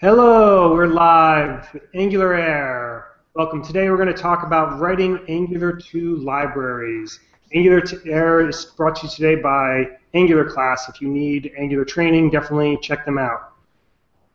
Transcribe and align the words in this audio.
Hello, 0.00 0.72
we're 0.72 0.86
live 0.86 1.70
with 1.74 1.82
Angular 1.94 2.32
Air. 2.32 3.16
Welcome. 3.34 3.62
Today 3.62 3.90
we're 3.90 3.98
going 3.98 4.08
to 4.08 4.14
talk 4.14 4.44
about 4.44 4.80
writing 4.80 5.22
Angular 5.28 5.72
2 5.76 6.16
libraries. 6.16 7.20
Angular 7.54 7.82
Air 8.06 8.48
is 8.48 8.64
brought 8.64 8.96
to 8.96 9.02
you 9.06 9.10
today 9.10 9.34
by 9.34 9.98
Angular 10.14 10.48
class. 10.48 10.88
If 10.88 11.02
you 11.02 11.08
need 11.08 11.52
Angular 11.58 11.84
training, 11.84 12.30
definitely 12.30 12.78
check 12.80 13.04
them 13.04 13.18
out. 13.18 13.52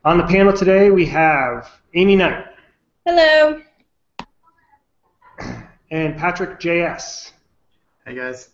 On 0.03 0.19
the 0.19 0.25
panel 0.25 0.53
today 0.53 0.91
we 0.91 1.03
have 1.07 1.71
Amy 1.95 2.15
Knight. 2.15 2.45
Hello. 3.03 3.59
And 5.89 6.15
Patrick 6.15 6.59
JS. 6.59 7.31
Hey 8.05 8.13
guys. 8.13 8.49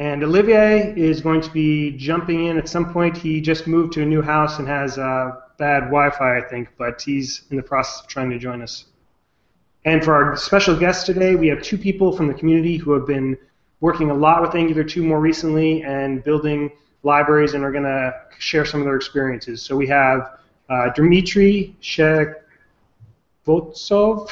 And 0.00 0.24
Olivier 0.24 0.92
is 0.96 1.20
going 1.20 1.42
to 1.42 1.50
be 1.50 1.90
jumping 1.90 2.46
in 2.46 2.56
at 2.56 2.70
some 2.70 2.90
point. 2.90 3.18
He 3.18 3.38
just 3.38 3.66
moved 3.66 3.92
to 3.92 4.02
a 4.02 4.06
new 4.06 4.22
house 4.22 4.58
and 4.58 4.66
has 4.66 4.96
uh, 4.96 5.32
bad 5.58 5.90
Wi-Fi, 5.90 6.38
I 6.38 6.40
think, 6.40 6.70
but 6.78 7.02
he's 7.02 7.42
in 7.50 7.58
the 7.58 7.62
process 7.62 8.00
of 8.00 8.06
trying 8.06 8.30
to 8.30 8.38
join 8.38 8.62
us. 8.62 8.86
And 9.84 10.02
for 10.02 10.14
our 10.14 10.38
special 10.38 10.74
guest 10.74 11.04
today, 11.04 11.34
we 11.34 11.48
have 11.48 11.60
two 11.60 11.76
people 11.76 12.16
from 12.16 12.28
the 12.28 12.32
community 12.32 12.78
who 12.78 12.92
have 12.92 13.06
been 13.06 13.36
working 13.80 14.10
a 14.10 14.14
lot 14.14 14.40
with 14.40 14.54
Angular 14.54 14.84
2 14.84 15.02
more 15.02 15.20
recently 15.20 15.82
and 15.82 16.24
building 16.24 16.70
libraries 17.02 17.52
and 17.52 17.62
are 17.62 17.70
going 17.70 17.84
to 17.84 18.14
share 18.38 18.64
some 18.64 18.80
of 18.80 18.86
their 18.86 18.96
experiences. 18.96 19.60
So 19.60 19.76
we 19.76 19.86
have 19.88 20.38
uh, 20.70 20.88
Dmitry 20.94 21.76
Shekvotsov. 21.82 24.30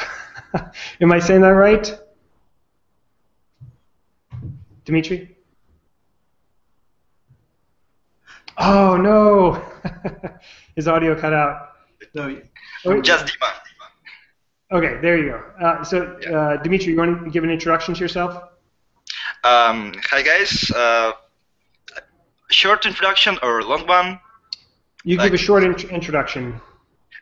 Am 1.02 1.12
I 1.12 1.18
saying 1.18 1.42
that 1.42 1.48
right? 1.48 1.94
Dmitry? 4.86 5.34
Oh 8.58 8.96
no! 8.96 9.62
His 10.76 10.88
audio 10.88 11.14
cut 11.18 11.32
out. 11.32 11.70
No, 12.14 12.40
Oh, 12.84 13.00
Just 13.00 13.26
Dima. 13.26 13.50
Okay, 14.70 15.00
there 15.00 15.16
you 15.16 15.30
go. 15.30 15.64
Uh, 15.64 15.84
so, 15.84 16.18
uh, 16.32 16.56
Dimitri, 16.62 16.92
you 16.92 16.98
want 16.98 17.24
to 17.24 17.30
give 17.30 17.44
an 17.44 17.50
introduction 17.50 17.94
to 17.94 18.00
yourself? 18.00 18.34
Um, 19.44 19.94
hi 20.04 20.22
guys. 20.22 20.70
Uh, 20.70 21.12
short 22.50 22.84
introduction 22.84 23.38
or 23.42 23.62
long 23.62 23.86
one? 23.86 24.20
You 25.04 25.16
give 25.18 25.32
a 25.32 25.38
short 25.38 25.62
int- 25.64 25.84
introduction. 25.84 26.60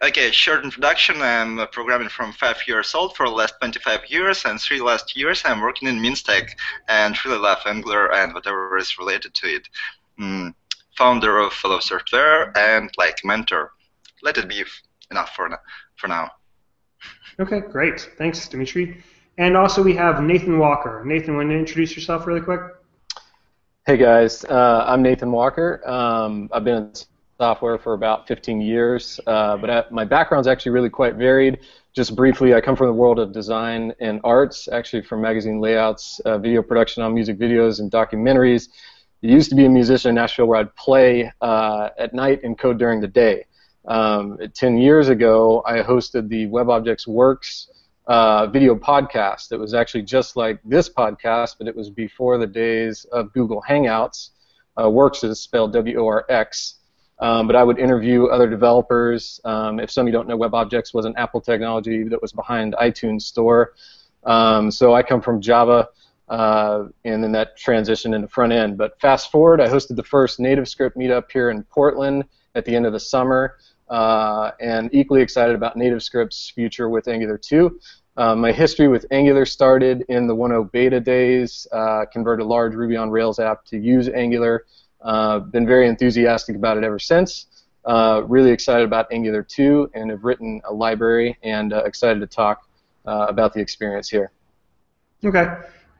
Okay, 0.02 0.30
short 0.30 0.64
introduction. 0.64 1.22
I'm 1.22 1.58
uh, 1.58 1.66
programming 1.66 2.08
from 2.08 2.33
five 2.33 2.58
years 2.66 2.94
old 2.94 3.16
for 3.16 3.27
the 3.27 3.34
last 3.34 3.55
25 3.61 4.00
years, 4.08 4.44
and 4.44 4.61
three 4.61 4.80
last 4.80 5.16
years 5.16 5.42
I'm 5.44 5.61
working 5.61 5.89
in 5.89 6.00
MEAN 6.00 6.16
stack 6.16 6.58
and 6.89 7.16
really 7.24 7.39
love 7.39 7.58
Angular 7.64 8.12
and 8.12 8.34
whatever 8.34 8.77
is 8.77 8.98
related 8.98 9.34
to 9.34 9.46
it. 9.46 9.68
Mm, 10.20 10.55
founder 10.97 11.39
of 11.39 11.52
Valor 11.55 11.80
Software 11.80 12.56
and 12.56 12.91
like 12.97 13.19
mentor. 13.25 13.72
Let 14.22 14.39
it 14.39 14.48
be 14.48 14.64
enough 15.11 15.34
for 15.34 15.48
now. 15.48 15.58
For 15.97 16.08
now. 16.08 16.30
Okay, 17.39 17.61
great. 17.61 18.00
Thanks, 18.16 18.48
Dimitri. 18.48 19.02
And 19.39 19.56
also 19.56 19.83
we 19.83 19.94
have 19.94 20.22
Nathan 20.22 20.58
Walker. 20.58 21.02
Nathan, 21.05 21.36
want 21.36 21.50
to 21.50 21.56
introduce 21.56 21.94
yourself 21.94 22.27
really 22.27 22.41
quick? 22.41 22.61
Hey 23.86 23.98
guys, 23.98 24.44
uh, 24.47 24.84
I'm 24.86 25.02
Nathan 25.02 25.30
Walker. 25.30 25.86
Um, 25.89 26.48
I've 26.52 26.64
been 26.64 26.77
in 26.77 26.92
software 27.39 27.78
for 27.78 27.92
about 27.92 28.27
15 28.27 28.61
years, 28.61 29.20
uh, 29.27 29.56
but 29.58 29.70
I, 29.70 29.84
my 29.91 30.05
background's 30.05 30.48
actually 30.48 30.72
really 30.72 30.91
quite 30.91 31.14
varied. 31.14 31.61
Just 31.94 32.17
briefly, 32.17 32.55
I 32.55 32.61
come 32.61 32.74
from 32.74 32.89
the 32.89 32.94
world 32.94 33.19
of 33.19 33.33
design 33.33 33.92
and 34.00 34.20
arts, 34.24 34.69
actually 34.69 35.02
from 35.02 35.20
magazine 35.20 35.61
layouts, 35.61 36.19
uh, 36.20 36.39
video 36.39 36.62
production 36.62 37.02
on 37.02 37.14
music 37.14 37.39
videos, 37.39 37.78
and 37.78 37.91
documentaries. 37.92 38.69
I 39.25 39.28
used 39.28 39.48
to 39.50 39.56
be 39.56 39.64
a 39.64 39.69
musician 39.69 40.11
in 40.11 40.14
Nashville 40.17 40.47
where 40.47 40.61
I'd 40.61 40.75
play 40.77 41.33
uh, 41.41 41.89
at 41.98 42.12
night 42.12 42.42
and 42.42 42.59
code 42.59 42.78
during 42.78 43.00
the 43.00 43.09
day. 43.09 43.47
Um, 43.86 44.39
10 44.53 44.77
years 44.78 45.08
ago, 45.08 45.62
I 45.64 45.78
hosted 45.78 46.28
the 46.28 46.47
WebObjects 46.47 47.08
Worx 47.08 47.69
uh, 48.06 48.47
video 48.48 48.75
podcast. 48.75 49.53
It 49.53 49.56
was 49.56 49.75
actually 49.75 50.03
just 50.03 50.36
like 50.36 50.61
this 50.64 50.89
podcast, 50.89 51.57
but 51.58 51.67
it 51.67 51.74
was 51.74 51.89
before 51.89 52.36
the 52.36 52.46
days 52.46 53.05
of 53.07 53.33
Google 53.33 53.63
Hangouts. 53.67 54.30
Uh, 54.79 54.90
Works 54.90 55.24
is 55.24 55.40
spelled 55.40 55.73
W-O-R-X. 55.73 56.74
Um, 57.19 57.46
but 57.46 57.57
I 57.57 57.64
would 57.64 57.79
interview 57.79 58.27
other 58.27 58.48
developers. 58.48 59.40
Um, 59.45 59.80
if 59.80 59.90
some 59.90 60.02
of 60.02 60.08
you 60.08 60.13
don't 60.13 60.29
know, 60.29 60.36
WebObjects 60.36 60.92
was 60.92 61.07
an 61.07 61.14
Apple 61.17 61.40
technology 61.40 62.05
that 62.05 62.20
was 62.20 62.33
behind 62.33 62.74
iTunes 62.74 63.23
Store. 63.23 63.73
Um, 64.24 64.70
so 64.70 64.95
I 64.95 65.02
come 65.02 65.23
from 65.23 65.40
Java, 65.40 65.89
uh, 66.29 66.85
and 67.05 67.23
then 67.23 67.33
that 67.33 67.59
transitioned 67.59 68.14
into 68.14 68.29
front 68.29 68.53
end. 68.53 68.77
But 68.77 69.01
fast 69.01 69.31
forward, 69.31 69.61
I 69.61 69.69
hosted 69.69 69.97
the 69.97 70.03
first 70.03 70.39
NativeScript 70.39 70.97
meetup 70.97 71.31
here 71.31 71.51
in 71.51 71.63
Portland 71.64 72.25
at 72.55 72.64
the 72.64 72.75
end 72.75 72.87
of 72.87 72.92
the 72.92 73.01
summer, 73.01 73.57
uh, 73.89 74.51
and 74.61 74.91
equally 74.92 75.23
excited 75.23 75.55
about 75.55 75.77
NativeScript's 75.77 76.51
future 76.51 76.89
with 76.89 77.07
Angular 77.07 77.39
2. 77.39 77.79
Uh, 78.17 78.35
my 78.35 78.51
history 78.51 78.89
with 78.89 79.05
Angular 79.11 79.45
started 79.45 80.05
in 80.09 80.27
the 80.27 80.35
1.0 80.35 80.73
beta 80.73 80.98
days. 80.98 81.67
Uh, 81.70 82.07
converted 82.11 82.45
a 82.45 82.48
large 82.48 82.75
Ruby 82.75 82.97
on 82.97 83.11
Rails 83.11 83.39
app 83.39 83.64
to 83.67 83.79
use 83.79 84.08
Angular. 84.08 84.64
Uh, 85.03 85.39
been 85.39 85.67
very 85.67 85.87
enthusiastic 85.87 86.57
about 86.57 86.79
it 86.79 86.83
ever 86.83 86.98
since. 86.98 87.47
Uh, 87.85 88.23
really 88.27 88.51
excited 88.51 88.85
about 88.85 89.07
Angular 89.13 89.43
2 89.43 89.91
and 89.95 90.11
have 90.11 90.25
written 90.25 90.61
a 90.69 90.73
library 90.73 91.39
and 91.45 91.73
excited 91.73 92.19
to 92.19 92.27
talk 92.27 92.67
about 93.05 93.53
the 93.53 93.61
experience 93.61 94.08
here. 94.08 94.33
Okay, 95.25 95.47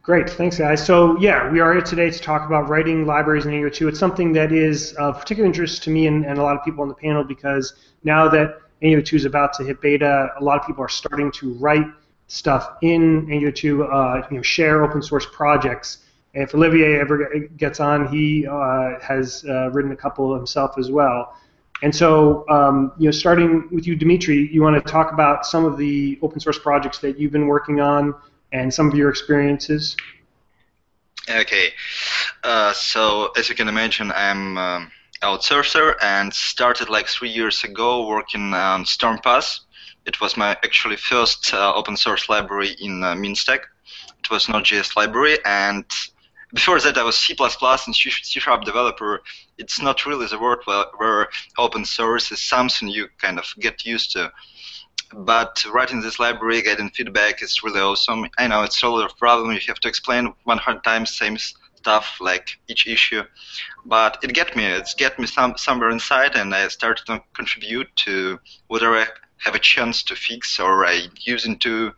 great. 0.07 0.29
Thanks, 0.29 0.57
guys. 0.57 0.85
So, 0.85 1.19
yeah, 1.19 1.51
we 1.51 1.59
are 1.59 1.73
here 1.73 1.81
today 1.81 2.09
to 2.09 2.17
talk 2.17 2.45
about 2.45 2.69
writing 2.69 3.05
libraries 3.05 3.45
in 3.45 3.51
Angular 3.51 3.69
2. 3.69 3.89
It's 3.89 3.99
something 3.99 4.31
that 4.31 4.53
is 4.53 4.93
of 4.93 5.19
particular 5.19 5.45
interest 5.45 5.83
to 5.83 5.89
me 5.89 6.07
and, 6.07 6.25
and 6.25 6.39
a 6.39 6.41
lot 6.41 6.55
of 6.55 6.63
people 6.63 6.81
on 6.81 6.87
the 6.87 6.95
panel 6.95 7.25
because 7.25 7.73
now 8.05 8.29
that 8.29 8.61
Angular 8.81 9.03
2 9.03 9.17
is 9.17 9.25
about 9.25 9.51
to 9.55 9.65
hit 9.65 9.81
beta, 9.81 10.29
a 10.39 10.41
lot 10.41 10.57
of 10.61 10.65
people 10.65 10.81
are 10.81 10.87
starting 10.87 11.29
to 11.33 11.55
write 11.55 11.87
stuff 12.27 12.77
in 12.81 13.29
Angular 13.29 13.51
2, 13.51 13.83
uh, 13.83 14.27
you 14.31 14.37
know, 14.37 14.41
share 14.41 14.81
open 14.81 15.01
source 15.01 15.25
projects. 15.25 16.05
If 16.33 16.55
Olivier 16.55 17.01
ever 17.01 17.49
gets 17.57 17.81
on, 17.81 18.07
he 18.07 18.47
uh, 18.47 19.01
has 19.01 19.43
uh, 19.43 19.71
written 19.71 19.91
a 19.91 19.97
couple 19.97 20.33
himself 20.33 20.77
as 20.77 20.89
well. 20.89 21.35
And 21.83 21.93
so, 21.93 22.47
um, 22.47 22.93
you 22.97 23.07
know, 23.07 23.11
starting 23.11 23.67
with 23.73 23.85
you, 23.85 23.97
Dimitri, 23.97 24.49
you 24.53 24.61
want 24.61 24.81
to 24.81 24.89
talk 24.89 25.11
about 25.11 25.45
some 25.45 25.65
of 25.65 25.77
the 25.77 26.17
open 26.21 26.39
source 26.39 26.57
projects 26.57 26.99
that 26.99 27.19
you've 27.19 27.33
been 27.33 27.47
working 27.47 27.81
on 27.81 28.15
and 28.51 28.73
some 28.73 28.87
of 28.87 28.95
your 28.95 29.09
experiences. 29.09 29.95
Okay. 31.29 31.69
Uh, 32.43 32.73
so 32.73 33.31
as 33.37 33.49
you 33.49 33.55
can 33.55 33.67
imagine, 33.67 34.11
I'm 34.15 34.57
um, 34.57 34.91
outsourcer 35.21 35.95
and 36.01 36.33
started 36.33 36.89
like 36.89 37.07
three 37.07 37.29
years 37.29 37.63
ago 37.63 38.07
working 38.07 38.53
on 38.53 38.85
Stormpath. 38.85 39.59
It 40.05 40.21
was 40.21 40.37
my 40.37 40.51
actually 40.63 40.95
first 40.95 41.53
uh, 41.53 41.73
open 41.75 41.97
source 41.97 42.29
library 42.29 42.75
in 42.79 43.03
uh, 43.03 43.15
MEAN 43.15 43.35
stack. 43.35 43.61
It 44.19 44.31
was 44.31 44.47
Node.js 44.47 44.95
library, 44.95 45.37
and 45.45 45.85
before 46.53 46.79
that 46.79 46.97
I 46.97 47.03
was 47.03 47.17
C++ 47.17 47.35
and 47.39 47.95
C 47.95 48.09
Sharp 48.39 48.63
developer. 48.63 49.21
It's 49.57 49.81
not 49.81 50.05
really 50.05 50.27
the 50.27 50.39
world 50.39 50.59
where, 50.65 50.85
where 50.97 51.27
open 51.57 51.83
source 51.83 52.31
is 52.31 52.41
something 52.41 52.87
you 52.87 53.07
kind 53.17 53.37
of 53.37 53.45
get 53.59 53.85
used 53.85 54.11
to. 54.11 54.31
But 55.13 55.63
writing 55.71 56.01
this 56.01 56.19
library, 56.19 56.61
getting 56.61 56.89
feedback 56.89 57.41
is 57.41 57.63
really 57.63 57.79
awesome. 57.79 58.27
I 58.37 58.47
know 58.47 58.63
it's 58.63 58.83
a 58.83 58.89
lot 58.89 59.09
of 59.09 59.17
problem. 59.17 59.51
You 59.51 59.59
have 59.67 59.79
to 59.79 59.87
explain 59.87 60.33
100 60.43 60.83
times 60.83 61.17
same 61.17 61.37
stuff 61.87 62.17
like 62.19 62.59
each 62.67 62.87
issue, 62.87 63.23
but 63.85 64.17
it 64.21 64.33
get 64.33 64.55
me. 64.57 64.65
It's 64.65 64.93
get 64.93 65.17
me 65.17 65.25
some 65.25 65.57
somewhere 65.57 65.91
inside, 65.91 66.35
and 66.35 66.53
I 66.53 66.67
started 66.67 67.05
to 67.05 67.23
contribute 67.33 67.87
to 68.05 68.39
whatever 68.67 68.97
I 68.97 69.07
have 69.37 69.55
a 69.55 69.59
chance 69.59 70.03
to 70.03 70.15
fix 70.15 70.59
or 70.59 70.85
I 70.85 71.07
using 71.21 71.57
to. 71.59 71.93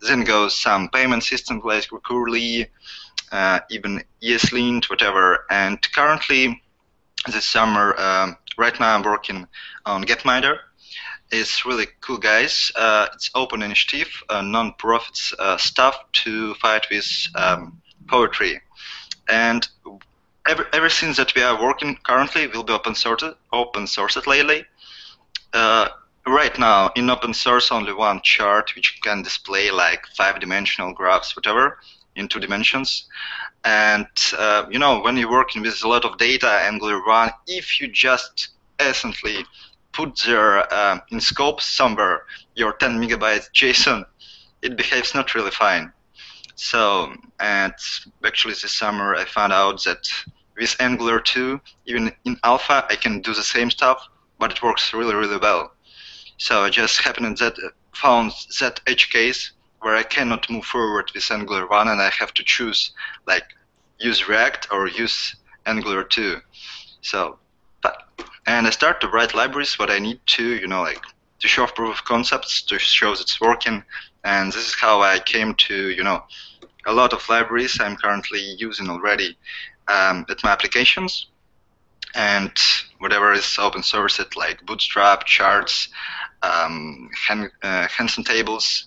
Then 0.00 0.24
goes 0.24 0.56
some 0.56 0.88
payment 0.88 1.22
systems 1.22 1.62
like 1.64 1.92
Recurly, 1.92 2.66
uh, 3.30 3.60
even 3.70 4.02
ESLint, 4.22 4.90
whatever. 4.90 5.46
And 5.50 5.80
currently, 5.92 6.60
this 7.32 7.46
summer, 7.46 7.94
um, 8.00 8.36
right 8.56 8.78
now 8.80 8.94
I'm 8.96 9.02
working 9.02 9.46
on 9.86 10.04
Gapminder. 10.04 10.58
It's 11.32 11.64
really 11.64 11.86
cool, 12.00 12.18
guys. 12.18 12.72
Uh, 12.74 13.06
it's 13.14 13.30
open 13.36 13.62
initiative, 13.62 14.08
uh, 14.28 14.42
non-profit 14.42 15.32
uh, 15.38 15.56
stuff 15.56 15.96
to 16.24 16.54
fight 16.54 16.86
with 16.90 17.06
um, 17.36 17.80
poetry, 18.08 18.60
and 19.28 19.68
every, 20.48 20.64
everything 20.72 21.12
that 21.14 21.32
we 21.36 21.42
are 21.42 21.62
working 21.62 21.96
currently 22.02 22.48
will 22.48 22.64
be 22.64 22.72
open 22.72 22.94
sourced. 22.94 23.34
Open 23.52 23.84
sourced 23.84 24.26
lately. 24.26 24.64
Uh, 25.52 25.88
right 26.26 26.58
now, 26.58 26.90
in 26.96 27.08
open 27.08 27.32
source, 27.32 27.70
only 27.70 27.92
one 27.92 28.20
chart 28.22 28.74
which 28.74 29.00
can 29.02 29.22
display 29.22 29.70
like 29.70 30.04
five-dimensional 30.16 30.92
graphs, 30.94 31.36
whatever, 31.36 31.78
in 32.16 32.26
two 32.26 32.40
dimensions. 32.40 33.08
And 33.64 34.08
uh, 34.36 34.66
you 34.68 34.80
know, 34.80 35.00
when 35.00 35.16
you're 35.16 35.30
working 35.30 35.62
with 35.62 35.84
a 35.84 35.88
lot 35.88 36.04
of 36.04 36.18
data, 36.18 36.48
Angular 36.48 37.06
1, 37.06 37.30
if 37.46 37.80
you 37.80 37.86
just 37.86 38.48
essentially 38.80 39.44
put 40.00 40.18
there 40.26 40.72
uh, 40.72 40.98
in 41.10 41.20
scope 41.20 41.60
somewhere 41.60 42.24
your 42.54 42.72
10 42.72 42.98
megabytes 43.00 43.50
JSON, 43.52 44.04
it 44.62 44.76
behaves 44.76 45.14
not 45.14 45.34
really 45.34 45.50
fine. 45.50 45.92
So, 46.54 47.12
and 47.38 47.74
actually 48.24 48.54
this 48.54 48.72
summer 48.72 49.14
I 49.14 49.24
found 49.24 49.52
out 49.52 49.84
that 49.84 50.08
with 50.56 50.74
Angular 50.80 51.20
2, 51.20 51.60
even 51.86 52.12
in 52.24 52.38
alpha, 52.44 52.86
I 52.88 52.96
can 52.96 53.20
do 53.20 53.34
the 53.34 53.42
same 53.42 53.70
stuff, 53.70 54.08
but 54.38 54.52
it 54.52 54.62
works 54.62 54.94
really, 54.94 55.14
really 55.14 55.38
well. 55.38 55.72
So 56.38 56.62
I 56.62 56.70
just 56.70 57.00
happened 57.00 57.36
that 57.38 57.56
found 57.94 58.32
that 58.60 58.80
edge 58.86 59.10
case 59.10 59.52
where 59.80 59.96
I 59.96 60.02
cannot 60.02 60.50
move 60.50 60.64
forward 60.64 61.10
with 61.14 61.30
Angular 61.30 61.66
1 61.66 61.88
and 61.88 62.00
I 62.00 62.10
have 62.10 62.32
to 62.34 62.44
choose 62.44 62.92
like 63.26 63.44
use 63.98 64.28
React 64.28 64.68
or 64.70 64.88
use 64.88 65.36
Angular 65.66 66.04
2. 66.04 66.38
So, 67.02 67.38
and 68.46 68.66
I 68.66 68.70
start 68.70 69.00
to 69.00 69.08
write 69.08 69.34
libraries 69.34 69.78
what 69.78 69.90
I 69.90 69.98
need 69.98 70.20
to, 70.26 70.44
you 70.56 70.66
know, 70.66 70.82
like 70.82 71.02
to 71.40 71.48
show 71.48 71.66
proof 71.66 71.98
of 71.98 72.04
concepts 72.04 72.62
to 72.62 72.78
show 72.78 73.10
that 73.10 73.20
it's 73.20 73.40
working. 73.40 73.82
And 74.24 74.52
this 74.52 74.68
is 74.68 74.74
how 74.74 75.02
I 75.02 75.18
came 75.18 75.54
to, 75.54 75.90
you 75.90 76.04
know, 76.04 76.22
a 76.86 76.92
lot 76.92 77.12
of 77.12 77.28
libraries 77.28 77.80
I'm 77.80 77.96
currently 77.96 78.40
using 78.58 78.88
already 78.88 79.36
um, 79.88 80.26
at 80.28 80.42
my 80.42 80.50
applications. 80.50 81.26
And 82.14 82.52
whatever 82.98 83.32
is 83.32 83.56
open 83.58 83.82
source, 83.82 84.18
it 84.18 84.36
like 84.36 84.66
Bootstrap, 84.66 85.24
charts, 85.24 85.88
um, 86.42 87.08
uh, 87.30 87.86
Handsontables, 87.86 88.86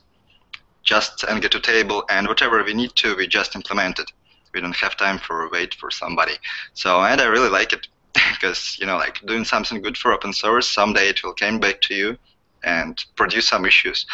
just 0.84 1.20
NG2 1.20 1.64
table, 1.64 2.04
and 2.10 2.28
whatever 2.28 2.62
we 2.64 2.74
need 2.74 2.96
to, 2.98 3.16
we 3.16 3.28
just 3.28 3.56
implement 3.56 4.00
it. 4.00 4.12
We 4.54 4.60
don't 4.60 4.76
have 4.76 4.98
time 4.98 5.20
for 5.20 5.50
wait 5.50 5.74
for 5.76 5.90
somebody. 5.90 6.34
So, 6.74 7.02
and 7.02 7.22
I 7.22 7.26
really 7.26 7.50
like 7.50 7.72
it 7.72 7.88
because 8.14 8.78
you 8.80 8.86
know, 8.86 8.98
like 8.98 9.26
doing 9.26 9.46
something 9.46 9.82
good 9.82 9.98
for 9.98 10.12
open 10.14 10.34
source, 10.34 10.68
someday 10.68 11.10
it 11.10 11.24
will 11.24 11.34
come 11.34 11.60
back 11.60 11.82
to 11.82 11.96
you 11.96 12.18
and 12.64 13.04
produce 13.16 13.48
some 13.48 13.66
issues. 13.66 14.06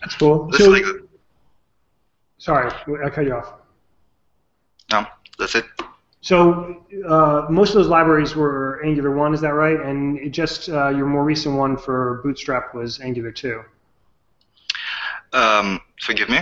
That's 0.00 0.16
cool. 0.16 0.50
so, 0.52 0.70
like 0.70 0.84
sorry, 2.38 2.70
I 3.04 3.10
cut 3.10 3.24
you 3.24 3.34
off. 3.34 3.54
No, 4.92 5.06
that's 5.38 5.54
it. 5.54 5.64
So 6.20 6.82
uh, 7.06 7.46
most 7.50 7.70
of 7.70 7.74
those 7.74 7.88
libraries 7.88 8.34
were 8.34 8.82
Angular 8.82 9.14
1, 9.14 9.34
is 9.34 9.42
that 9.42 9.52
right? 9.52 9.78
And 9.78 10.32
just 10.32 10.70
uh, 10.70 10.88
your 10.88 11.04
more 11.04 11.22
recent 11.22 11.54
one 11.56 11.76
for 11.76 12.22
Bootstrap 12.24 12.74
was 12.74 12.98
Angular 13.00 13.30
2. 13.30 13.62
Um, 15.34 15.82
forgive 16.00 16.30
me. 16.30 16.38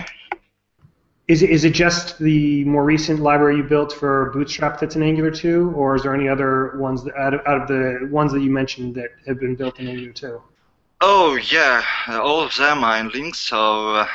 Is 1.27 1.41
it, 1.41 1.49
is 1.51 1.63
it 1.63 1.73
just 1.73 2.19
the 2.19 2.65
more 2.65 2.83
recent 2.83 3.21
library 3.21 3.57
you 3.57 3.63
built 3.63 3.93
for 3.93 4.31
Bootstrap 4.33 4.79
that's 4.79 4.97
in 4.97 5.03
Angular 5.03 5.31
2, 5.31 5.71
or 5.71 5.95
is 5.95 6.03
there 6.03 6.13
any 6.13 6.27
other 6.27 6.77
ones 6.77 7.01
that, 7.05 7.15
out, 7.15 7.33
of, 7.33 7.39
out 7.47 7.61
of 7.61 7.67
the 7.69 8.09
ones 8.11 8.33
that 8.33 8.41
you 8.41 8.51
mentioned 8.51 8.93
that 8.95 9.11
have 9.25 9.39
been 9.39 9.55
built 9.55 9.79
in 9.79 9.87
Angular 9.87 10.11
2? 10.11 10.41
Oh 10.99 11.35
yeah, 11.35 11.83
all 12.09 12.41
of 12.41 12.55
them 12.55 12.83
are 12.83 12.97
in 12.97 13.09
links. 13.09 13.39
So 13.39 13.95
uh, 13.95 14.07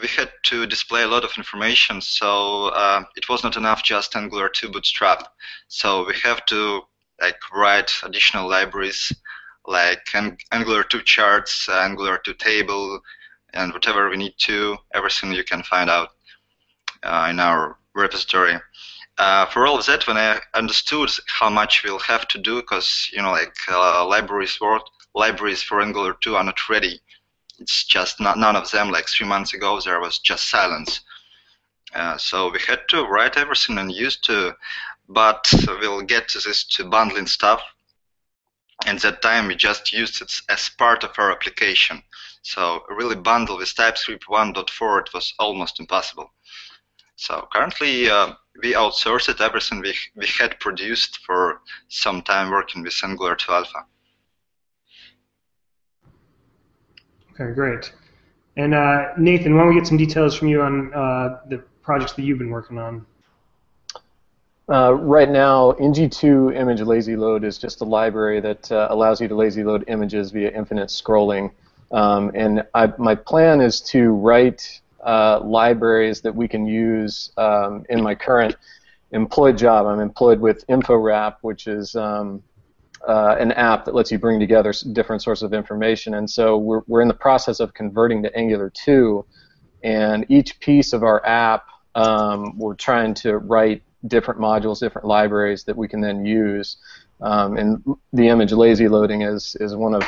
we 0.00 0.08
had 0.08 0.30
to 0.44 0.66
display 0.66 1.02
a 1.02 1.08
lot 1.08 1.24
of 1.24 1.30
information. 1.36 2.00
So 2.00 2.66
uh, 2.66 3.04
it 3.16 3.28
was 3.28 3.42
not 3.44 3.56
enough 3.56 3.82
just 3.82 4.16
Angular 4.16 4.48
2 4.48 4.70
Bootstrap. 4.70 5.24
So 5.68 6.06
we 6.06 6.14
have 6.24 6.44
to 6.46 6.82
like 7.20 7.38
write 7.52 7.92
additional 8.02 8.48
libraries 8.48 9.12
like 9.66 10.06
Angular 10.52 10.82
2 10.82 11.02
charts, 11.02 11.68
Angular 11.68 12.18
2 12.18 12.34
table, 12.34 13.00
and 13.52 13.72
whatever 13.72 14.08
we 14.08 14.16
need 14.16 14.34
to, 14.38 14.76
everything 14.94 15.32
you 15.32 15.44
can 15.44 15.62
find 15.62 15.90
out 15.90 16.08
uh, 16.08 16.17
in 17.04 17.40
our 17.40 17.76
repository. 17.94 18.58
Uh, 19.18 19.46
for 19.46 19.66
all 19.66 19.78
of 19.78 19.86
that, 19.86 20.06
when 20.06 20.16
I 20.16 20.40
understood 20.54 21.10
how 21.26 21.50
much 21.50 21.82
we'll 21.82 21.98
have 21.98 22.28
to 22.28 22.38
do, 22.38 22.56
because 22.60 23.10
you 23.12 23.20
know, 23.20 23.32
like 23.32 23.54
uh, 23.68 24.06
libraries 24.06 24.60
work, 24.60 24.82
libraries 25.14 25.62
for 25.62 25.80
Angular 25.80 26.14
2 26.20 26.36
are 26.36 26.44
not 26.44 26.68
ready. 26.68 27.00
It's 27.58 27.84
just 27.84 28.20
not 28.20 28.38
none 28.38 28.54
of 28.54 28.70
them. 28.70 28.90
Like 28.90 29.08
three 29.08 29.26
months 29.26 29.54
ago, 29.54 29.80
there 29.80 30.00
was 30.00 30.20
just 30.20 30.48
silence. 30.48 31.00
Uh, 31.94 32.16
so 32.16 32.50
we 32.50 32.60
had 32.60 32.80
to 32.90 33.04
write 33.04 33.36
everything 33.36 33.78
and 33.78 33.90
use 33.90 34.16
to, 34.18 34.54
but 35.08 35.52
we'll 35.66 36.02
get 36.02 36.28
to 36.28 36.38
this 36.38 36.64
to 36.64 36.84
bundling 36.84 37.26
stuff. 37.26 37.62
And 38.86 39.00
that 39.00 39.22
time 39.22 39.48
we 39.48 39.56
just 39.56 39.92
used 39.92 40.22
it 40.22 40.40
as 40.48 40.68
part 40.68 41.02
of 41.02 41.18
our 41.18 41.32
application. 41.32 42.02
So 42.42 42.84
really 42.88 43.16
bundle 43.16 43.56
with 43.56 43.74
TypeScript 43.74 44.26
1.4, 44.26 45.00
it 45.00 45.12
was 45.12 45.34
almost 45.40 45.80
impossible. 45.80 46.32
So 47.18 47.48
currently 47.52 48.08
uh, 48.08 48.34
we 48.62 48.74
outsourced 48.74 49.40
everything 49.40 49.80
we, 49.80 49.92
we 50.14 50.26
had 50.38 50.58
produced 50.60 51.18
for 51.26 51.60
some 51.88 52.22
time 52.22 52.48
working 52.48 52.84
with 52.84 52.94
Angular 53.02 53.34
2 53.34 53.50
Alpha. 53.50 53.84
Okay, 57.32 57.52
great. 57.52 57.92
And 58.56 58.72
uh, 58.72 59.08
Nathan, 59.18 59.56
why 59.56 59.62
don't 59.62 59.70
we 59.70 59.74
get 59.74 59.88
some 59.88 59.96
details 59.96 60.36
from 60.36 60.46
you 60.46 60.62
on 60.62 60.94
uh, 60.94 61.40
the 61.48 61.58
projects 61.82 62.12
that 62.12 62.22
you've 62.22 62.38
been 62.38 62.50
working 62.50 62.78
on? 62.78 63.04
Uh, 64.72 64.94
right 64.94 65.28
now, 65.28 65.72
ng2 65.72 66.54
image 66.54 66.82
lazy 66.82 67.16
load 67.16 67.42
is 67.42 67.58
just 67.58 67.80
a 67.80 67.84
library 67.84 68.38
that 68.38 68.70
uh, 68.70 68.86
allows 68.90 69.20
you 69.20 69.26
to 69.26 69.34
lazy 69.34 69.64
load 69.64 69.82
images 69.88 70.30
via 70.30 70.52
infinite 70.52 70.88
scrolling. 70.88 71.50
Um, 71.90 72.30
and 72.36 72.62
I, 72.74 72.92
my 72.96 73.16
plan 73.16 73.60
is 73.60 73.80
to 73.92 74.10
write 74.10 74.80
uh, 75.04 75.40
libraries 75.44 76.20
that 76.22 76.34
we 76.34 76.48
can 76.48 76.66
use 76.66 77.32
um, 77.36 77.84
in 77.88 78.02
my 78.02 78.14
current 78.14 78.56
employed 79.12 79.56
job. 79.56 79.86
I'm 79.86 80.00
employed 80.00 80.40
with 80.40 80.66
InfoWrap, 80.66 81.36
which 81.42 81.66
is 81.66 81.94
um, 81.94 82.42
uh, 83.06 83.36
an 83.38 83.52
app 83.52 83.84
that 83.84 83.94
lets 83.94 84.10
you 84.10 84.18
bring 84.18 84.40
together 84.40 84.72
different 84.92 85.22
sources 85.22 85.44
of 85.44 85.52
information. 85.52 86.14
And 86.14 86.28
so 86.28 86.58
we're, 86.58 86.82
we're 86.86 87.00
in 87.00 87.08
the 87.08 87.14
process 87.14 87.60
of 87.60 87.74
converting 87.74 88.22
to 88.24 88.36
Angular 88.36 88.70
2, 88.70 89.24
and 89.84 90.26
each 90.28 90.58
piece 90.60 90.92
of 90.92 91.02
our 91.04 91.24
app, 91.24 91.66
um, 91.94 92.58
we're 92.58 92.74
trying 92.74 93.14
to 93.14 93.38
write 93.38 93.82
different 94.06 94.40
modules, 94.40 94.80
different 94.80 95.06
libraries 95.06 95.64
that 95.64 95.76
we 95.76 95.88
can 95.88 96.00
then 96.00 96.24
use. 96.24 96.76
Um, 97.20 97.56
and 97.56 97.84
the 98.12 98.28
image 98.28 98.52
lazy 98.52 98.88
loading 98.88 99.22
is, 99.22 99.56
is 99.60 99.74
one 99.74 99.94
of 99.94 100.02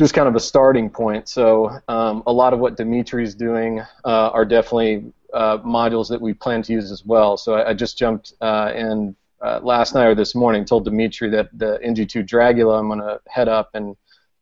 just 0.00 0.14
kind 0.14 0.26
of 0.26 0.34
a 0.34 0.40
starting 0.40 0.88
point. 0.88 1.28
So 1.28 1.78
um, 1.88 2.22
a 2.26 2.32
lot 2.32 2.54
of 2.54 2.58
what 2.58 2.74
Dimitri's 2.74 3.34
doing 3.34 3.80
uh, 3.80 4.30
are 4.30 4.46
definitely 4.46 5.12
uh, 5.34 5.58
modules 5.58 6.08
that 6.08 6.18
we 6.18 6.32
plan 6.32 6.62
to 6.62 6.72
use 6.72 6.90
as 6.90 7.04
well. 7.04 7.36
So 7.36 7.52
I, 7.52 7.68
I 7.68 7.74
just 7.74 7.98
jumped 7.98 8.32
uh, 8.40 8.72
in 8.74 9.14
uh, 9.42 9.60
last 9.62 9.94
night 9.94 10.06
or 10.06 10.14
this 10.14 10.34
morning, 10.34 10.64
told 10.64 10.86
Dimitri 10.86 11.28
that 11.28 11.50
the 11.52 11.78
ng2 11.84 12.26
Dragula 12.26 12.78
I'm 12.78 12.88
going 12.88 13.00
to 13.00 13.20
head 13.28 13.46
up 13.46 13.68
and 13.74 13.94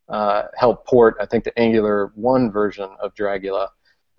uh, 0.08 0.42
help 0.56 0.86
port, 0.86 1.16
I 1.20 1.26
think, 1.26 1.42
the 1.42 1.58
Angular 1.58 2.12
1 2.14 2.52
version 2.52 2.90
of 3.02 3.12
Dragula 3.16 3.66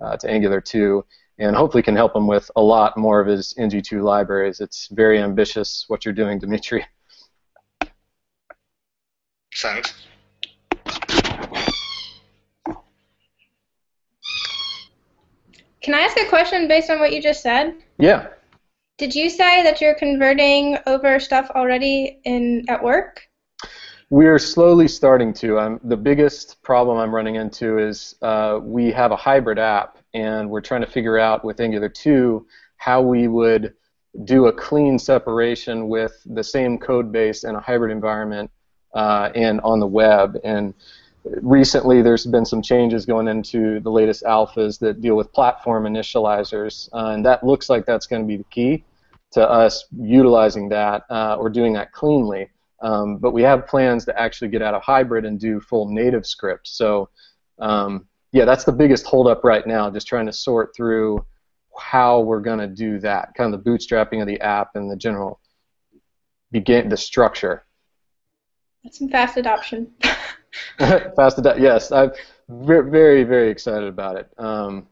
uh, 0.02 0.18
to 0.18 0.30
Angular 0.30 0.60
2, 0.60 1.06
and 1.38 1.56
hopefully 1.56 1.84
can 1.84 1.96
help 1.96 2.18
him 2.18 2.28
with 2.28 2.52
a 2.58 2.62
lot 2.62 2.98
more 2.98 3.22
of 3.22 3.28
his 3.28 3.54
ng2 3.58 4.04
libraries. 4.04 4.60
It's 4.60 4.90
very 4.92 5.20
ambitious 5.20 5.86
what 5.88 6.04
you're 6.04 6.14
doing, 6.14 6.38
Dimitri. 6.38 6.86
Thanks. 9.56 9.94
Can 15.90 15.98
I 15.98 16.02
ask 16.02 16.20
a 16.20 16.30
question 16.30 16.68
based 16.68 16.92
on 16.92 17.00
what 17.00 17.14
you 17.14 17.20
just 17.20 17.42
said? 17.42 17.74
Yeah. 17.98 18.28
Did 19.00 19.16
you 19.16 19.28
say 19.28 19.64
that 19.64 19.82
you're 19.82 19.96
converting 19.96 20.78
over 20.86 21.20
stuff 21.20 21.50
already 21.56 22.20
in 22.26 22.64
at 22.70 22.84
work? 22.84 23.28
We're 24.12 24.38
slowly 24.38 24.88
starting 24.88 25.34
to. 25.34 25.58
I'm, 25.58 25.80
the 25.84 25.98
biggest 25.98 26.62
problem 26.62 27.00
I'm 27.00 27.10
running 27.10 27.38
into 27.38 27.80
is 27.80 28.14
uh, 28.22 28.60
we 28.62 28.92
have 28.92 29.12
a 29.12 29.16
hybrid 29.16 29.58
app, 29.58 29.98
and 30.14 30.48
we're 30.48 30.62
trying 30.62 30.82
to 30.82 30.88
figure 30.88 31.18
out 31.18 31.44
with 31.44 31.60
Angular 31.60 31.90
2 31.90 32.46
how 32.78 33.02
we 33.02 33.28
would 33.28 33.74
do 34.26 34.46
a 34.46 34.54
clean 34.54 35.00
separation 35.00 35.88
with 35.88 36.22
the 36.28 36.44
same 36.44 36.78
code 36.78 37.12
base 37.12 37.46
in 37.46 37.56
a 37.56 37.60
hybrid 37.60 37.92
environment 37.92 38.52
uh, 38.94 39.32
and 39.34 39.60
on 39.62 39.80
the 39.80 39.88
web. 39.88 40.38
And 40.44 40.76
recently 41.24 42.02
there's 42.02 42.26
been 42.26 42.46
some 42.46 42.62
changes 42.62 43.06
going 43.06 43.28
into 43.28 43.80
the 43.82 43.92
latest 43.92 44.24
alphas 44.24 44.80
that 44.80 45.02
deal 45.02 45.16
with 45.16 45.32
platform 45.34 45.84
initializers, 45.84 46.90
uh, 46.94 47.12
and 47.12 47.26
that 47.26 47.44
looks 47.44 47.70
like 47.70 47.86
that's 47.86 48.08
going 48.08 48.22
to 48.22 48.28
be 48.28 48.38
the 48.38 48.44
key 48.46 48.84
to 49.32 49.48
us 49.48 49.86
utilizing 49.98 50.70
that 50.70 51.04
uh, 51.10 51.36
or 51.36 51.50
doing 51.50 51.74
that 51.74 51.92
cleanly. 51.92 52.50
Um, 52.82 53.18
but 53.18 53.32
we 53.32 53.42
have 53.44 53.68
plans 53.68 54.06
to 54.06 54.20
actually 54.20 54.48
get 54.48 54.62
out 54.62 54.74
of 54.74 54.82
hybrid 54.82 55.26
and 55.26 55.40
do 55.40 55.60
full 55.60 55.90
native 55.90 56.26
script. 56.26 56.68
So 56.68 57.10
um, 57.60 58.08
yeah, 58.32 58.46
that's 58.46 58.64
the 58.64 58.72
biggest 58.72 59.06
holdup 59.06 59.44
right 59.44 59.66
now, 59.66 59.90
just 59.90 60.08
trying 60.08 60.26
to 60.28 60.34
sort 60.34 60.76
through 60.76 61.26
how 61.78 62.22
we're 62.22 62.42
going 62.42 62.60
to 62.60 62.68
do 62.68 63.00
that, 63.00 63.34
kind 63.36 63.54
of 63.54 63.64
the 63.64 63.70
bootstrapping 63.70 64.22
of 64.22 64.28
the 64.28 64.40
app 64.42 64.76
and 64.76 64.90
the 64.90 64.96
general 64.96 65.40
begin 66.52 66.90
the 66.90 66.98
structure. 66.98 67.66
That's 68.84 69.00
some 69.00 69.10
fast 69.10 69.38
adoption. 69.38 69.92
fast 70.78 71.38
adoption, 71.38 71.64
yes. 71.64 71.92
I'm 71.92 72.12
very, 72.48 73.24
very 73.24 73.50
excited 73.50 73.88
about 73.88 74.16
it. 74.16 74.30
Um, 74.38 74.88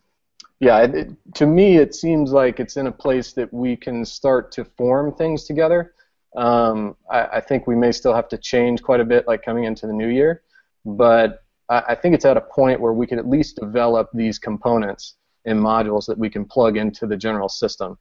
yeah, 0.59 0.79
it, 0.79 1.09
to 1.35 1.45
me, 1.45 1.77
it 1.77 1.93
seems 1.93 2.31
like 2.31 2.59
it's 2.59 2.77
in 2.77 2.87
a 2.87 2.91
place 2.91 3.33
that 3.33 3.53
we 3.53 3.75
can 3.75 4.03
start 4.03 4.51
to 4.53 4.65
form 4.65 5.13
things 5.13 5.43
together. 5.43 5.93
Um, 6.35 6.95
I, 7.09 7.25
I, 7.25 7.41
think 7.41 7.65
we 7.65 7.75
may 7.75 7.91
still 7.91 8.13
have 8.13 8.27
to 8.29 8.37
change 8.37 8.83
quite 8.83 8.99
a 8.99 9.05
bit, 9.05 9.27
like 9.27 9.43
coming 9.43 9.63
into 9.63 9.87
the 9.87 9.93
new 9.93 10.09
year, 10.09 10.43
but 10.85 11.43
I, 11.69 11.83
I 11.89 11.95
think 11.95 12.13
it's 12.13 12.25
at 12.25 12.37
a 12.37 12.41
point 12.41 12.79
where 12.79 12.93
we 12.93 13.07
can 13.07 13.17
at 13.17 13.27
least 13.27 13.55
develop 13.55 14.09
these 14.13 14.37
components 14.37 15.15
and 15.45 15.59
modules 15.59 16.05
that 16.05 16.17
we 16.17 16.29
can 16.29 16.45
plug 16.45 16.77
into 16.77 17.07
the 17.07 17.17
general 17.17 17.49
system. 17.49 17.97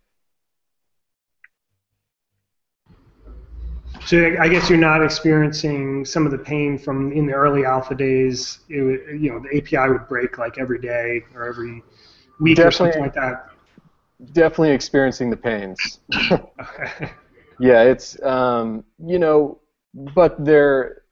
So 4.07 4.37
I 4.41 4.47
guess 4.49 4.71
you're 4.71 4.79
not 4.79 5.03
experiencing 5.03 6.05
some 6.05 6.27
of 6.27 6.33
the 6.33 6.39
pain 6.39 6.79
from 6.79 7.13
in 7.13 7.27
the 7.27 7.33
early 7.33 7.65
alpha 7.65 7.95
days. 7.95 8.61
It 8.69 8.81
would, 8.81 9.21
you 9.21 9.31
know, 9.31 9.41
the 9.41 9.57
API 9.59 9.91
would 9.91 10.07
break 10.09 10.39
like 10.39 10.59
every 10.59 10.79
day 10.79 11.25
or 11.35 11.49
every 11.49 11.83
week 12.41 12.61
or 12.61 12.71
something 12.71 13.03
like 13.03 13.15
that. 13.15 13.51
Definitely 14.33 14.71
experiencing 14.71 15.31
the 15.31 15.37
pains. 15.37 16.01
Okay. 16.31 17.11
yeah, 17.61 17.83
it's 17.83 18.21
um, 18.23 18.85
you 18.99 19.19
know, 19.19 19.61
but 19.95 20.43
they're 20.45 21.03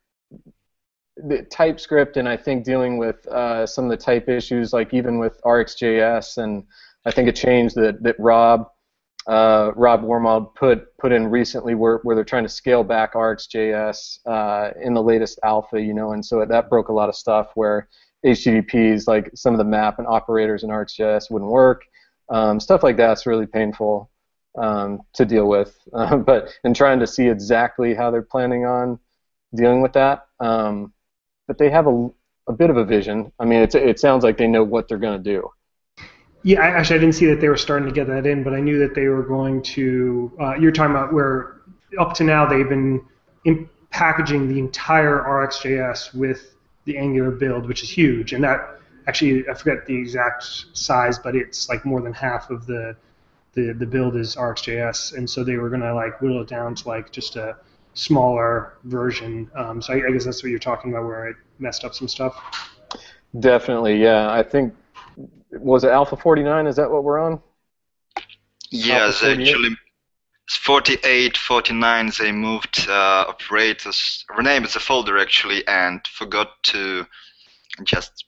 the 1.16 1.42
TypeScript 1.42 2.16
and 2.16 2.28
I 2.28 2.36
think 2.36 2.64
dealing 2.64 2.98
with 2.98 3.26
uh, 3.28 3.66
some 3.66 3.84
of 3.84 3.90
the 3.90 3.96
type 3.96 4.28
issues, 4.28 4.72
like 4.72 4.92
even 4.92 5.18
with 5.18 5.40
RxJS, 5.42 6.38
and 6.38 6.64
I 7.06 7.10
think 7.10 7.28
a 7.28 7.32
change 7.32 7.74
that 7.74 8.02
that 8.02 8.16
Rob 8.18 8.70
uh, 9.26 9.72
Rob 9.74 10.02
Wormald 10.02 10.54
put 10.54 10.96
put 10.98 11.12
in 11.12 11.28
recently, 11.28 11.74
where 11.74 12.00
where 12.02 12.14
they're 12.14 12.24
trying 12.24 12.42
to 12.44 12.48
scale 12.48 12.84
back 12.84 13.14
RxJS 13.14 14.18
uh, 14.26 14.70
in 14.82 14.94
the 14.94 15.02
latest 15.02 15.38
alpha, 15.42 15.80
you 15.80 15.94
know, 15.94 16.12
and 16.12 16.24
so 16.24 16.44
that 16.44 16.68
broke 16.68 16.88
a 16.88 16.92
lot 16.92 17.08
of 17.08 17.16
stuff 17.16 17.50
where 17.54 17.88
HTTPs, 18.24 19.06
like 19.06 19.30
some 19.34 19.54
of 19.54 19.58
the 19.58 19.64
map 19.64 19.98
and 19.98 20.06
operators 20.06 20.62
in 20.62 20.70
RxJS, 20.70 21.30
wouldn't 21.30 21.50
work. 21.50 21.84
Um, 22.30 22.58
stuff 22.58 22.82
like 22.82 22.96
that's 22.96 23.26
really 23.26 23.46
painful 23.46 24.10
um, 24.58 25.00
to 25.14 25.24
deal 25.24 25.48
with, 25.48 25.76
uh, 25.92 26.16
but 26.16 26.48
in 26.64 26.74
trying 26.74 27.00
to 27.00 27.06
see 27.06 27.28
exactly 27.28 27.94
how 27.94 28.10
they're 28.10 28.22
planning 28.22 28.64
on 28.64 28.98
dealing 29.54 29.82
with 29.82 29.92
that. 29.94 30.26
Um, 30.40 30.92
but 31.46 31.58
they 31.58 31.70
have 31.70 31.86
a, 31.86 32.08
a 32.48 32.52
bit 32.52 32.70
of 32.70 32.76
a 32.76 32.84
vision. 32.84 33.32
I 33.38 33.44
mean, 33.44 33.68
it 33.72 34.00
sounds 34.00 34.24
like 34.24 34.38
they 34.38 34.46
know 34.48 34.64
what 34.64 34.88
they're 34.88 34.98
going 34.98 35.22
to 35.22 35.30
do. 35.30 35.48
Yeah, 36.44 36.60
I, 36.60 36.66
actually, 36.66 36.96
I 36.96 36.98
didn't 37.00 37.14
see 37.14 37.26
that 37.26 37.40
they 37.40 37.48
were 37.48 37.56
starting 37.56 37.88
to 37.88 37.94
get 37.94 38.06
that 38.08 38.26
in, 38.26 38.42
but 38.42 38.52
I 38.52 38.60
knew 38.60 38.78
that 38.78 38.94
they 38.94 39.06
were 39.08 39.22
going 39.22 39.62
to. 39.62 40.30
Uh, 40.38 40.54
you're 40.56 40.72
talking 40.72 40.94
about 40.94 41.12
where 41.12 41.56
up 41.98 42.12
to 42.14 42.24
now 42.24 42.44
they've 42.44 42.68
been 42.68 43.02
in 43.46 43.68
packaging 43.90 44.48
the 44.48 44.58
entire 44.58 45.22
RxJS 45.22 46.14
with 46.14 46.54
the 46.84 46.98
Angular 46.98 47.30
build, 47.30 47.66
which 47.66 47.82
is 47.82 47.90
huge, 47.90 48.34
and 48.34 48.44
that 48.44 48.78
actually 49.06 49.48
I 49.48 49.54
forget 49.54 49.86
the 49.86 49.96
exact 49.96 50.44
size, 50.74 51.18
but 51.18 51.34
it's 51.34 51.70
like 51.70 51.86
more 51.86 52.02
than 52.02 52.12
half 52.12 52.50
of 52.50 52.66
the 52.66 52.94
the, 53.54 53.72
the 53.72 53.86
build 53.86 54.14
is 54.14 54.36
RxJS, 54.36 55.16
and 55.16 55.28
so 55.28 55.44
they 55.44 55.56
were 55.56 55.70
gonna 55.70 55.94
like 55.94 56.20
whittle 56.20 56.42
it 56.42 56.48
down 56.48 56.74
to 56.74 56.88
like 56.88 57.10
just 57.10 57.36
a 57.36 57.56
smaller 57.94 58.74
version. 58.84 59.50
Um, 59.54 59.80
so 59.80 59.94
I, 59.94 60.08
I, 60.08 60.10
guess 60.10 60.26
that's 60.26 60.42
what 60.42 60.50
you're 60.50 60.58
talking 60.58 60.90
about, 60.90 61.06
where 61.06 61.28
I 61.28 61.32
messed 61.58 61.84
up 61.84 61.94
some 61.94 62.08
stuff. 62.08 62.36
Definitely, 63.40 64.02
yeah. 64.02 64.30
I 64.30 64.42
think 64.42 64.74
was 65.60 65.84
it 65.84 65.90
Alpha 65.90 66.16
49? 66.16 66.66
Is 66.66 66.76
that 66.76 66.90
what 66.90 67.04
we're 67.04 67.18
on? 67.18 67.40
Yes, 68.70 69.22
actually. 69.22 69.76
48, 70.48 71.36
49, 71.36 72.12
they 72.18 72.32
moved 72.32 72.86
uh, 72.88 73.24
operators, 73.28 74.24
renamed 74.36 74.66
the 74.66 74.80
folder 74.80 75.18
actually, 75.18 75.66
and 75.66 76.06
forgot 76.06 76.50
to 76.64 77.06
just 77.82 78.26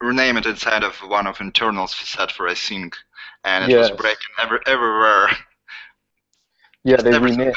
rename 0.00 0.36
it 0.36 0.46
inside 0.46 0.84
of 0.84 0.94
one 0.98 1.26
of 1.26 1.40
internals 1.40 1.94
set 1.96 2.30
for 2.30 2.48
async, 2.48 2.92
and 3.44 3.64
it 3.64 3.70
yes. 3.70 3.90
was 3.90 3.98
breaking 3.98 4.28
every, 4.40 4.58
everywhere. 4.66 5.28
Yeah, 6.82 6.96
they 6.96 7.18
renamed. 7.18 7.54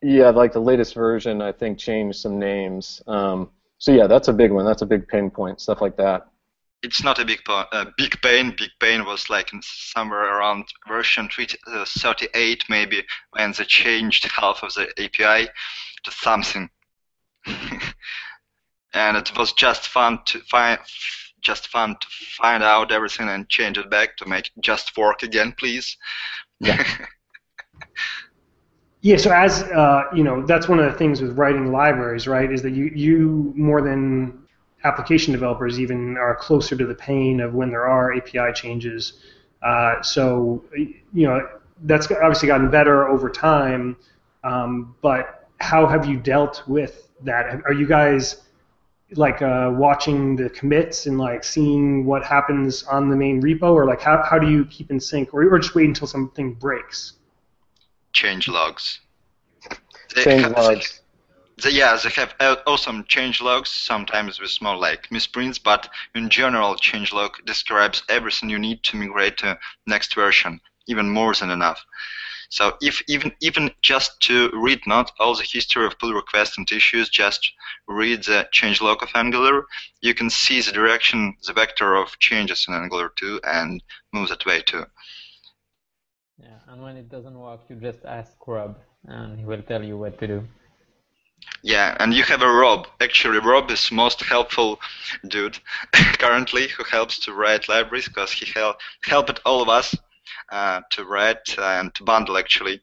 Yeah, 0.00 0.30
like 0.30 0.54
the 0.54 0.58
latest 0.58 0.94
version, 0.94 1.42
I 1.42 1.52
think 1.52 1.76
changed 1.76 2.18
some 2.18 2.38
names. 2.38 3.02
Um, 3.06 3.50
so 3.76 3.92
yeah, 3.92 4.06
that's 4.06 4.28
a 4.28 4.32
big 4.32 4.50
one. 4.50 4.64
That's 4.64 4.80
a 4.80 4.86
big 4.86 5.06
pain 5.06 5.28
point. 5.28 5.60
Stuff 5.60 5.82
like 5.82 5.98
that. 5.98 6.31
It's 6.82 7.04
not 7.04 7.18
a 7.18 7.24
big 7.24 7.40
uh, 7.48 7.86
big 7.96 8.20
pain. 8.22 8.54
Big 8.56 8.70
pain 8.80 9.04
was 9.04 9.30
like 9.30 9.50
somewhere 9.62 10.38
around 10.38 10.64
version 10.88 11.28
38 11.28 12.64
maybe 12.68 13.04
when 13.30 13.52
they 13.52 13.64
changed 13.64 14.30
half 14.30 14.62
of 14.62 14.74
the 14.74 14.88
API 14.98 15.48
to 16.04 16.10
something, 16.10 16.68
and 18.94 19.16
it 19.16 19.36
was 19.38 19.52
just 19.52 19.88
fun 19.88 20.18
to 20.26 20.40
find 20.40 20.78
just 21.40 21.68
fun 21.68 21.96
to 22.00 22.06
find 22.40 22.62
out 22.62 22.92
everything 22.92 23.28
and 23.28 23.48
change 23.48 23.78
it 23.78 23.90
back 23.90 24.16
to 24.16 24.26
make 24.26 24.46
it 24.46 24.52
just 24.60 24.96
work 24.96 25.22
again, 25.22 25.54
please. 25.58 25.96
Yeah. 26.60 26.82
Yeah, 29.04 29.16
so 29.16 29.32
as 29.32 29.64
uh, 29.64 30.04
you 30.14 30.22
know, 30.22 30.46
that's 30.46 30.68
one 30.68 30.78
of 30.78 30.84
the 30.90 30.96
things 30.96 31.20
with 31.20 31.36
writing 31.36 31.72
libraries, 31.72 32.28
right? 32.28 32.50
Is 32.50 32.62
that 32.62 32.70
you 32.70 32.84
you 32.94 33.52
more 33.56 33.82
than 33.82 34.41
application 34.84 35.32
developers 35.32 35.78
even 35.80 36.16
are 36.16 36.34
closer 36.36 36.76
to 36.76 36.86
the 36.86 36.94
pain 36.94 37.40
of 37.40 37.54
when 37.54 37.70
there 37.70 37.86
are 37.86 38.14
API 38.14 38.52
changes. 38.54 39.14
Uh, 39.62 40.02
so 40.02 40.64
you 40.74 41.26
know 41.26 41.48
that's 41.84 42.10
obviously 42.10 42.48
gotten 42.48 42.70
better 42.70 43.08
over 43.08 43.30
time, 43.30 43.96
um, 44.44 44.94
but 45.02 45.48
how 45.58 45.86
have 45.86 46.06
you 46.06 46.16
dealt 46.16 46.62
with 46.66 47.08
that? 47.22 47.62
Are 47.64 47.72
you 47.72 47.86
guys 47.86 48.42
like 49.14 49.42
uh, 49.42 49.70
watching 49.72 50.36
the 50.36 50.48
commits 50.50 51.06
and 51.06 51.18
like 51.18 51.44
seeing 51.44 52.04
what 52.06 52.24
happens 52.24 52.82
on 52.84 53.10
the 53.10 53.16
main 53.16 53.42
repo, 53.42 53.72
or 53.72 53.86
like 53.86 54.00
how, 54.00 54.22
how 54.28 54.38
do 54.38 54.50
you 54.50 54.64
keep 54.64 54.90
in 54.90 54.98
sync, 54.98 55.32
or, 55.34 55.42
or 55.42 55.58
just 55.58 55.74
wait 55.74 55.86
until 55.86 56.06
something 56.06 56.54
breaks? 56.54 57.14
change 58.12 58.48
logs. 58.48 59.00
Change 60.08 60.46
logs. 60.48 61.00
They, 61.60 61.70
yeah, 61.70 61.96
they 61.96 62.10
have 62.10 62.34
awesome 62.66 63.04
change 63.08 63.40
logs, 63.40 63.70
sometimes 63.70 64.40
with 64.40 64.50
small 64.50 64.78
like 64.78 65.10
misprints, 65.10 65.58
but 65.58 65.88
in 66.14 66.30
general, 66.30 66.76
change 66.76 67.12
log 67.12 67.44
describes 67.44 68.02
everything 68.08 68.48
you 68.48 68.58
need 68.58 68.82
to 68.84 68.96
migrate 68.96 69.38
to 69.38 69.58
next 69.86 70.14
version, 70.14 70.60
even 70.86 71.08
more 71.08 71.34
than 71.34 71.50
enough. 71.50 71.84
So 72.48 72.76
if 72.80 73.02
even 73.08 73.32
even 73.40 73.70
just 73.80 74.20
to 74.22 74.50
read 74.52 74.86
not 74.86 75.12
all 75.18 75.34
the 75.34 75.42
history 75.42 75.86
of 75.86 75.98
pull 75.98 76.12
requests 76.12 76.58
and 76.58 76.70
issues, 76.70 77.08
just 77.08 77.52
read 77.88 78.24
the 78.24 78.48
change 78.52 78.80
log 78.80 79.02
of 79.02 79.10
Angular, 79.14 79.66
you 80.00 80.14
can 80.14 80.30
see 80.30 80.60
the 80.60 80.72
direction, 80.72 81.36
the 81.46 81.52
vector 81.54 81.94
of 81.96 82.18
changes 82.18 82.66
in 82.68 82.74
Angular 82.74 83.10
2 83.16 83.40
and 83.44 83.82
move 84.12 84.28
that 84.28 84.44
way 84.46 84.60
too. 84.60 84.84
Yeah, 86.38 86.58
and 86.68 86.82
when 86.82 86.96
it 86.96 87.08
doesn't 87.08 87.38
work, 87.38 87.60
you 87.68 87.76
just 87.76 88.04
ask 88.04 88.36
Rob, 88.46 88.76
and 89.04 89.38
he 89.38 89.44
will 89.44 89.62
tell 89.62 89.82
you 89.82 89.96
what 89.96 90.18
to 90.18 90.26
do. 90.26 90.48
Yeah, 91.62 91.96
and 91.98 92.12
you 92.14 92.22
have 92.24 92.42
a 92.42 92.50
Rob. 92.50 92.86
Actually, 93.00 93.38
Rob 93.38 93.70
is 93.70 93.90
most 93.90 94.20
helpful 94.22 94.80
dude 95.26 95.58
currently 95.92 96.68
who 96.68 96.84
helps 96.84 97.18
to 97.20 97.32
write 97.32 97.68
libraries 97.68 98.08
because 98.08 98.32
he 98.32 98.46
help 98.52 98.76
helped 99.04 99.40
all 99.44 99.62
of 99.62 99.68
us 99.68 99.94
uh, 100.50 100.80
to 100.90 101.04
write 101.04 101.58
and 101.58 101.94
to 101.94 102.04
bundle 102.04 102.36
actually 102.36 102.80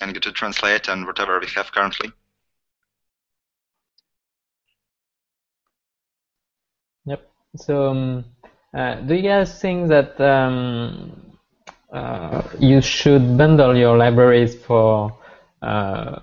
and 0.00 0.20
to 0.22 0.32
translate 0.32 0.88
and 0.88 1.06
whatever 1.06 1.38
we 1.40 1.46
have 1.54 1.72
currently. 1.72 2.10
Yep. 7.06 7.30
So, 7.56 7.88
um, 7.90 8.24
uh, 8.74 8.94
do 8.96 9.14
you 9.14 9.22
guys 9.22 9.60
think 9.60 9.88
that 9.88 10.20
um, 10.20 11.38
uh, 11.92 12.42
you 12.58 12.80
should 12.80 13.36
bundle 13.36 13.76
your 13.76 13.96
libraries 13.96 14.54
for 14.54 15.16
uh, 15.62 16.20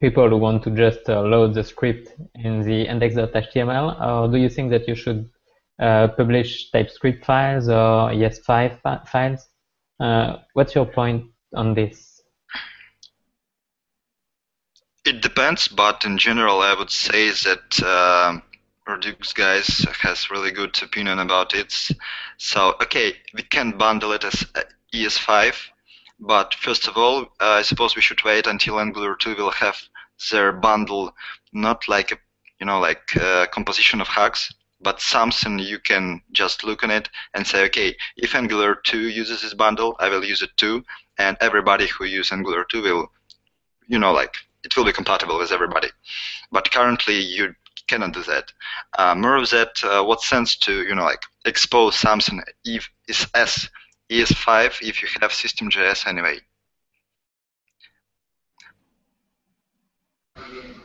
people 0.00 0.28
who 0.28 0.36
want 0.36 0.62
to 0.64 0.70
just 0.70 1.08
uh, 1.08 1.22
load 1.22 1.54
the 1.54 1.64
script 1.64 2.12
in 2.34 2.62
the 2.62 2.86
index.html, 2.88 4.00
or 4.00 4.28
do 4.30 4.38
you 4.38 4.48
think 4.48 4.70
that 4.70 4.86
you 4.86 4.94
should 4.94 5.28
uh, 5.80 6.08
publish 6.08 6.70
TypeScript 6.70 7.24
files 7.24 7.68
or 7.68 8.10
ES5 8.10 9.08
files? 9.08 9.48
Uh, 9.98 10.36
what's 10.52 10.74
your 10.74 10.86
point 10.86 11.24
on 11.54 11.74
this? 11.74 12.22
It 15.04 15.22
depends, 15.22 15.68
but 15.68 16.04
in 16.04 16.18
general, 16.18 16.60
I 16.60 16.74
would 16.74 16.90
say 16.90 17.30
that 17.30 18.42
Redux 18.86 19.32
guys 19.32 19.84
has 20.00 20.30
really 20.30 20.52
good 20.52 20.80
opinion 20.82 21.18
about 21.18 21.54
it. 21.54 21.72
So, 22.38 22.74
okay, 22.82 23.14
we 23.34 23.42
can 23.42 23.76
bundle 23.76 24.12
it 24.12 24.24
as 24.24 24.46
ES5. 24.94 25.54
But 26.18 26.54
first 26.54 26.88
of 26.88 26.96
all, 26.96 27.22
uh, 27.40 27.58
I 27.60 27.62
suppose 27.62 27.94
we 27.94 28.02
should 28.02 28.24
wait 28.24 28.46
until 28.46 28.80
Angular 28.80 29.16
2 29.16 29.36
will 29.36 29.50
have 29.50 29.80
their 30.30 30.52
bundle 30.52 31.14
not 31.52 31.86
like 31.88 32.10
a 32.12 32.18
you 32.58 32.66
know 32.66 32.80
like 32.80 33.14
a 33.16 33.46
composition 33.52 34.00
of 34.00 34.08
hacks, 34.08 34.52
but 34.80 35.00
something 35.00 35.58
you 35.58 35.78
can 35.78 36.22
just 36.32 36.64
look 36.64 36.82
on 36.82 36.90
it 36.90 37.08
and 37.34 37.46
say, 37.46 37.64
okay, 37.66 37.94
if 38.16 38.34
Angular 38.34 38.74
2 38.74 39.08
uses 39.08 39.42
this 39.42 39.54
bundle, 39.54 39.96
I 39.98 40.08
will 40.08 40.24
use 40.24 40.42
it 40.42 40.56
too, 40.56 40.84
and 41.18 41.36
everybody 41.40 41.86
who 41.86 42.04
uses 42.04 42.32
Angular 42.32 42.64
2 42.64 42.82
will, 42.82 43.12
you 43.86 43.98
know, 43.98 44.12
like 44.12 44.34
it 44.64 44.76
will 44.76 44.84
be 44.84 44.92
compatible 44.92 45.38
with 45.38 45.52
everybody. 45.52 45.88
But 46.50 46.70
currently, 46.70 47.18
you 47.20 47.54
cannot 47.86 48.12
do 48.12 48.22
that. 48.24 48.52
Uh, 48.98 49.14
more 49.14 49.36
of 49.36 49.50
that, 49.50 49.82
uh, 49.84 50.02
what 50.02 50.22
sense 50.22 50.56
to 50.56 50.82
you 50.82 50.94
know 50.94 51.04
like 51.04 51.22
expose 51.44 51.94
something 51.96 52.42
if 52.64 52.88
is 53.08 53.26
as 53.34 53.68
ES5 54.10 54.82
if 54.82 55.02
you 55.02 55.08
have 55.20 55.32
System.js 55.32 56.06
anyway. 56.06 56.38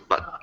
But 0.07 0.33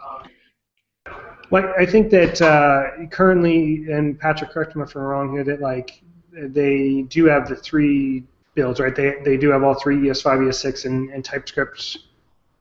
well, 1.51 1.73
I 1.79 1.87
think 1.87 2.11
that 2.11 2.41
uh, 2.43 3.07
currently, 3.11 3.91
and 3.91 4.19
Patrick, 4.19 4.51
correct 4.51 4.77
me 4.77 4.83
if 4.83 4.95
I'm 4.95 5.03
wrong 5.03 5.33
here, 5.33 5.45
that 5.45 5.61
like 5.61 6.03
they 6.33 7.03
do 7.09 7.25
have 7.25 7.49
the 7.49 7.57
three 7.57 8.25
builds, 8.55 8.81
right? 8.81 8.95
They 8.95 9.15
they 9.25 9.37
do 9.37 9.51
have 9.51 9.63
all 9.63 9.75
three 9.75 9.97
ES5, 9.97 10.49
ES6, 10.49 10.85
and, 10.85 11.11
and 11.11 11.25
TypeScript 11.25 11.99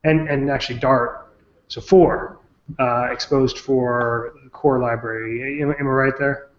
and 0.03 0.29
and 0.29 0.49
actually 0.49 0.79
Dart, 0.79 1.33
so 1.67 1.81
four 1.81 2.39
uh, 2.79 3.07
exposed 3.11 3.59
for 3.59 4.33
core 4.51 4.79
library. 4.79 5.61
Am, 5.61 5.71
am 5.71 5.87
I 5.87 5.91
right 5.91 6.17
there? 6.17 6.49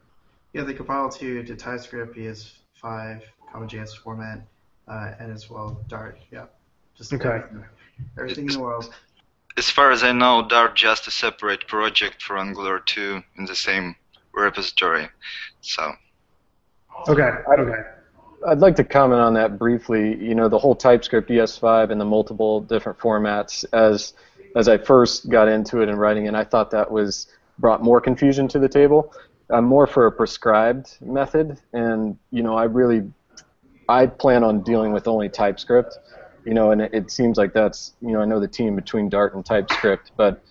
Yeah, 0.52 0.62
they 0.62 0.74
compile 0.74 1.10
to, 1.10 1.42
to 1.42 1.56
TypeScript, 1.56 2.16
ES5, 2.16 3.22
CommonJS 3.52 3.96
format, 3.96 4.40
uh, 4.88 5.12
and 5.18 5.32
as 5.32 5.50
well 5.50 5.80
Dart. 5.88 6.18
Yeah, 6.30 6.46
just 6.96 7.12
Okay. 7.12 7.28
everything, 7.28 7.64
everything 8.18 8.46
in 8.46 8.52
the 8.52 8.60
world. 8.60 8.94
As 9.56 9.68
far 9.68 9.90
as 9.90 10.04
I 10.04 10.12
know, 10.12 10.46
Dart 10.46 10.76
just 10.76 11.06
a 11.08 11.10
separate 11.10 11.66
project 11.66 12.22
for 12.22 12.38
Angular 12.38 12.78
2 12.78 13.22
in 13.38 13.44
the 13.46 13.56
same 13.56 13.96
repository. 14.32 15.08
So 15.60 15.92
Okay. 17.08 17.30
Okay. 17.48 17.82
I'd 18.46 18.58
like 18.60 18.76
to 18.76 18.84
comment 18.84 19.20
on 19.20 19.34
that 19.34 19.58
briefly. 19.58 20.16
You 20.16 20.34
know, 20.34 20.48
the 20.48 20.58
whole 20.58 20.74
TypeScript 20.74 21.28
ES5 21.28 21.90
and 21.90 22.00
the 22.00 22.04
multiple 22.04 22.60
different 22.60 22.98
formats. 22.98 23.64
As 23.72 24.14
as 24.56 24.68
I 24.68 24.78
first 24.78 25.28
got 25.28 25.48
into 25.48 25.82
it 25.82 25.88
in 25.88 25.96
writing 25.96 26.26
and 26.28 26.36
I 26.36 26.44
thought 26.44 26.70
that 26.70 26.90
was 26.90 27.28
brought 27.58 27.82
more 27.82 28.00
confusion 28.00 28.48
to 28.48 28.58
the 28.58 28.68
table. 28.68 29.12
I'm 29.50 29.64
more 29.64 29.86
for 29.86 30.06
a 30.06 30.12
prescribed 30.12 30.98
method, 31.00 31.58
and 31.72 32.18
you 32.30 32.42
know, 32.42 32.54
I 32.56 32.64
really 32.64 33.10
I 33.88 34.06
plan 34.06 34.44
on 34.44 34.62
dealing 34.62 34.92
with 34.92 35.08
only 35.08 35.28
TypeScript. 35.28 35.98
You 36.44 36.54
know, 36.54 36.70
and 36.70 36.80
it, 36.80 36.94
it 36.94 37.10
seems 37.10 37.36
like 37.36 37.52
that's 37.52 37.94
you 38.00 38.12
know 38.12 38.20
I 38.20 38.24
know 38.24 38.40
the 38.40 38.48
team 38.48 38.76
between 38.76 39.08
Dart 39.08 39.34
and 39.34 39.44
TypeScript, 39.44 40.12
but 40.16 40.42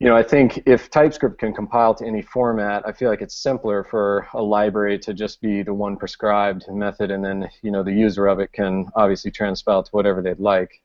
you 0.00 0.08
know, 0.08 0.16
I 0.16 0.22
think 0.22 0.62
if 0.66 0.90
TypeScript 0.90 1.38
can 1.38 1.54
compile 1.54 1.94
to 1.94 2.06
any 2.06 2.22
format, 2.22 2.82
I 2.86 2.92
feel 2.92 3.08
like 3.08 3.22
it's 3.22 3.34
simpler 3.34 3.84
for 3.84 4.26
a 4.34 4.42
library 4.42 4.98
to 5.00 5.14
just 5.14 5.40
be 5.40 5.62
the 5.62 5.72
one 5.72 5.96
prescribed 5.96 6.64
method, 6.68 7.10
and 7.10 7.24
then 7.24 7.48
you 7.62 7.70
know 7.70 7.82
the 7.82 7.92
user 7.92 8.26
of 8.26 8.40
it 8.40 8.52
can 8.52 8.86
obviously 8.96 9.30
transpile 9.30 9.84
to 9.84 9.90
whatever 9.92 10.20
they'd 10.20 10.40
like. 10.40 10.82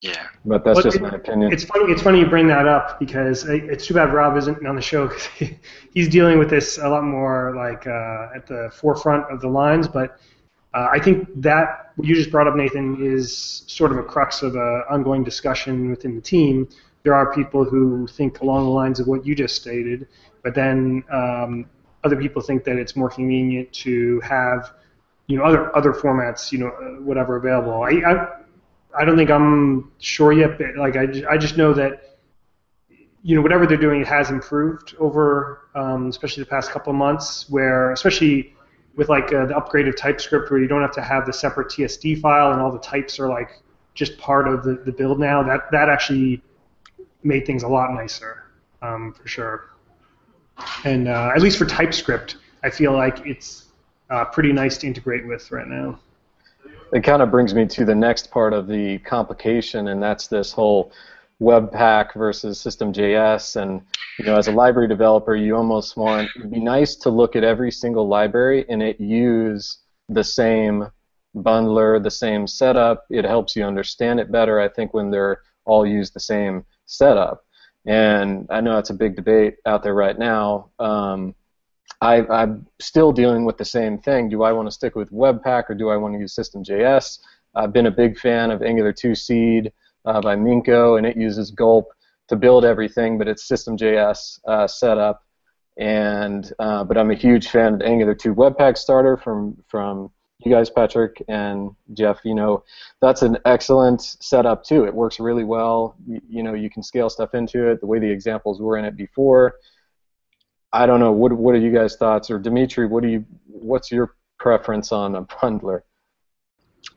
Yeah. 0.00 0.26
But 0.44 0.64
that's 0.64 0.76
Well, 0.76 0.82
just 0.82 0.96
it- 0.96 1.02
my 1.02 1.10
opinion. 1.10 1.52
It's 1.52 1.64
funny. 1.64 1.92
It's 1.92 2.02
funny 2.02 2.20
you 2.20 2.26
bring 2.26 2.46
that 2.48 2.66
up 2.66 3.00
because 3.00 3.44
it's 3.48 3.86
too 3.86 3.94
bad 3.94 4.12
Rob 4.12 4.36
isn't 4.36 4.64
on 4.66 4.76
the 4.76 4.82
show 4.82 5.08
because 5.08 5.26
he, 5.26 5.58
he's 5.92 6.08
dealing 6.08 6.38
with 6.38 6.50
this 6.50 6.78
a 6.78 6.88
lot 6.88 7.04
more 7.04 7.54
like 7.56 7.86
uh, 7.86 8.28
at 8.34 8.46
the 8.46 8.70
forefront 8.74 9.30
of 9.30 9.40
the 9.40 9.48
lines. 9.48 9.88
But 9.88 10.18
uh, 10.74 10.88
I 10.92 10.98
think 10.98 11.28
that 11.40 11.92
what 11.96 12.06
you 12.06 12.14
just 12.14 12.30
brought 12.30 12.46
up, 12.46 12.54
Nathan, 12.54 12.98
is 13.00 13.64
sort 13.66 13.92
of 13.92 13.98
a 13.98 14.02
crux 14.02 14.42
of 14.42 14.54
an 14.54 14.82
ongoing 14.90 15.24
discussion 15.24 15.90
within 15.90 16.14
the 16.14 16.20
team. 16.20 16.68
There 17.02 17.14
are 17.14 17.32
people 17.32 17.64
who 17.64 18.06
think 18.08 18.40
along 18.40 18.64
the 18.64 18.70
lines 18.70 19.00
of 19.00 19.06
what 19.06 19.24
you 19.24 19.34
just 19.34 19.56
stated, 19.56 20.08
but 20.42 20.54
then 20.54 21.04
um, 21.10 21.66
other 22.04 22.16
people 22.16 22.42
think 22.42 22.64
that 22.64 22.76
it's 22.76 22.96
more 22.96 23.08
convenient 23.08 23.72
to 23.72 24.20
have 24.20 24.72
you 25.28 25.38
know 25.38 25.44
other 25.44 25.74
other 25.76 25.92
formats, 25.92 26.52
you 26.52 26.58
know, 26.58 26.68
uh, 26.68 27.02
whatever 27.02 27.36
available. 27.36 27.82
I, 27.82 27.90
I 27.90 28.28
I 28.98 29.04
don't 29.04 29.16
think 29.16 29.30
I'm 29.30 29.92
sure 29.98 30.32
yet, 30.32 30.58
but 30.58 30.76
like 30.76 30.96
I, 30.96 31.06
I 31.30 31.36
just 31.36 31.56
know 31.56 31.72
that 31.74 32.18
you 33.26 33.34
know 33.34 33.42
whatever 33.42 33.66
they're 33.66 33.76
doing 33.76 34.00
it 34.00 34.06
has 34.06 34.30
improved 34.30 34.94
over 35.00 35.68
um, 35.74 36.06
especially 36.06 36.44
the 36.44 36.48
past 36.48 36.70
couple 36.70 36.90
of 36.90 36.96
months 36.96 37.50
where 37.50 37.90
especially 37.90 38.54
with 38.96 39.08
like 39.08 39.32
uh, 39.32 39.46
the 39.46 39.56
upgrade 39.56 39.88
of 39.88 39.96
TypeScript 39.96 40.48
where 40.48 40.60
you 40.60 40.68
don't 40.68 40.80
have 40.80 40.92
to 40.92 41.02
have 41.02 41.26
the 41.26 41.32
separate 41.32 41.68
TSD 41.68 42.20
file 42.20 42.52
and 42.52 42.60
all 42.60 42.70
the 42.70 42.78
types 42.78 43.18
are 43.18 43.28
like 43.28 43.60
just 43.94 44.16
part 44.18 44.46
of 44.46 44.62
the, 44.62 44.74
the 44.74 44.92
build 44.92 45.18
now 45.18 45.42
that 45.42 45.70
that 45.72 45.88
actually 45.88 46.40
made 47.24 47.44
things 47.44 47.64
a 47.64 47.68
lot 47.68 47.92
nicer 47.92 48.44
um, 48.80 49.12
for 49.12 49.26
sure. 49.26 49.70
And 50.84 51.08
uh, 51.08 51.32
at 51.34 51.42
least 51.42 51.58
for 51.58 51.66
TypeScript 51.66 52.36
I 52.62 52.70
feel 52.70 52.92
like 52.92 53.26
it's 53.26 53.66
uh, 54.08 54.24
pretty 54.26 54.52
nice 54.52 54.78
to 54.78 54.86
integrate 54.86 55.26
with 55.26 55.50
right 55.50 55.66
now 55.66 55.98
it 56.92 57.02
kind 57.02 57.22
of 57.22 57.30
brings 57.30 57.54
me 57.54 57.66
to 57.66 57.84
the 57.84 57.94
next 57.94 58.30
part 58.30 58.52
of 58.52 58.66
the 58.66 58.98
complication, 58.98 59.88
and 59.88 60.02
that's 60.02 60.26
this 60.26 60.52
whole 60.52 60.92
Webpack 61.40 62.14
versus 62.14 62.60
System.js. 62.60 63.60
And 63.60 63.82
you 64.18 64.24
know, 64.24 64.36
as 64.36 64.48
a 64.48 64.52
library 64.52 64.88
developer, 64.88 65.36
you 65.36 65.56
almost 65.56 65.96
want 65.96 66.30
it'd 66.36 66.50
be 66.50 66.60
nice 66.60 66.94
to 66.96 67.10
look 67.10 67.36
at 67.36 67.44
every 67.44 67.70
single 67.70 68.08
library 68.08 68.64
and 68.68 68.82
it 68.82 68.98
use 68.98 69.78
the 70.08 70.24
same 70.24 70.86
bundler, 71.36 72.02
the 72.02 72.10
same 72.10 72.46
setup. 72.46 73.04
It 73.10 73.24
helps 73.24 73.54
you 73.54 73.64
understand 73.64 74.20
it 74.20 74.32
better. 74.32 74.58
I 74.58 74.68
think 74.68 74.94
when 74.94 75.10
they're 75.10 75.42
all 75.66 75.86
use 75.86 76.10
the 76.10 76.20
same 76.20 76.64
setup. 76.86 77.44
And 77.84 78.46
I 78.50 78.60
know 78.60 78.78
it's 78.78 78.90
a 78.90 78.94
big 78.94 79.14
debate 79.14 79.56
out 79.66 79.82
there 79.82 79.94
right 79.94 80.18
now. 80.18 80.70
Um, 80.78 81.34
I, 82.00 82.26
I'm 82.26 82.66
still 82.78 83.12
dealing 83.12 83.44
with 83.44 83.56
the 83.56 83.64
same 83.64 83.98
thing. 83.98 84.28
Do 84.28 84.42
I 84.42 84.52
want 84.52 84.68
to 84.68 84.72
stick 84.72 84.94
with 84.94 85.10
Webpack 85.10 85.64
or 85.70 85.74
do 85.74 85.88
I 85.88 85.96
want 85.96 86.14
to 86.14 86.20
use 86.20 86.34
System.js? 86.34 87.18
I've 87.54 87.72
been 87.72 87.86
a 87.86 87.90
big 87.90 88.18
fan 88.18 88.50
of 88.50 88.62
Angular 88.62 88.92
2 88.92 89.14
Seed 89.14 89.72
uh, 90.04 90.20
by 90.20 90.36
Minko, 90.36 90.98
and 90.98 91.06
it 91.06 91.16
uses 91.16 91.50
Gulp 91.50 91.88
to 92.28 92.36
build 92.36 92.64
everything, 92.64 93.18
but 93.18 93.28
it's 93.28 93.48
System.js 93.48 94.40
uh, 94.46 94.66
setup. 94.66 95.22
And 95.78 96.50
uh, 96.58 96.84
but 96.84 96.96
I'm 96.96 97.10
a 97.10 97.14
huge 97.14 97.48
fan 97.48 97.74
of 97.74 97.82
Angular 97.82 98.14
2 98.14 98.34
Webpack 98.34 98.78
Starter 98.78 99.16
from 99.16 99.62
from 99.68 100.10
you 100.38 100.50
guys, 100.50 100.70
Patrick 100.70 101.22
and 101.28 101.70
Jeff. 101.92 102.20
You 102.24 102.34
know 102.34 102.64
that's 103.02 103.22
an 103.22 103.36
excellent 103.44 104.00
setup 104.00 104.64
too. 104.64 104.84
It 104.84 104.94
works 104.94 105.20
really 105.20 105.44
well. 105.44 105.94
You, 106.06 106.20
you 106.28 106.42
know 106.42 106.54
you 106.54 106.70
can 106.70 106.82
scale 106.82 107.10
stuff 107.10 107.34
into 107.34 107.68
it 107.68 107.80
the 107.80 107.86
way 107.86 107.98
the 107.98 108.10
examples 108.10 108.60
were 108.60 108.78
in 108.78 108.86
it 108.86 108.96
before. 108.96 109.56
I 110.76 110.86
don't 110.86 111.00
know. 111.00 111.12
What 111.12 111.32
what 111.32 111.54
are 111.54 111.58
you 111.58 111.72
guys' 111.72 111.96
thoughts? 111.96 112.30
Or 112.30 112.38
Dimitri, 112.38 112.86
what 112.86 113.02
do 113.02 113.08
you? 113.08 113.24
What's 113.46 113.90
your 113.90 114.14
preference 114.38 114.92
on 114.92 115.14
a 115.14 115.24
bundler? 115.24 115.80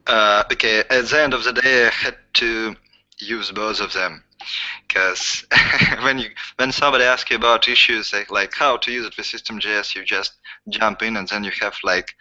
Uh, 0.05 0.43
okay, 0.51 0.79
at 0.79 1.05
the 1.05 1.21
end 1.21 1.33
of 1.33 1.43
the 1.43 1.53
day, 1.53 1.87
I 1.87 1.89
had 1.89 2.17
to 2.35 2.75
use 3.19 3.51
both 3.51 3.79
of 3.79 3.93
them 3.93 4.23
because 4.87 5.45
when 6.01 6.19
you 6.19 6.29
when 6.57 6.71
somebody 6.71 7.05
asks 7.05 7.29
you 7.31 7.37
about 7.37 7.67
issues 7.69 8.11
like, 8.11 8.29
like 8.29 8.53
how 8.53 8.77
to 8.77 8.91
use 8.91 9.05
it 9.05 9.15
with 9.15 9.25
System.js, 9.25 9.95
you 9.95 10.03
just 10.03 10.33
jump 10.67 11.01
in 11.01 11.15
and 11.17 11.27
then 11.27 11.43
you 11.43 11.51
have 11.61 11.75
like 11.83 12.13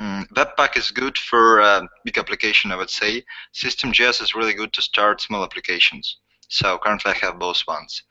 mm, 0.00 0.26
Webpack 0.30 0.76
is 0.76 0.90
good 0.90 1.16
for 1.18 1.60
uh, 1.60 1.82
big 2.04 2.18
application, 2.18 2.72
I 2.72 2.76
would 2.76 2.90
say. 2.90 3.24
System.js 3.52 4.22
is 4.22 4.34
really 4.34 4.54
good 4.54 4.72
to 4.72 4.82
start 4.82 5.20
small 5.20 5.44
applications. 5.44 6.18
So 6.48 6.78
currently 6.78 7.12
I 7.12 7.26
have 7.26 7.38
both 7.38 7.62
ones. 7.68 8.02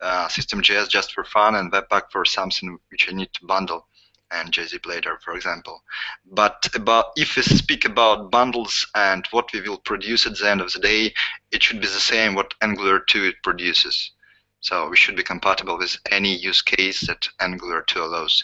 Uh, 0.00 0.28
System.js 0.28 0.88
just 0.88 1.12
for 1.12 1.24
fun 1.24 1.54
and 1.54 1.72
Webpack 1.72 2.10
for 2.10 2.24
something 2.24 2.78
which 2.90 3.08
I 3.08 3.12
need 3.14 3.32
to 3.34 3.46
bundle 3.46 3.86
and 4.30 4.52
GZip 4.52 4.86
later, 4.86 5.18
for 5.22 5.34
example. 5.34 5.82
But 6.30 6.68
about 6.74 7.06
if 7.16 7.36
we 7.36 7.42
speak 7.42 7.84
about 7.84 8.30
bundles 8.30 8.86
and 8.94 9.26
what 9.30 9.52
we 9.52 9.60
will 9.60 9.78
produce 9.78 10.26
at 10.26 10.36
the 10.36 10.50
end 10.50 10.60
of 10.60 10.72
the 10.72 10.80
day, 10.80 11.14
it 11.52 11.62
should 11.62 11.80
be 11.80 11.86
the 11.86 12.00
same 12.12 12.34
what 12.34 12.54
Angular 12.60 12.98
2 12.98 13.24
it 13.24 13.36
produces. 13.42 14.12
So 14.60 14.88
we 14.88 14.96
should 14.96 15.16
be 15.16 15.22
compatible 15.22 15.78
with 15.78 15.96
any 16.10 16.34
use 16.34 16.62
case 16.62 17.06
that 17.06 17.28
Angular 17.40 17.82
2 17.82 18.02
allows. 18.02 18.42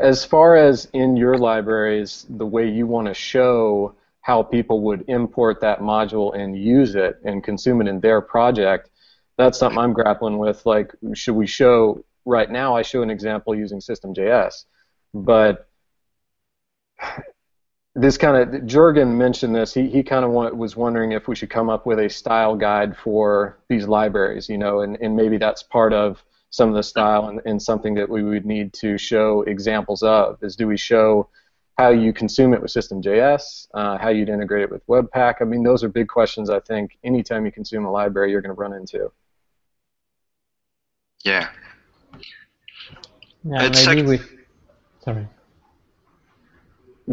As 0.00 0.24
far 0.24 0.56
as 0.56 0.88
in 0.92 1.16
your 1.16 1.38
libraries, 1.38 2.26
the 2.28 2.46
way 2.46 2.68
you 2.68 2.86
want 2.86 3.06
to 3.06 3.14
show 3.14 3.94
how 4.22 4.42
people 4.42 4.80
would 4.80 5.04
import 5.08 5.60
that 5.60 5.80
module 5.80 6.34
and 6.36 6.56
use 6.56 6.94
it 6.94 7.16
and 7.24 7.44
consume 7.44 7.80
it 7.80 7.88
in 7.88 8.00
their 8.00 8.20
project, 8.20 8.88
that's 9.38 9.58
something 9.58 9.78
I'm 9.78 9.92
grappling 9.92 10.38
with. 10.38 10.64
Like, 10.66 10.92
should 11.14 11.34
we 11.34 11.46
show 11.46 12.04
right 12.24 12.50
now? 12.50 12.76
I 12.76 12.82
show 12.82 13.02
an 13.02 13.10
example 13.10 13.54
using 13.54 13.80
System.js, 13.80 14.64
but 15.14 15.68
this 17.94 18.16
kind 18.16 18.54
of 18.54 18.66
Jurgen 18.66 19.18
mentioned 19.18 19.54
this. 19.54 19.74
He 19.74 19.88
he 19.88 20.02
kind 20.02 20.24
of 20.24 20.30
was 20.56 20.76
wondering 20.76 21.12
if 21.12 21.28
we 21.28 21.34
should 21.34 21.50
come 21.50 21.68
up 21.68 21.86
with 21.86 21.98
a 21.98 22.08
style 22.08 22.56
guide 22.56 22.96
for 22.96 23.58
these 23.68 23.86
libraries, 23.86 24.48
you 24.48 24.58
know, 24.58 24.80
and, 24.80 24.96
and 25.00 25.14
maybe 25.14 25.36
that's 25.36 25.62
part 25.62 25.92
of 25.92 26.22
some 26.50 26.68
of 26.68 26.74
the 26.74 26.82
style 26.82 27.28
and, 27.28 27.40
and 27.44 27.60
something 27.60 27.94
that 27.94 28.08
we 28.08 28.22
would 28.22 28.46
need 28.46 28.72
to 28.74 28.96
show 28.98 29.42
examples 29.42 30.02
of. 30.02 30.42
Is 30.42 30.56
do 30.56 30.66
we 30.66 30.76
show 30.76 31.28
how 31.78 31.88
you 31.88 32.12
consume 32.12 32.54
it 32.54 32.62
with 32.62 32.70
System.js, 32.70 33.68
uh, 33.74 33.98
how 33.98 34.10
you'd 34.10 34.28
integrate 34.28 34.62
it 34.62 34.70
with 34.70 34.86
Webpack? 34.86 35.36
I 35.40 35.44
mean, 35.44 35.62
those 35.62 35.82
are 35.82 35.88
big 35.88 36.08
questions. 36.08 36.50
I 36.50 36.60
think 36.60 36.98
anytime 37.02 37.46
you 37.46 37.52
consume 37.52 37.84
a 37.84 37.90
library, 37.90 38.30
you're 38.30 38.42
going 38.42 38.54
to 38.54 38.60
run 38.60 38.74
into. 38.74 39.10
Yeah. 41.24 41.48
Yeah, 43.44 43.62
It's 43.64 43.86
maybe 43.86 44.02
like- 44.02 44.20
we. 44.20 44.26
Sorry. 45.04 45.26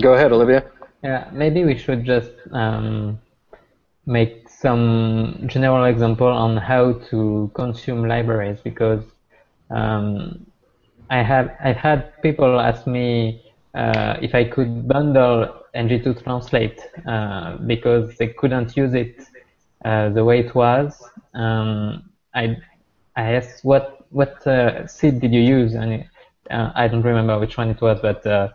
Go 0.02 0.14
ahead, 0.14 0.32
Olivier. 0.32 0.64
Yeah, 1.04 1.30
maybe 1.32 1.64
we 1.64 1.78
should 1.78 2.06
just 2.06 2.32
um, 2.52 3.20
make 4.06 4.48
some 4.50 5.44
general 5.48 5.86
example 5.86 6.28
on 6.28 6.58
how 6.58 6.94
to 7.10 7.50
consume 7.56 8.08
libraries 8.08 8.60
because 8.64 9.04
um, 9.72 10.46
I 11.10 11.24
have 11.24 11.56
I've 11.64 11.78
had 11.78 12.22
people 12.22 12.60
ask 12.60 12.86
me 12.86 13.42
uh, 13.74 14.18
if 14.22 14.36
I 14.36 14.44
could 14.44 14.88
bundle 14.88 15.48
ng2 15.74 16.24
translate 16.24 16.80
uh, 17.08 17.58
because 17.58 18.16
they 18.18 18.28
couldn't 18.28 18.76
use 18.76 18.94
it 18.94 19.16
uh, 19.86 20.10
the 20.10 20.24
way 20.24 20.40
it 20.42 20.54
was. 20.54 21.02
Um, 21.34 22.04
I 22.36 22.58
I 23.16 23.34
asked 23.36 23.64
what 23.64 23.99
what 24.10 24.46
uh, 24.48 24.88
seed 24.88 25.20
did 25.22 25.34
you 25.34 25.42
use 25.42 25.74
and 25.74 26.06
uh, 26.50 26.72
I 26.76 26.88
don't 26.88 27.04
remember 27.04 27.40
which 27.40 27.58
one 27.58 27.70
it 27.70 27.82
was, 27.82 28.00
but 28.02 28.26
uh, 28.26 28.50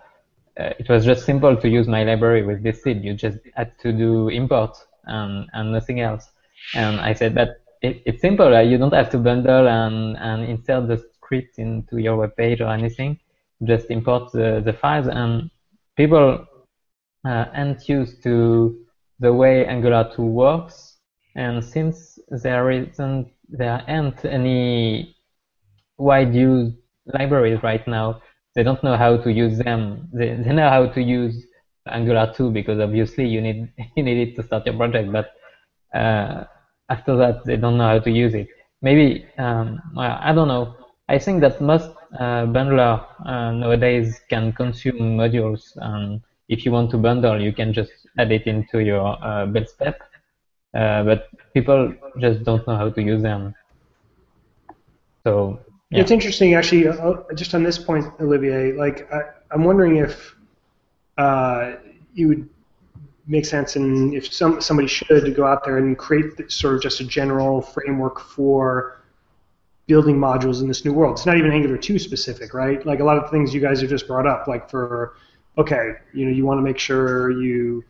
uh, 0.58 0.70
it 0.78 0.88
was 0.88 1.04
just 1.04 1.24
simple 1.24 1.56
to 1.56 1.68
use 1.68 1.86
my 1.86 2.02
library 2.04 2.44
with 2.44 2.62
this 2.62 2.82
seed. 2.82 3.04
You 3.04 3.14
just 3.14 3.38
had 3.54 3.78
to 3.80 3.92
do 3.92 4.28
import 4.28 4.76
and, 5.04 5.48
and 5.52 5.72
nothing 5.72 6.00
else. 6.00 6.28
And 6.74 7.00
I 7.00 7.12
said 7.12 7.34
that 7.34 7.60
it, 7.82 8.02
it's 8.04 8.20
simple. 8.20 8.62
you 8.62 8.78
don't 8.78 8.94
have 8.94 9.10
to 9.10 9.18
bundle 9.18 9.68
and, 9.68 10.16
and 10.16 10.44
insert 10.44 10.88
the 10.88 11.04
script 11.14 11.58
into 11.58 11.98
your 11.98 12.16
web 12.16 12.36
page 12.36 12.60
or 12.60 12.68
anything. 12.68 13.18
Just 13.64 13.90
import 13.90 14.32
the, 14.32 14.62
the 14.64 14.72
files 14.72 15.06
and 15.06 15.50
people 15.96 16.46
uh, 17.24 17.44
aren't 17.54 17.88
used 17.88 18.22
to 18.24 18.78
the 19.20 19.32
way 19.32 19.66
Angular 19.66 20.10
2 20.14 20.22
works. 20.22 20.96
And 21.36 21.64
since 21.64 22.18
there 22.28 22.70
isn't, 22.70 23.30
there 23.48 23.84
aren't 23.88 24.24
any 24.24 25.13
wide 25.98 26.34
use 26.34 26.72
libraries 27.06 27.62
right 27.62 27.86
now, 27.86 28.22
they 28.54 28.62
don't 28.62 28.82
know 28.84 28.96
how 28.96 29.16
to 29.16 29.32
use 29.32 29.58
them. 29.58 30.08
They, 30.12 30.34
they 30.34 30.52
know 30.52 30.68
how 30.68 30.86
to 30.86 31.02
use 31.02 31.44
Angular 31.88 32.32
2 32.34 32.50
because 32.50 32.80
obviously 32.80 33.26
you 33.26 33.40
need 33.40 33.72
you 33.96 34.02
need 34.02 34.28
it 34.28 34.36
to 34.36 34.42
start 34.42 34.66
your 34.66 34.76
project, 34.76 35.12
but 35.12 35.32
uh, 35.98 36.44
after 36.88 37.16
that 37.16 37.44
they 37.44 37.56
don't 37.56 37.78
know 37.78 37.88
how 37.88 37.98
to 37.98 38.10
use 38.10 38.34
it. 38.34 38.48
Maybe 38.82 39.26
um, 39.38 39.80
I 39.96 40.32
don't 40.32 40.48
know. 40.48 40.76
I 41.08 41.18
think 41.18 41.40
that 41.42 41.60
most 41.60 41.90
uh, 42.18 42.46
bundler 42.46 43.04
uh, 43.26 43.52
nowadays 43.52 44.20
can 44.30 44.52
consume 44.52 45.16
modules. 45.18 45.72
and 45.76 46.20
if 46.48 46.64
you 46.64 46.72
want 46.72 46.90
to 46.90 46.98
bundle, 46.98 47.40
you 47.40 47.52
can 47.52 47.72
just 47.72 47.92
add 48.18 48.30
it 48.30 48.46
into 48.46 48.78
your 48.80 49.16
uh, 49.24 49.46
build 49.46 49.68
step. 49.68 50.00
Uh, 50.74 51.02
but 51.04 51.28
people 51.54 51.94
just 52.20 52.44
don't 52.44 52.66
know 52.66 52.76
how 52.76 52.90
to 52.90 53.02
use 53.02 53.22
them. 53.22 53.54
So 55.24 55.60
yeah. 55.94 56.00
it's 56.02 56.10
interesting, 56.10 56.54
actually. 56.54 56.88
Uh, 56.88 57.14
just 57.34 57.54
on 57.54 57.62
this 57.62 57.78
point, 57.78 58.06
Olivier, 58.20 58.72
like 58.72 59.10
I, 59.12 59.22
am 59.52 59.64
wondering 59.64 59.96
if 59.96 60.34
uh, 61.18 61.74
it 62.16 62.26
would 62.26 62.48
make 63.26 63.46
sense, 63.46 63.76
and 63.76 64.14
if 64.14 64.32
some 64.32 64.60
somebody 64.60 64.88
should 64.88 65.34
go 65.34 65.46
out 65.46 65.64
there 65.64 65.78
and 65.78 65.96
create 65.96 66.50
sort 66.50 66.74
of 66.74 66.82
just 66.82 67.00
a 67.00 67.04
general 67.04 67.62
framework 67.62 68.20
for 68.20 69.00
building 69.86 70.16
modules 70.16 70.62
in 70.62 70.68
this 70.68 70.84
new 70.84 70.92
world. 70.92 71.18
It's 71.18 71.26
not 71.26 71.36
even 71.36 71.52
Angular 71.52 71.76
2 71.76 71.98
specific, 71.98 72.54
right? 72.54 72.84
Like 72.86 73.00
a 73.00 73.04
lot 73.04 73.18
of 73.18 73.30
things 73.30 73.52
you 73.52 73.60
guys 73.60 73.80
have 73.82 73.90
just 73.90 74.06
brought 74.06 74.26
up, 74.26 74.46
like 74.46 74.70
for 74.70 75.16
okay, 75.58 75.92
you 76.12 76.26
know, 76.26 76.32
you 76.32 76.44
want 76.44 76.58
to 76.58 76.62
make 76.62 76.78
sure 76.78 77.30
you 77.30 77.84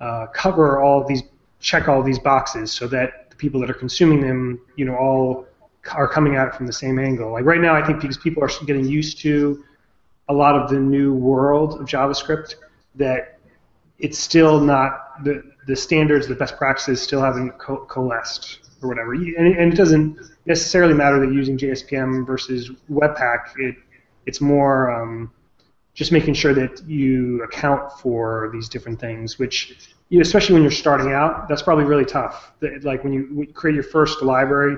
uh, 0.00 0.26
cover 0.32 0.80
all 0.80 1.04
these, 1.04 1.22
check 1.60 1.88
all 1.88 2.02
these 2.02 2.18
boxes, 2.18 2.70
so 2.70 2.86
that 2.86 3.30
the 3.30 3.36
people 3.36 3.60
that 3.60 3.68
are 3.68 3.74
consuming 3.74 4.20
them, 4.20 4.60
you 4.76 4.84
know, 4.84 4.94
all 4.94 5.47
are 5.94 6.08
coming 6.08 6.36
at 6.36 6.48
it 6.48 6.54
from 6.54 6.66
the 6.66 6.72
same 6.72 6.98
angle. 6.98 7.32
Like 7.32 7.44
right 7.44 7.60
now, 7.60 7.74
I 7.74 7.84
think 7.84 8.00
because 8.00 8.18
people 8.18 8.42
are 8.42 8.50
getting 8.66 8.84
used 8.84 9.20
to 9.20 9.64
a 10.28 10.34
lot 10.34 10.54
of 10.54 10.68
the 10.68 10.78
new 10.78 11.14
world 11.14 11.80
of 11.80 11.86
JavaScript, 11.86 12.56
that 12.96 13.38
it's 13.98 14.18
still 14.18 14.60
not 14.60 15.24
the 15.24 15.42
the 15.66 15.76
standards, 15.76 16.26
the 16.26 16.34
best 16.34 16.56
practices 16.56 17.02
still 17.02 17.20
haven't 17.20 17.50
co- 17.58 17.84
coalesced 17.86 18.60
or 18.80 18.88
whatever. 18.88 19.12
And, 19.12 19.36
and, 19.36 19.72
it 19.72 19.76
doesn't 19.76 20.18
necessarily 20.46 20.94
matter 20.94 21.20
that 21.20 21.32
using 21.32 21.58
JSPM 21.58 22.26
versus 22.26 22.70
Webpack. 22.90 23.52
It 23.58 23.76
it's 24.24 24.40
more 24.40 24.90
um, 24.90 25.30
just 25.94 26.12
making 26.12 26.34
sure 26.34 26.54
that 26.54 26.82
you 26.86 27.42
account 27.42 27.92
for 27.92 28.50
these 28.52 28.68
different 28.68 29.00
things, 29.00 29.38
which 29.38 29.90
you 30.08 30.18
know, 30.18 30.22
especially 30.22 30.54
when 30.54 30.62
you're 30.62 30.70
starting 30.70 31.12
out, 31.12 31.48
that's 31.48 31.62
probably 31.62 31.84
really 31.84 32.04
tough. 32.04 32.52
Like 32.82 33.04
when 33.04 33.12
you 33.12 33.46
create 33.52 33.74
your 33.74 33.84
first 33.84 34.22
library, 34.22 34.76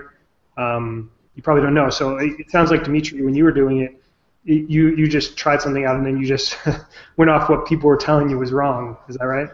um, 0.56 1.10
you 1.34 1.42
probably 1.42 1.62
don't 1.62 1.74
know. 1.74 1.90
So 1.90 2.18
it, 2.18 2.40
it, 2.40 2.50
sounds 2.50 2.70
like 2.70 2.84
Dimitri, 2.84 3.22
when 3.22 3.34
you 3.34 3.44
were 3.44 3.52
doing 3.52 3.80
it, 3.80 4.02
you 4.44 4.88
you 4.96 5.06
just 5.06 5.36
tried 5.36 5.60
something 5.60 5.84
out 5.84 5.96
and 5.96 6.04
then 6.04 6.16
you 6.18 6.26
just 6.26 6.56
went 7.16 7.30
off 7.30 7.48
what 7.48 7.66
people 7.66 7.88
were 7.88 7.96
telling 7.96 8.30
you 8.30 8.38
was 8.38 8.52
wrong. 8.52 8.96
Is 9.08 9.16
that 9.16 9.26
right? 9.26 9.48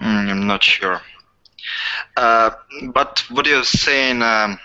Mm, 0.00 0.30
I'm 0.30 0.46
not 0.46 0.62
sure. 0.62 1.00
Uh, 2.16 2.50
but 2.92 3.22
what 3.30 3.46
you're 3.46 3.64
saying, 3.64 4.22
um, 4.22 4.58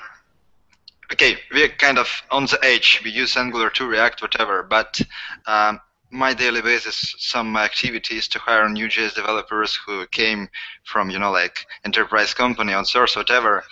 okay, 1.11 1.37
we're 1.51 1.69
kind 1.69 1.97
of 1.97 2.07
on 2.31 2.45
the 2.45 2.59
edge. 2.63 3.01
We 3.03 3.11
use 3.11 3.35
Angular 3.35 3.69
to 3.71 3.87
React, 3.87 4.21
whatever. 4.21 4.63
But 4.63 5.01
um, 5.45 5.79
my 6.11 6.33
daily 6.33 6.61
basis, 6.61 7.15
some 7.19 7.55
activities 7.57 8.27
to 8.29 8.39
hire 8.39 8.69
new 8.69 8.87
JS 8.87 9.15
developers 9.15 9.77
who 9.85 10.05
came 10.07 10.47
from, 10.85 11.09
you 11.09 11.19
know, 11.19 11.31
like 11.31 11.65
enterprise 11.83 12.33
company 12.33 12.73
on 12.73 12.85
source, 12.85 13.15
whatever. 13.15 13.63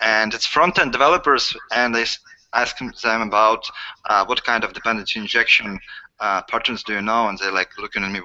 And 0.00 0.34
it's 0.34 0.46
front-end 0.46 0.92
developers, 0.92 1.56
and 1.72 1.96
I 1.96 2.04
ask 2.52 2.76
them 2.78 3.22
about 3.22 3.64
uh, 4.08 4.24
what 4.26 4.44
kind 4.44 4.64
of 4.64 4.72
dependency 4.72 5.18
injection 5.20 5.78
uh, 6.20 6.42
patterns 6.42 6.82
do 6.82 6.94
you 6.94 7.02
know, 7.02 7.28
and 7.28 7.38
they're 7.38 7.52
like 7.52 7.76
looking 7.78 8.04
at 8.04 8.12
me, 8.12 8.20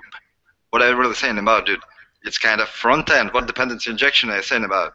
what 0.70 0.82
are 0.82 0.90
you 0.90 0.96
really 0.96 1.16
saying 1.16 1.38
about, 1.38 1.66
dude? 1.66 1.82
it's 2.24 2.38
kind 2.38 2.62
of 2.62 2.70
front 2.70 3.10
end. 3.10 3.32
What 3.32 3.48
dependency 3.48 3.90
injection 3.90 4.30
are 4.30 4.38
you 4.38 4.44
saying 4.44 4.66
about? 4.66 4.94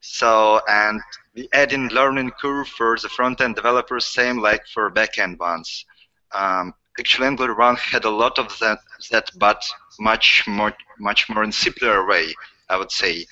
So, 0.00 0.60
and 0.68 1.00
we 1.34 1.48
add 1.52 1.72
in 1.72 1.88
learning 1.88 2.32
curve 2.40 2.68
for 2.68 2.96
the 3.00 3.08
front 3.08 3.40
end 3.40 3.54
developers, 3.56 4.06
same 4.06 4.38
like 4.38 4.66
for 4.66 4.90
back 4.90 5.18
end 5.18 5.38
ones. 5.38 5.84
Um, 6.32 6.74
actually, 6.98 7.26
Angular 7.28 7.54
1 7.54 7.76
had 7.76 8.04
a 8.04 8.10
lot 8.10 8.38
of 8.38 8.58
that, 8.60 8.78
that, 9.10 9.30
but 9.36 9.62
much 9.98 10.44
more, 10.46 10.72
much 10.98 11.28
more 11.28 11.44
in 11.44 11.52
simpler 11.52 12.06
way, 12.06 12.34
I 12.68 12.76
would 12.76 12.90
say. 12.90 13.26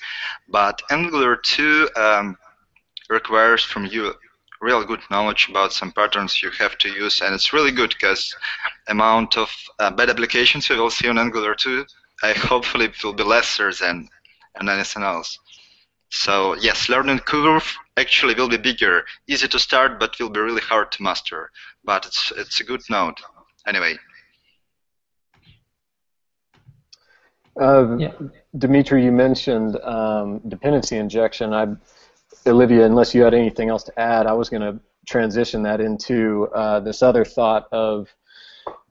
But 0.47 0.81
Angular 0.91 1.35
2 1.37 1.89
um, 1.95 2.37
requires 3.09 3.63
from 3.63 3.85
you 3.85 4.13
real 4.61 4.83
good 4.83 4.99
knowledge 5.09 5.47
about 5.49 5.71
some 5.71 5.91
patterns 5.91 6.41
you 6.43 6.51
have 6.51 6.77
to 6.79 6.89
use, 6.89 7.21
and 7.21 7.33
it's 7.33 7.53
really 7.53 7.71
good 7.71 7.89
because 7.89 8.35
amount 8.87 9.37
of 9.37 9.49
uh, 9.79 9.89
bad 9.89 10.09
applications 10.09 10.69
you 10.69 10.75
will 10.75 10.89
see 10.89 11.07
on 11.07 11.17
Angular 11.17 11.55
2 11.55 11.85
I 12.21 12.33
hopefully 12.33 12.85
it 12.85 13.03
will 13.03 13.13
be 13.13 13.23
lesser 13.23 13.71
than, 13.73 14.09
than 14.57 14.67
anything 14.67 15.03
else. 15.03 15.39
So 16.09 16.55
yes, 16.55 16.89
learning 16.89 17.19
curve 17.19 17.77
actually 17.95 18.33
will 18.33 18.49
be 18.49 18.57
bigger, 18.57 19.05
easy 19.27 19.47
to 19.47 19.59
start, 19.59 19.99
but 19.99 20.19
will 20.19 20.29
be 20.29 20.39
really 20.39 20.61
hard 20.61 20.91
to 20.93 21.03
master. 21.03 21.51
But 21.85 22.05
it's 22.05 22.33
it's 22.35 22.59
a 22.59 22.63
good 22.63 22.81
note 22.89 23.21
Anyway. 23.67 23.97
Uh, 27.59 27.97
yeah. 27.97 28.13
Dimitri, 28.57 29.03
you 29.03 29.11
mentioned 29.11 29.77
um, 29.81 30.39
dependency 30.47 30.97
injection. 30.97 31.53
I, 31.53 31.67
Olivier, 32.47 32.83
unless 32.83 33.13
you 33.13 33.21
had 33.23 33.33
anything 33.33 33.69
else 33.69 33.83
to 33.83 33.99
add, 33.99 34.27
I 34.27 34.33
was 34.33 34.49
going 34.49 34.61
to 34.61 34.79
transition 35.07 35.63
that 35.63 35.81
into 35.81 36.47
uh, 36.53 36.79
this 36.79 37.01
other 37.01 37.25
thought 37.25 37.67
of 37.71 38.07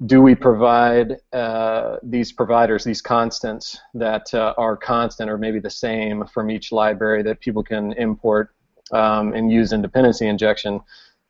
do 0.07 0.23
we 0.23 0.35
provide 0.35 1.17
uh, 1.33 1.97
these 2.03 2.33
providers, 2.33 2.85
these 2.85 3.03
constants 3.03 3.79
that 3.95 4.33
uh, 4.35 4.55
are 4.57 4.77
constant 4.77 5.31
or 5.31 5.39
maybe 5.39 5.61
the 5.61 5.71
same 5.71 6.25
from 6.27 6.51
each 6.51 6.73
library 6.73 7.23
that 7.23 7.41
people 7.41 7.63
can 7.63 7.93
import 7.93 8.55
um, 8.93 9.33
and 9.35 9.51
use 9.51 9.73
in 9.73 9.83
dependency 9.83 10.27
injection? 10.27 10.81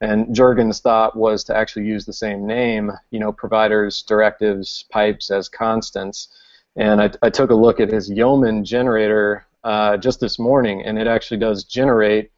And 0.01 0.35
Jurgen's 0.35 0.81
thought 0.81 1.17
was 1.17 1.43
to 1.45 1.57
actually 1.57 1.87
use 1.87 2.05
the 2.05 2.13
same 2.13 2.47
name, 2.47 2.93
you 3.11 3.19
know, 3.19 3.33
providers, 3.33 4.03
directives, 4.03 4.85
pipes 4.91 5.31
as 5.31 5.49
constants. 5.49 6.29
And 6.77 7.01
I, 7.01 7.11
I 7.23 7.31
took 7.31 7.51
a 7.51 7.55
look 7.55 7.81
at 7.81 7.91
his 7.91 8.09
Yeoman 8.09 8.65
generator 8.65 9.45
uh, 9.65 9.97
just 9.97 10.21
this 10.21 10.39
morning, 10.39 10.83
and 10.85 10.99
it 10.99 11.07
actually 11.07 11.39
does 11.39 11.65
generate 11.65 12.31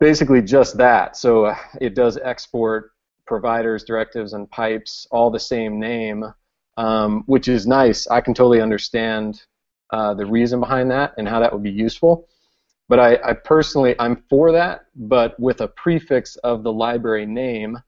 basically 0.00 0.42
just 0.42 0.76
that. 0.78 1.16
So 1.16 1.46
uh, 1.46 1.56
it 1.80 1.94
does 1.94 2.18
export 2.18 2.92
providers, 3.26 3.84
directives, 3.84 4.32
and 4.32 4.50
pipes 4.50 5.06
all 5.10 5.30
the 5.30 5.40
same 5.40 5.78
name, 5.78 6.24
um, 6.76 7.22
which 7.26 7.48
is 7.48 7.66
nice. 7.66 8.06
I 8.08 8.20
can 8.20 8.34
totally 8.34 8.60
understand 8.60 9.42
uh, 9.90 10.14
the 10.14 10.26
reason 10.26 10.58
behind 10.60 10.90
that 10.90 11.14
and 11.18 11.28
how 11.28 11.38
that 11.40 11.52
would 11.52 11.62
be 11.62 11.70
useful. 11.70 12.28
But 12.88 12.98
I, 12.98 13.18
I, 13.24 13.32
personally, 13.32 13.94
I'm 13.98 14.24
for 14.28 14.52
that, 14.52 14.86
but 14.94 15.38
with 15.38 15.60
a 15.60 15.68
prefix 15.68 16.36
of 16.36 16.62
the 16.62 16.72
library 16.72 17.26
name, 17.26 17.78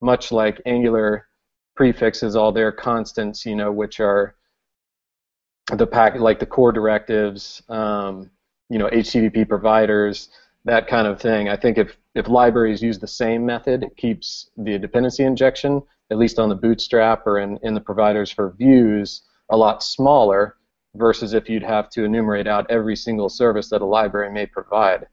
much 0.00 0.32
like 0.32 0.60
Angular 0.66 1.28
prefixes 1.76 2.34
all 2.34 2.52
their 2.52 2.72
constants, 2.72 3.46
you 3.46 3.54
know, 3.54 3.72
which 3.72 4.00
are 4.00 4.34
the 5.76 5.86
pack, 5.86 6.14
like 6.16 6.38
the 6.38 6.46
core 6.46 6.72
directives, 6.72 7.62
um, 7.68 8.30
you 8.68 8.78
know, 8.78 8.88
HTTP 8.88 9.48
providers, 9.48 10.28
that 10.64 10.86
kind 10.86 11.06
of 11.06 11.20
thing. 11.20 11.48
I 11.48 11.56
think 11.56 11.78
if, 11.78 11.96
if 12.14 12.28
libraries 12.28 12.82
use 12.82 12.98
the 12.98 13.06
same 13.06 13.44
method, 13.44 13.82
it 13.82 13.96
keeps 13.96 14.50
the 14.56 14.78
dependency 14.78 15.24
injection, 15.24 15.82
at 16.10 16.18
least 16.18 16.38
on 16.38 16.48
the 16.48 16.54
bootstrap 16.54 17.26
or 17.26 17.38
in, 17.38 17.58
in 17.62 17.74
the 17.74 17.80
providers 17.80 18.30
for 18.30 18.52
views, 18.52 19.22
a 19.50 19.56
lot 19.56 19.82
smaller 19.82 20.56
versus 20.94 21.34
if 21.34 21.48
you'd 21.48 21.62
have 21.62 21.88
to 21.90 22.04
enumerate 22.04 22.46
out 22.46 22.66
every 22.70 22.96
single 22.96 23.28
service 23.28 23.68
that 23.70 23.82
a 23.82 23.86
library 23.86 24.30
may 24.32 24.46
provide. 24.46 25.06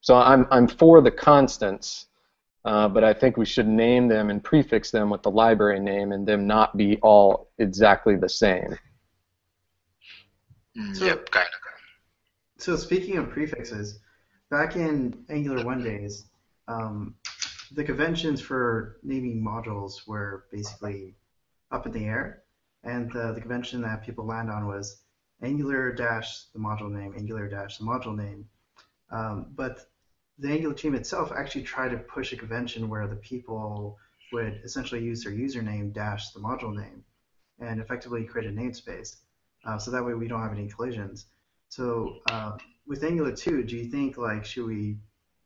So 0.00 0.16
I'm, 0.16 0.46
I'm 0.50 0.68
for 0.68 1.00
the 1.00 1.10
constants, 1.10 2.06
uh, 2.64 2.88
but 2.88 3.04
I 3.04 3.12
think 3.12 3.36
we 3.36 3.44
should 3.44 3.68
name 3.68 4.08
them 4.08 4.30
and 4.30 4.42
prefix 4.42 4.90
them 4.90 5.10
with 5.10 5.22
the 5.22 5.30
library 5.30 5.80
name 5.80 6.12
and 6.12 6.26
them 6.26 6.46
not 6.46 6.76
be 6.76 6.98
all 7.02 7.50
exactly 7.58 8.16
the 8.16 8.28
same. 8.28 8.78
Mm, 10.76 11.00
yep, 11.00 11.30
kind 11.30 11.46
of. 11.46 12.62
So 12.62 12.76
speaking 12.76 13.18
of 13.18 13.28
prefixes, 13.30 14.00
back 14.50 14.76
in 14.76 15.24
Angular 15.28 15.64
1 15.64 15.84
days, 15.84 16.26
um, 16.66 17.14
the 17.72 17.84
conventions 17.84 18.40
for 18.40 18.96
naming 19.02 19.44
modules 19.44 20.06
were 20.06 20.46
basically 20.50 21.14
up 21.70 21.86
in 21.86 21.92
the 21.92 22.04
air, 22.06 22.44
and 22.84 23.10
the, 23.12 23.32
the 23.34 23.40
convention 23.40 23.82
that 23.82 24.02
people 24.02 24.24
land 24.24 24.50
on 24.50 24.66
was 24.66 25.02
Angular 25.42 25.92
dash 25.92 26.44
the 26.54 26.58
module 26.58 26.90
name, 26.90 27.12
Angular 27.18 27.48
dash 27.48 27.76
the 27.76 27.84
module 27.84 28.16
name. 28.16 28.46
Um, 29.10 29.46
but 29.54 29.80
the 30.38 30.50
Angular 30.50 30.74
team 30.74 30.94
itself 30.94 31.32
actually 31.32 31.62
tried 31.62 31.90
to 31.90 31.98
push 31.98 32.32
a 32.32 32.36
convention 32.36 32.88
where 32.88 33.06
the 33.06 33.16
people 33.16 33.98
would 34.32 34.60
essentially 34.64 35.02
use 35.02 35.22
their 35.22 35.32
username 35.32 35.92
dash 35.92 36.30
the 36.30 36.40
module 36.40 36.74
name 36.74 37.04
and 37.60 37.80
effectively 37.80 38.24
create 38.24 38.48
a 38.48 38.52
namespace. 38.52 39.16
Uh, 39.64 39.78
so 39.78 39.90
that 39.90 40.04
way 40.04 40.14
we 40.14 40.26
don't 40.26 40.42
have 40.42 40.52
any 40.52 40.68
collisions. 40.68 41.26
So 41.68 42.18
uh, 42.30 42.52
with 42.86 43.04
Angular 43.04 43.32
2, 43.32 43.62
do 43.64 43.76
you 43.76 43.86
think 43.86 44.18
like 44.18 44.44
should 44.44 44.66
we 44.66 44.96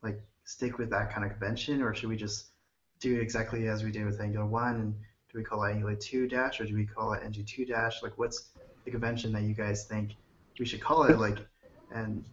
like 0.03 0.20
stick 0.44 0.79
with 0.79 0.90
that 0.90 1.12
kind 1.12 1.24
of 1.24 1.31
convention 1.33 1.83
or 1.83 1.94
should 1.94 2.09
we 2.09 2.16
just 2.16 2.46
do 3.01 3.20
exactly 3.20 3.68
as 3.68 3.85
we 3.85 3.90
did 3.90 4.07
with 4.07 4.20
Angular 4.20 4.46
1 4.46 4.74
and 4.77 4.94
do 5.31 5.38
we 5.38 5.44
call 5.44 5.62
it 5.64 5.72
Angular 5.72 5.94
2 5.94 6.27
dash 6.27 6.61
or 6.61 6.64
do 6.64 6.74
we 6.74 6.87
call 6.87 7.12
it 7.12 7.22
NG2 7.22 7.68
dash? 7.68 8.03
Like 8.03 8.16
what's 8.16 8.48
the 8.85 8.90
convention 8.90 9.33
that 9.33 9.42
you 9.42 9.55
guys 9.55 9.85
think 9.85 10.12
we 10.59 10.64
should 10.64 10.81
call 10.81 11.05
it? 11.05 11.18
Like 11.18 11.38
and 11.94 12.24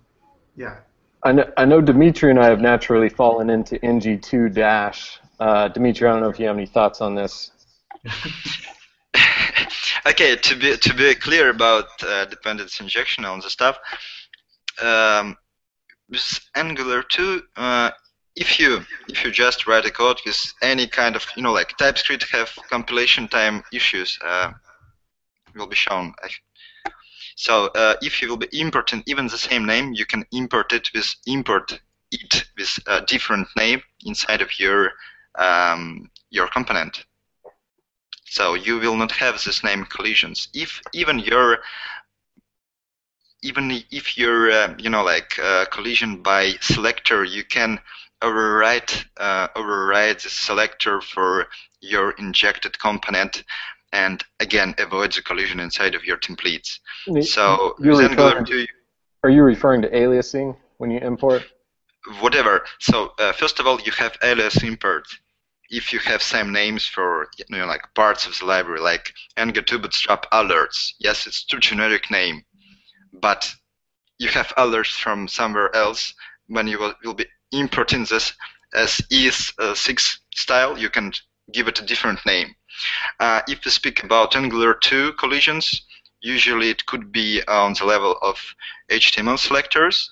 yeah. 0.55 0.79
I 1.25 1.31
know, 1.31 1.51
I 1.57 1.65
know 1.65 1.81
Dimitri 1.81 2.29
and 2.29 2.39
I 2.39 2.45
have 2.49 2.61
naturally 2.61 3.09
fallen 3.09 3.49
into 3.49 3.79
NG2 3.79 4.53
dash. 4.53 5.19
Uh, 5.39 5.67
Dimitri, 5.69 6.07
I 6.07 6.11
don't 6.11 6.21
know 6.21 6.29
if 6.29 6.39
you 6.39 6.45
have 6.45 6.55
any 6.55 6.67
thoughts 6.67 7.01
on 7.01 7.15
this. 7.15 7.49
okay, 10.05 10.35
to 10.35 10.55
be 10.55 10.77
to 10.77 10.93
be 10.93 11.15
clear 11.15 11.49
about 11.49 11.87
uh, 12.03 12.25
dependency 12.25 12.83
injection 12.83 13.25
on 13.25 13.39
the 13.39 13.49
stuff, 13.49 13.79
um, 14.83 15.35
with 16.11 16.39
Angular 16.55 17.01
2, 17.01 17.41
uh, 17.57 17.89
if 18.35 18.59
you 18.59 18.81
if 19.09 19.25
you 19.25 19.31
just 19.31 19.65
write 19.65 19.85
a 19.85 19.91
code 19.91 20.19
with 20.27 20.53
any 20.61 20.85
kind 20.85 21.15
of 21.15 21.25
you 21.35 21.41
know 21.41 21.53
like 21.53 21.75
TypeScript 21.77 22.31
have 22.31 22.51
compilation 22.69 23.27
time 23.27 23.63
issues, 23.73 24.19
uh, 24.23 24.51
will 25.55 25.65
be 25.65 25.75
shown. 25.75 26.13
So 27.35 27.67
uh, 27.75 27.95
if 28.01 28.21
you 28.21 28.29
will 28.29 28.37
be 28.37 28.47
importing 28.59 29.03
even 29.05 29.27
the 29.27 29.37
same 29.37 29.65
name, 29.65 29.93
you 29.93 30.05
can 30.05 30.25
import 30.31 30.71
it 30.71 30.89
with 30.93 31.15
import 31.27 31.79
it 32.11 32.45
with 32.57 32.79
a 32.87 33.01
different 33.01 33.47
name 33.57 33.81
inside 34.05 34.41
of 34.41 34.57
your 34.57 34.93
um, 35.37 36.09
your 36.29 36.47
component. 36.47 37.05
So 38.25 38.55
you 38.55 38.79
will 38.79 38.95
not 38.95 39.11
have 39.11 39.43
this 39.43 39.63
name 39.63 39.85
collisions. 39.85 40.47
If 40.53 40.81
even 40.93 41.19
your 41.19 41.59
even 43.43 43.83
if 43.91 44.17
your 44.17 44.49
uh, 44.49 44.73
you 44.77 44.89
know 44.89 45.03
like 45.03 45.37
uh, 45.39 45.65
collision 45.65 46.23
by 46.23 46.53
selector, 46.61 47.25
you 47.25 47.43
can 47.43 47.79
override 48.21 48.91
uh, 49.17 49.49
override 49.55 50.19
the 50.21 50.29
selector 50.29 51.01
for 51.01 51.47
your 51.81 52.11
injected 52.11 52.79
component 52.79 53.43
and 54.03 54.23
again 54.45 54.75
avoid 54.77 55.11
the 55.13 55.21
collision 55.21 55.59
inside 55.67 55.95
of 55.95 56.03
your 56.09 56.17
templates. 56.17 56.69
So 57.35 57.75
You're 57.79 58.01
Angular 58.01 58.29
referring- 58.41 58.45
2, 58.45 58.65
Are 59.23 59.29
you 59.37 59.43
referring 59.43 59.81
to 59.83 59.89
aliasing 59.89 60.49
when 60.79 60.91
you 60.91 60.99
import? 61.11 61.41
whatever. 62.19 62.55
So 62.79 62.95
uh, 63.17 63.31
first 63.41 63.59
of 63.59 63.65
all, 63.67 63.79
you 63.87 63.91
have 64.03 64.13
alias 64.21 64.57
import. 64.63 65.05
If 65.79 65.91
you 65.93 65.99
have 66.11 66.21
same 66.21 66.49
names 66.61 66.83
for 66.95 67.09
you 67.39 67.45
know 67.49 67.65
like 67.73 67.83
parts 67.95 68.27
of 68.27 68.33
the 68.37 68.45
library, 68.53 68.81
like 68.91 69.05
Angular 69.37 69.79
Bootstrap 69.81 70.21
alerts, 70.31 70.79
yes, 70.99 71.17
it's 71.27 71.43
too 71.49 71.59
generic 71.69 72.03
name, 72.11 72.37
but 73.27 73.41
you 74.23 74.29
have 74.37 74.49
alerts 74.63 74.93
from 75.03 75.27
somewhere 75.27 75.71
else. 75.83 76.13
When 76.55 76.67
you 76.71 76.77
will, 76.81 76.93
will 77.03 77.15
be 77.23 77.25
importing 77.51 78.03
this 78.05 78.25
as 78.83 78.91
ES6 79.17 80.17
style, 80.43 80.77
you 80.83 80.89
can 80.95 81.11
give 81.51 81.67
it 81.67 81.79
a 81.79 81.85
different 81.85 82.19
name. 82.25 82.55
Uh, 83.19 83.41
if 83.47 83.63
we 83.63 83.71
speak 83.71 84.03
about 84.03 84.35
Angular 84.35 84.73
2 84.73 85.13
collisions, 85.13 85.81
usually 86.21 86.69
it 86.69 86.85
could 86.85 87.11
be 87.11 87.41
on 87.47 87.73
the 87.73 87.85
level 87.85 88.17
of 88.21 88.37
HTML 88.89 89.37
selectors. 89.37 90.09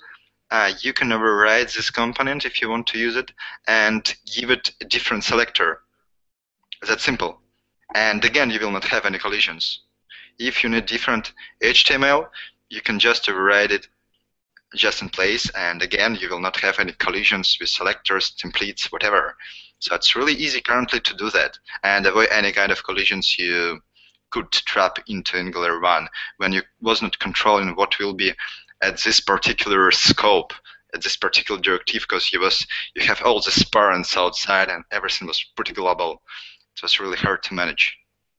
Uh, 0.51 0.71
you 0.81 0.93
can 0.93 1.11
override 1.11 1.69
this 1.69 1.89
component 1.89 2.45
if 2.45 2.61
you 2.61 2.69
want 2.69 2.85
to 2.87 2.99
use 2.99 3.15
it 3.15 3.31
and 3.67 4.15
give 4.35 4.51
it 4.51 4.71
a 4.81 4.85
different 4.85 5.23
selector. 5.23 5.81
That's 6.87 7.03
simple. 7.03 7.39
And 7.95 8.23
again, 8.23 8.49
you 8.49 8.59
will 8.59 8.71
not 8.71 8.85
have 8.85 9.05
any 9.05 9.17
collisions. 9.17 9.79
If 10.39 10.63
you 10.63 10.69
need 10.69 10.85
different 10.85 11.33
HTML, 11.61 12.27
you 12.69 12.81
can 12.81 12.99
just 12.99 13.29
override 13.29 13.71
it 13.71 13.87
just 14.75 15.01
in 15.01 15.09
place, 15.09 15.49
and 15.51 15.81
again, 15.81 16.17
you 16.19 16.29
will 16.29 16.39
not 16.39 16.59
have 16.59 16.79
any 16.79 16.93
collisions 16.93 17.57
with 17.59 17.69
selectors, 17.69 18.35
templates, 18.37 18.91
whatever. 18.91 19.35
So 19.79 19.95
it's 19.95 20.15
really 20.15 20.33
easy 20.33 20.61
currently 20.61 20.99
to 21.01 21.13
do 21.15 21.29
that 21.31 21.57
and 21.83 22.05
avoid 22.05 22.29
any 22.31 22.51
kind 22.51 22.71
of 22.71 22.83
collisions 22.83 23.37
you 23.37 23.81
could 24.31 24.51
trap 24.51 24.97
into 25.07 25.37
Angular 25.37 25.79
1 25.79 26.07
when 26.37 26.53
you 26.53 26.63
was 26.81 27.01
not 27.01 27.19
controlling 27.19 27.75
what 27.75 27.99
will 27.99 28.13
be 28.13 28.33
at 28.81 28.97
this 28.97 29.19
particular 29.19 29.91
scope, 29.91 30.53
at 30.93 31.03
this 31.03 31.15
particular 31.15 31.61
directive, 31.61 32.03
because 32.03 32.33
you 32.33 32.39
was 32.39 32.65
you 32.95 33.03
have 33.03 33.21
all 33.23 33.39
the 33.39 33.65
parents 33.71 34.17
outside 34.17 34.69
and 34.69 34.83
everything 34.91 35.27
was 35.27 35.45
pretty 35.55 35.73
global. 35.73 36.21
It 36.75 36.81
was 36.81 36.99
really 36.99 37.17
hard 37.17 37.43
to 37.43 37.53
manage. 37.53 37.95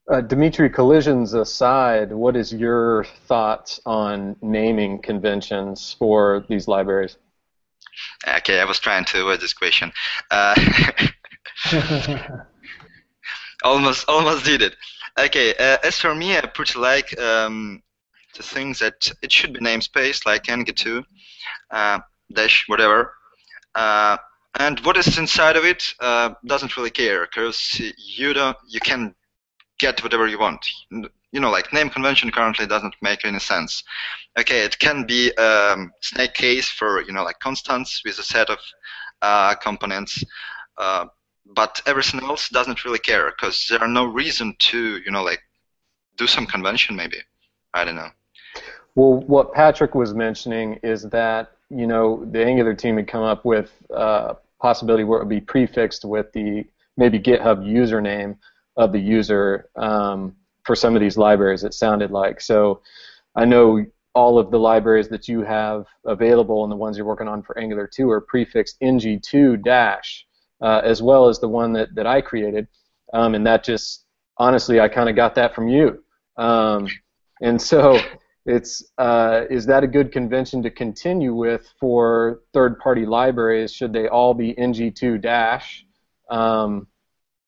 Uh, 0.06 0.20
Dimitri, 0.20 0.68
collisions 0.68 1.32
aside, 1.32 2.12
what 2.12 2.36
is 2.36 2.52
your 2.52 3.04
thoughts 3.26 3.80
on 3.86 4.36
naming 4.42 5.00
conventions 5.00 5.96
for 5.98 6.44
these 6.50 6.68
libraries? 6.68 7.16
Okay, 8.28 8.60
I 8.60 8.66
was 8.66 8.78
trying 8.78 9.06
to 9.06 9.22
avoid 9.22 9.40
this 9.40 9.54
question. 9.54 9.90
Uh, 10.30 10.54
almost, 13.64 14.06
almost 14.06 14.44
did 14.44 14.60
it. 14.60 14.76
Okay, 15.18 15.54
uh, 15.54 15.78
as 15.82 15.98
for 15.98 16.14
me, 16.14 16.36
I 16.36 16.42
pretty 16.42 16.78
like 16.78 17.18
um, 17.18 17.82
the 18.36 18.42
things 18.42 18.80
that 18.80 19.10
it 19.22 19.32
should 19.32 19.54
be 19.54 19.60
namespace, 19.60 20.26
like 20.26 20.44
ng2, 20.44 21.02
uh, 21.70 21.98
dash, 22.30 22.64
whatever. 22.68 23.14
Uh, 23.74 24.18
and 24.58 24.80
what 24.80 24.98
is 24.98 25.16
inside 25.16 25.56
of 25.56 25.64
it 25.64 25.94
uh, 26.00 26.34
doesn't 26.44 26.76
really 26.76 26.90
care, 26.90 27.22
because 27.22 27.80
you 27.96 28.34
don't, 28.34 28.56
you 28.68 28.80
can 28.80 29.14
get 29.86 30.02
whatever 30.02 30.26
you 30.26 30.38
want. 30.46 30.62
You 31.34 31.40
know, 31.42 31.50
like 31.50 31.72
name 31.72 31.90
convention 31.90 32.30
currently 32.30 32.66
doesn't 32.66 32.96
make 33.08 33.24
any 33.24 33.42
sense. 33.52 33.72
Okay, 34.40 34.60
it 34.68 34.78
can 34.78 34.98
be 35.14 35.20
um, 35.46 35.92
snake 36.00 36.34
case 36.34 36.68
for 36.78 36.90
you 37.06 37.12
know 37.14 37.24
like 37.28 37.38
constants 37.48 37.90
with 38.04 38.18
a 38.18 38.26
set 38.34 38.48
of 38.54 38.60
uh, 39.28 39.54
components, 39.68 40.14
uh, 40.78 41.04
but 41.60 41.72
everything 41.86 42.20
else 42.30 42.48
doesn't 42.48 42.84
really 42.84 43.02
care 43.10 43.26
because 43.30 43.56
there 43.68 43.82
are 43.84 43.94
no 44.00 44.04
reason 44.22 44.54
to 44.70 44.78
you 45.04 45.12
know 45.14 45.24
like 45.30 45.42
do 46.16 46.26
some 46.26 46.46
convention 46.46 46.96
maybe. 47.02 47.20
I 47.78 47.84
don't 47.84 47.96
know. 48.02 48.12
Well, 48.94 49.14
what 49.34 49.52
Patrick 49.52 49.94
was 50.02 50.14
mentioning 50.26 50.68
is 50.82 51.00
that 51.18 51.44
you 51.80 51.86
know 51.92 52.06
the 52.34 52.42
Angular 52.50 52.74
team 52.74 52.96
had 52.96 53.08
come 53.14 53.26
up 53.32 53.44
with 53.44 53.70
a 53.90 54.36
possibility 54.60 55.04
where 55.04 55.18
it 55.18 55.24
would 55.24 55.36
be 55.40 55.46
prefixed 55.54 56.04
with 56.14 56.32
the 56.32 56.64
maybe 56.96 57.18
GitHub 57.18 57.58
username 57.80 58.36
of 58.76 58.92
the 58.92 59.00
user 59.00 59.68
um, 59.76 60.34
for 60.64 60.74
some 60.74 60.94
of 60.94 61.00
these 61.00 61.16
libraries. 61.16 61.64
It 61.64 61.74
sounded 61.74 62.10
like 62.10 62.40
so. 62.40 62.82
I 63.37 63.44
know 63.44 63.84
all 64.14 64.38
of 64.38 64.50
the 64.50 64.58
libraries 64.58 65.08
that 65.08 65.26
you 65.26 65.42
have 65.42 65.87
available 66.06 66.62
and 66.62 66.70
the 66.70 66.76
ones 66.76 66.96
you're 66.96 67.06
working 67.06 67.28
on 67.28 67.42
for 67.42 67.58
Angular 67.58 67.88
2 67.92 68.10
are 68.10 68.20
prefixed 68.20 68.80
ng2 68.80 69.62
dash, 69.64 70.24
uh, 70.62 70.80
as 70.84 71.02
well 71.02 71.28
as 71.28 71.40
the 71.40 71.48
one 71.48 71.72
that, 71.72 71.94
that 71.94 72.06
I 72.06 72.20
created, 72.20 72.68
um, 73.12 73.34
and 73.34 73.46
that 73.46 73.64
just 73.64 74.04
honestly 74.38 74.80
I 74.80 74.88
kind 74.88 75.08
of 75.08 75.16
got 75.16 75.34
that 75.34 75.54
from 75.54 75.68
you, 75.68 76.02
um, 76.37 76.88
and 77.40 77.60
so 77.60 77.98
it's 78.46 78.84
uh, 78.98 79.42
is 79.50 79.66
that 79.66 79.82
a 79.82 79.88
good 79.88 80.12
convention 80.12 80.62
to 80.62 80.70
continue 80.70 81.34
with 81.34 81.68
for 81.80 82.42
third-party 82.52 83.06
libraries? 83.06 83.72
Should 83.72 83.92
they 83.92 84.06
all 84.06 84.34
be 84.34 84.54
ng2 84.54 85.20
dash? 85.20 85.84
Um, 86.30 86.87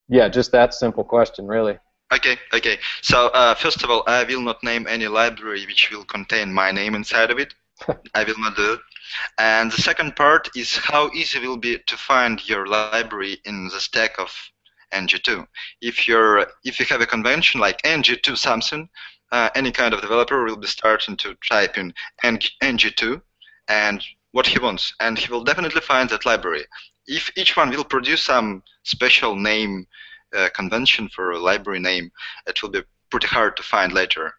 yeah, 0.09 0.29
just 0.29 0.53
that 0.53 0.75
simple 0.75 1.05
question, 1.05 1.47
really. 1.47 1.79
Okay, 2.13 2.37
okay. 2.55 2.79
So 3.03 3.29
uh, 3.29 3.55
first 3.55 3.83
of 3.83 3.91
all, 3.91 4.05
I 4.07 4.23
will 4.25 4.41
not 4.41 4.63
name 4.63 4.87
any 4.87 5.09
library 5.09 5.67
which 5.67 5.91
will 5.91 6.05
contain 6.05 6.53
my 6.53 6.71
name 6.71 6.95
inside 6.95 7.31
of 7.31 7.39
it. 7.39 7.53
I 8.15 8.25
will 8.25 8.39
not 8.39 8.57
do 8.57 8.75
it. 8.75 8.81
And 9.39 9.73
the 9.73 9.83
second 9.83 10.15
part 10.15 10.49
is 10.55 10.77
how 10.77 11.11
easy 11.13 11.41
will 11.41 11.57
be 11.57 11.79
to 11.79 11.97
find 11.97 12.49
your 12.49 12.67
library 12.67 13.39
in 13.45 13.69
the 13.69 13.81
stack 13.81 14.19
of 14.19 14.31
ng2. 14.93 15.47
If 15.81 16.07
you're 16.07 16.47
if 16.65 16.79
you 16.79 16.87
have 16.87 17.01
a 17.01 17.07
convention 17.07 17.61
like 17.61 17.83
ng2 17.83 18.37
something, 18.37 18.89
uh, 19.33 19.51
any 19.55 19.73
kind 19.73 19.93
of 19.93 20.01
developer 20.01 20.45
will 20.45 20.57
be 20.57 20.69
starting 20.69 21.17
to 21.19 21.35
type 21.49 21.77
in 21.77 21.93
ng, 22.23 22.39
ng2 22.63 23.21
and 23.69 24.03
what 24.31 24.47
he 24.47 24.59
wants, 24.59 24.95
and 25.01 25.19
he 25.19 25.33
will 25.33 25.43
definitely 25.43 25.81
find 25.81 26.09
that 26.11 26.27
library. 26.27 26.65
If 27.07 27.31
each 27.37 27.57
one 27.57 27.71
will 27.71 27.85
produce 27.85 28.23
some 28.23 28.63
special 28.83 29.37
name 29.37 29.87
uh, 30.37 30.49
convention 30.55 31.09
for 31.09 31.33
a 31.33 31.39
library 31.39 31.81
name, 31.81 32.11
it 32.47 32.63
will 32.63 32.71
be 32.71 32.83
pretty 33.11 33.29
hard 33.29 33.57
to 33.57 33.63
find 33.63 33.93
later. 33.93 34.35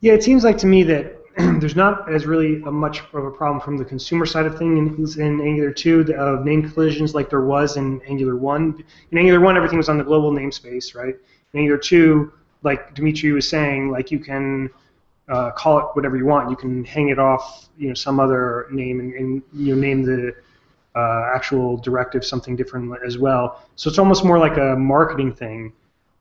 Yeah, 0.00 0.14
it 0.14 0.24
seems 0.24 0.42
like 0.42 0.58
to 0.58 0.66
me 0.66 0.82
that 0.84 1.16
there's 1.36 1.76
not 1.76 2.12
as 2.12 2.26
really 2.26 2.62
a 2.62 2.70
much 2.70 3.00
of 3.12 3.24
a 3.24 3.30
problem 3.30 3.60
from 3.60 3.76
the 3.76 3.84
consumer 3.84 4.26
side 4.26 4.46
of 4.46 4.58
things 4.58 5.16
in, 5.16 5.40
Angular 5.40 5.72
2 5.72 6.04
the- 6.04 6.16
of 6.16 6.44
name 6.44 6.68
collisions 6.70 7.14
like 7.14 7.30
there 7.30 7.42
was 7.42 7.76
in 7.76 8.02
Angular 8.02 8.36
1. 8.36 8.84
In 9.12 9.18
Angular 9.18 9.40
1, 9.40 9.56
everything 9.56 9.78
was 9.78 9.88
on 9.88 9.98
the 9.98 10.04
global 10.04 10.32
namespace, 10.32 10.94
right? 10.94 11.14
In 11.52 11.60
Angular 11.60 11.78
2, 11.78 12.32
like 12.62 12.94
Dimitri 12.94 13.32
was 13.32 13.48
saying, 13.48 13.90
like 13.90 14.10
you 14.10 14.18
can 14.18 14.70
uh, 15.28 15.50
call 15.52 15.78
it 15.78 15.84
whatever 15.94 16.16
you 16.16 16.26
want. 16.26 16.50
You 16.50 16.56
can 16.56 16.84
hang 16.84 17.08
it 17.08 17.18
off, 17.18 17.68
you 17.78 17.88
know, 17.88 17.94
some 17.94 18.20
other 18.20 18.66
name 18.70 19.00
and, 19.00 19.14
and 19.14 19.42
you 19.54 19.74
know, 19.74 19.80
name 19.80 20.02
the 20.02 20.34
uh, 20.94 21.30
actual 21.34 21.76
directive 21.78 22.24
something 22.24 22.56
different 22.56 22.92
as 23.04 23.18
well. 23.18 23.62
So 23.76 23.88
it's 23.88 23.98
almost 23.98 24.24
more 24.24 24.38
like 24.38 24.56
a 24.56 24.76
marketing 24.76 25.32
thing. 25.32 25.72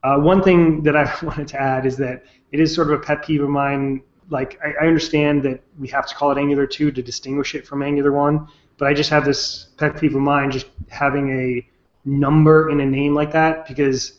Uh, 0.03 0.17
one 0.17 0.41
thing 0.41 0.81
that 0.84 0.95
I 0.95 1.13
wanted 1.23 1.47
to 1.49 1.62
add 1.62 1.86
is 1.86 1.97
that 1.97 2.23
it 2.51 2.60
is 2.60 2.73
sort 2.73 2.91
of 2.91 2.99
a 2.99 3.03
pet 3.03 3.23
peeve 3.23 3.43
of 3.43 3.49
mine. 3.49 4.01
Like 4.29 4.60
I, 4.63 4.86
I 4.86 4.88
understand 4.88 5.43
that 5.43 5.62
we 5.79 5.88
have 5.89 6.07
to 6.07 6.15
call 6.15 6.31
it 6.31 6.38
Angular 6.38 6.65
2 6.65 6.91
to 6.91 7.01
distinguish 7.01 7.55
it 7.55 7.67
from 7.67 7.84
Angular 7.84 8.12
1, 8.12 8.47
but 8.77 8.88
I 8.88 8.93
just 8.93 9.10
have 9.10 9.25
this 9.25 9.67
pet 9.77 9.99
peeve 9.99 10.15
of 10.15 10.21
mine 10.21 10.51
just 10.51 10.67
having 10.89 11.29
a 11.29 11.67
number 12.05 12.69
in 12.69 12.79
a 12.79 12.86
name 12.86 13.13
like 13.13 13.31
that 13.34 13.67
because 13.67 14.13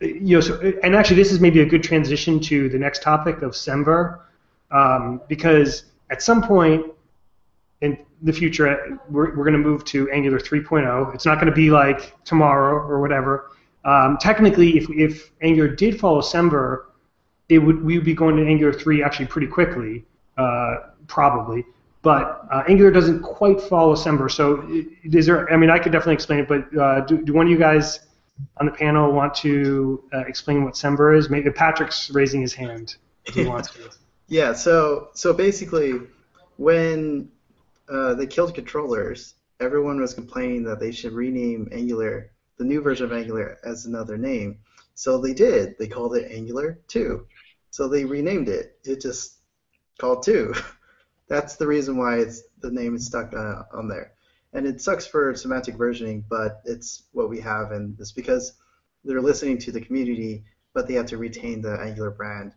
you 0.00 0.36
know, 0.36 0.40
so, 0.40 0.58
and 0.82 0.96
actually 0.96 1.16
this 1.16 1.30
is 1.30 1.38
maybe 1.38 1.60
a 1.60 1.66
good 1.66 1.82
transition 1.82 2.40
to 2.40 2.68
the 2.68 2.78
next 2.78 3.02
topic 3.02 3.42
of 3.42 3.52
Semver 3.52 4.20
um, 4.72 5.20
because 5.28 5.84
at 6.10 6.22
some 6.22 6.42
point 6.42 6.86
in 7.82 7.98
the 8.22 8.32
future 8.32 8.98
we're, 9.10 9.36
we're 9.36 9.44
going 9.44 9.52
to 9.52 9.58
move 9.58 9.84
to 9.84 10.08
Angular 10.10 10.38
3.0. 10.38 11.14
It's 11.14 11.26
not 11.26 11.34
going 11.34 11.48
to 11.48 11.52
be 11.52 11.70
like 11.70 12.24
tomorrow 12.24 12.74
or 12.74 13.00
whatever. 13.00 13.50
Um, 13.84 14.16
technically, 14.18 14.78
if, 14.78 14.88
if 14.90 15.32
Angular 15.42 15.68
did 15.68 15.98
follow 15.98 16.20
Semver, 16.20 16.84
it 17.48 17.58
would 17.58 17.84
we 17.84 17.98
would 17.98 18.04
be 18.04 18.14
going 18.14 18.36
to 18.36 18.46
Angular 18.46 18.72
3 18.72 19.02
actually 19.02 19.26
pretty 19.26 19.48
quickly, 19.48 20.04
uh, 20.38 20.76
probably. 21.08 21.64
But 22.02 22.46
uh, 22.50 22.62
Angular 22.68 22.92
doesn't 22.92 23.22
quite 23.22 23.60
follow 23.60 23.94
Semver. 23.94 24.30
So 24.30 24.64
is 25.04 25.26
there? 25.26 25.52
I 25.52 25.56
mean, 25.56 25.70
I 25.70 25.78
could 25.78 25.92
definitely 25.92 26.14
explain 26.14 26.38
it, 26.40 26.48
but 26.48 26.76
uh, 26.76 27.00
do, 27.00 27.22
do 27.22 27.32
one 27.32 27.46
of 27.46 27.50
you 27.50 27.58
guys 27.58 28.00
on 28.58 28.66
the 28.66 28.72
panel 28.72 29.12
want 29.12 29.34
to 29.36 30.02
uh, 30.14 30.20
explain 30.20 30.64
what 30.64 30.74
Semver 30.74 31.16
is? 31.16 31.28
Maybe 31.28 31.50
Patrick's 31.50 32.10
raising 32.10 32.40
his 32.40 32.54
hand 32.54 32.96
if 33.24 33.34
he 33.34 33.44
wants 33.44 33.70
to. 33.70 33.90
Yeah. 34.28 34.54
So 34.54 35.10
so 35.12 35.34
basically, 35.34 36.00
when 36.56 37.30
uh, 37.92 38.14
they 38.14 38.26
killed 38.26 38.54
controllers, 38.54 39.34
everyone 39.60 40.00
was 40.00 40.14
complaining 40.14 40.64
that 40.64 40.80
they 40.80 40.90
should 40.90 41.12
rename 41.12 41.68
Angular, 41.70 42.30
the 42.56 42.64
new 42.64 42.80
version 42.80 43.04
of 43.04 43.12
Angular, 43.12 43.58
as 43.64 43.84
another 43.84 44.16
name. 44.16 44.58
So 44.94 45.18
they 45.18 45.34
did. 45.34 45.76
They 45.78 45.88
called 45.88 46.16
it 46.16 46.32
Angular 46.32 46.78
2. 46.88 47.26
So 47.70 47.88
they 47.88 48.04
renamed 48.04 48.48
it. 48.48 48.78
It 48.84 49.02
just 49.02 49.38
called 49.98 50.22
2. 50.22 50.54
That's 51.28 51.56
the 51.56 51.66
reason 51.66 51.98
why 51.98 52.20
it's 52.20 52.42
the 52.60 52.70
name 52.70 52.94
is 52.94 53.06
stuck 53.06 53.34
uh, 53.34 53.64
on 53.74 53.88
there. 53.88 54.12
And 54.54 54.66
it 54.66 54.80
sucks 54.80 55.06
for 55.06 55.34
semantic 55.34 55.76
versioning, 55.76 56.24
but 56.28 56.62
it's 56.64 57.04
what 57.12 57.28
we 57.28 57.40
have, 57.40 57.72
and 57.72 57.98
it's 57.98 58.12
because 58.12 58.52
they're 59.04 59.20
listening 59.20 59.58
to 59.58 59.72
the 59.72 59.80
community, 59.80 60.44
but 60.74 60.86
they 60.86 60.94
have 60.94 61.06
to 61.06 61.18
retain 61.18 61.60
the 61.60 61.78
Angular 61.80 62.10
brand 62.10 62.52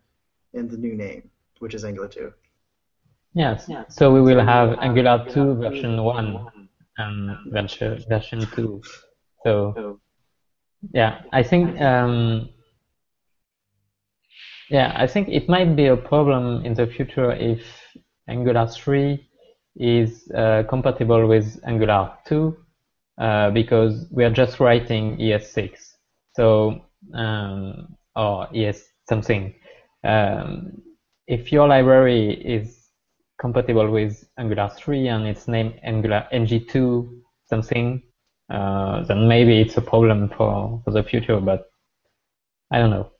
in 0.53 0.67
the 0.67 0.77
new 0.77 0.95
name, 0.95 1.29
which 1.59 1.73
is 1.73 1.83
Angular 1.83 2.07
2. 2.07 2.33
Yes. 3.35 3.69
So 3.89 4.13
we 4.13 4.21
will 4.21 4.39
have 4.39 4.79
Angular 4.79 5.25
2 5.29 5.55
version 5.55 6.01
1 6.01 6.69
and 6.97 7.37
version 7.51 8.01
version 8.07 8.47
2. 8.55 8.81
So 9.43 9.99
yeah, 10.93 11.21
I 11.33 11.43
think 11.43 11.79
um, 11.81 12.49
yeah, 14.69 14.93
I 14.95 15.05
think 15.05 15.27
it 15.27 15.49
might 15.49 15.75
be 15.75 15.87
a 15.87 15.97
problem 15.97 16.65
in 16.65 16.73
the 16.75 16.87
future 16.87 17.33
if 17.33 17.61
Angular 18.29 18.67
3 18.67 19.29
is 19.75 20.31
uh, 20.31 20.63
compatible 20.69 21.27
with 21.27 21.59
Angular 21.67 22.13
2 22.27 22.57
uh, 23.19 23.51
because 23.51 24.07
we 24.11 24.23
are 24.23 24.31
just 24.31 24.61
writing 24.61 25.17
ES6. 25.17 25.71
So 26.37 26.85
um, 27.13 27.97
or 28.15 28.47
ES 28.55 28.81
something. 29.09 29.53
Um, 30.05 30.81
if 31.27 31.51
your 31.51 31.67
library 31.67 32.31
is 32.31 32.84
compatible 33.39 33.89
with 33.89 34.27
Angular 34.37 34.69
3 34.69 35.07
and 35.07 35.27
it's 35.27 35.47
named 35.47 35.79
Angular 35.83 36.27
NG2 36.33 37.21
something, 37.47 38.01
uh, 38.49 39.03
then 39.03 39.27
maybe 39.27 39.61
it's 39.61 39.77
a 39.77 39.81
problem 39.81 40.29
for, 40.29 40.81
for 40.83 40.91
the 40.91 41.03
future, 41.03 41.39
but 41.39 41.69
I 42.71 42.79
don't 42.79 42.89
know. 42.89 43.11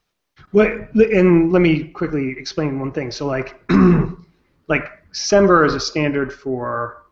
Well, 0.53 0.87
and 0.95 1.51
let 1.51 1.61
me 1.61 1.85
quickly 1.85 2.35
explain 2.37 2.79
one 2.79 2.91
thing. 2.91 3.11
So, 3.11 3.25
like, 3.25 3.59
like 4.67 4.89
Semver 5.13 5.65
is 5.65 5.75
a 5.75 5.79
standard 5.79 6.31
for 6.31 7.03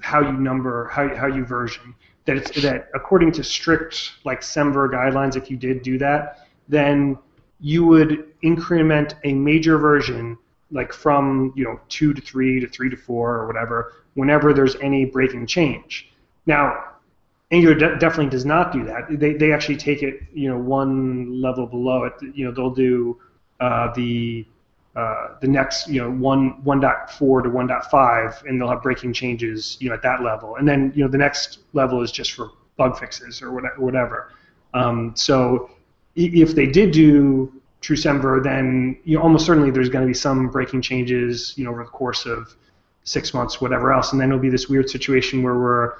how 0.00 0.20
you 0.20 0.32
number, 0.32 0.88
how, 0.88 1.14
how 1.14 1.26
you 1.26 1.44
version. 1.44 1.94
That 2.26 2.36
it's 2.36 2.62
that 2.62 2.88
according 2.94 3.32
to 3.32 3.44
strict 3.44 4.12
like 4.24 4.40
Semver 4.42 4.90
guidelines, 4.90 5.36
if 5.36 5.50
you 5.50 5.56
did 5.56 5.82
do 5.82 5.98
that, 5.98 6.48
then 6.68 7.18
you 7.60 7.84
would 7.84 8.32
increment 8.42 9.14
a 9.24 9.32
major 9.32 9.78
version 9.78 10.38
like 10.70 10.92
from 10.92 11.52
you 11.56 11.64
know 11.64 11.80
two 11.88 12.12
to 12.14 12.20
three 12.20 12.60
to 12.60 12.68
three 12.68 12.90
to 12.90 12.96
four 12.96 13.36
or 13.36 13.46
whatever 13.46 13.94
whenever 14.14 14.52
there's 14.52 14.76
any 14.76 15.04
breaking 15.04 15.46
change. 15.46 16.10
Now, 16.46 16.84
Angular 17.52 17.74
de- 17.74 17.98
definitely 17.98 18.30
does 18.30 18.44
not 18.44 18.72
do 18.72 18.84
that. 18.84 19.06
They, 19.10 19.34
they 19.34 19.52
actually 19.52 19.76
take 19.76 20.02
it 20.02 20.22
you 20.32 20.48
know 20.48 20.58
one 20.58 21.40
level 21.40 21.66
below 21.66 22.04
it. 22.04 22.14
You 22.34 22.46
know 22.46 22.52
they'll 22.52 22.74
do 22.74 23.18
uh, 23.60 23.92
the 23.94 24.46
uh, 24.96 25.28
the 25.40 25.46
next 25.46 25.88
you 25.88 26.02
know 26.02 26.10
one 26.10 26.60
1.4 26.64 27.44
to 27.44 27.48
1.5 27.48 28.44
and 28.44 28.60
they'll 28.60 28.68
have 28.68 28.82
breaking 28.82 29.12
changes 29.12 29.76
you 29.80 29.88
know 29.88 29.94
at 29.94 30.02
that 30.02 30.20
level 30.20 30.56
and 30.56 30.66
then 30.66 30.92
you 30.96 31.04
know 31.04 31.08
the 31.08 31.16
next 31.16 31.60
level 31.74 32.02
is 32.02 32.10
just 32.10 32.32
for 32.32 32.50
bug 32.76 32.98
fixes 32.98 33.40
or 33.40 33.52
whatever 33.78 34.32
um, 34.74 35.12
so 35.14 35.70
if 36.16 36.56
they 36.56 36.66
did 36.66 36.90
do 36.90 37.59
TrueSemver, 37.82 38.42
then 38.42 38.98
you 39.04 39.16
know, 39.16 39.22
almost 39.22 39.46
certainly 39.46 39.70
there's 39.70 39.88
going 39.88 40.02
to 40.02 40.08
be 40.08 40.14
some 40.14 40.48
breaking 40.48 40.82
changes 40.82 41.54
you 41.56 41.64
know 41.64 41.70
over 41.70 41.84
the 41.84 41.90
course 41.90 42.26
of 42.26 42.54
six 43.04 43.32
months 43.32 43.60
whatever 43.60 43.92
else. 43.92 44.12
And 44.12 44.20
then 44.20 44.28
it'll 44.28 44.40
be 44.40 44.50
this 44.50 44.68
weird 44.68 44.90
situation 44.90 45.42
where 45.42 45.54
we're 45.54 45.92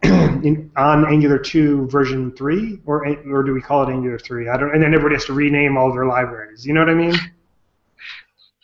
in, 0.02 0.70
on 0.76 1.06
Angular 1.06 1.38
2 1.38 1.88
version 1.88 2.32
3 2.32 2.80
or 2.86 3.06
or 3.30 3.42
do 3.42 3.52
we 3.52 3.60
call 3.60 3.82
it 3.82 3.92
Angular 3.92 4.18
3 4.18 4.48
I 4.48 4.56
don't 4.56 4.72
and 4.72 4.82
then 4.82 4.94
everybody 4.94 5.16
has 5.16 5.24
to 5.26 5.32
rename 5.32 5.76
all 5.76 5.92
their 5.92 6.06
libraries. 6.06 6.66
You 6.66 6.72
know 6.72 6.80
what 6.80 6.90
I 6.90 6.94
mean? 6.94 7.14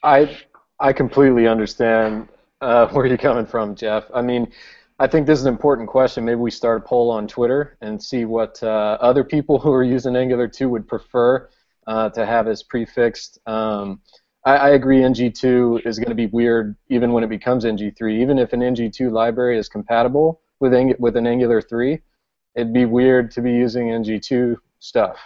I 0.03 0.39
I 0.81 0.93
completely 0.93 1.47
understand 1.47 2.29
uh, 2.61 2.89
where 2.93 3.07
you're 3.07 3.19
coming 3.19 3.47
from, 3.47 3.75
Jeff. 3.75 4.05
I 4.15 4.23
mean, 4.23 4.51
I 4.99 5.07
think 5.07 5.27
this 5.27 5.39
is 5.39 5.45
an 5.45 5.53
important 5.53 5.89
question. 5.89 6.25
Maybe 6.25 6.37
we 6.37 6.51
start 6.51 6.83
a 6.85 6.87
poll 6.87 7.11
on 7.11 7.27
Twitter 7.27 7.77
and 7.81 8.03
see 8.03 8.25
what 8.25 8.63
uh, 8.63 8.99
other 9.01 9.25
people 9.25 9.59
who 9.63 9.73
are 9.73 9.83
using 9.83 10.17
Angular 10.17 10.49
2 10.49 10.69
would 10.69 10.87
prefer 10.87 11.49
uh, 11.87 12.11
to 12.11 12.27
have 12.27 12.49
as 12.49 12.63
prefixed. 12.63 13.39
Um, 13.47 14.01
I, 14.45 14.57
I, 14.57 14.69
agree 14.71 14.99
NG2 14.99 15.87
is 15.87 15.99
going 15.99 16.11
to 16.11 16.15
be 16.15 16.27
weird 16.27 16.77
even 16.89 17.13
when 17.13 17.25
it 17.25 17.31
becomes 17.31 17.65
NG3. 17.65 18.21
Even 18.21 18.39
if 18.39 18.53
an 18.53 18.61
NG2 18.61 19.11
library 19.11 19.59
is 19.59 19.69
compatible 19.69 20.41
with, 20.61 20.75
Ang- 20.75 20.97
with 20.99 21.17
an 21.17 21.27
Angular 21.27 21.61
3, 21.61 21.99
it'd 22.55 22.73
be 22.73 22.85
weird 22.85 23.31
to 23.33 23.43
be 23.43 23.53
using 23.53 23.89
NG2 23.89 24.57
stuff 24.79 25.19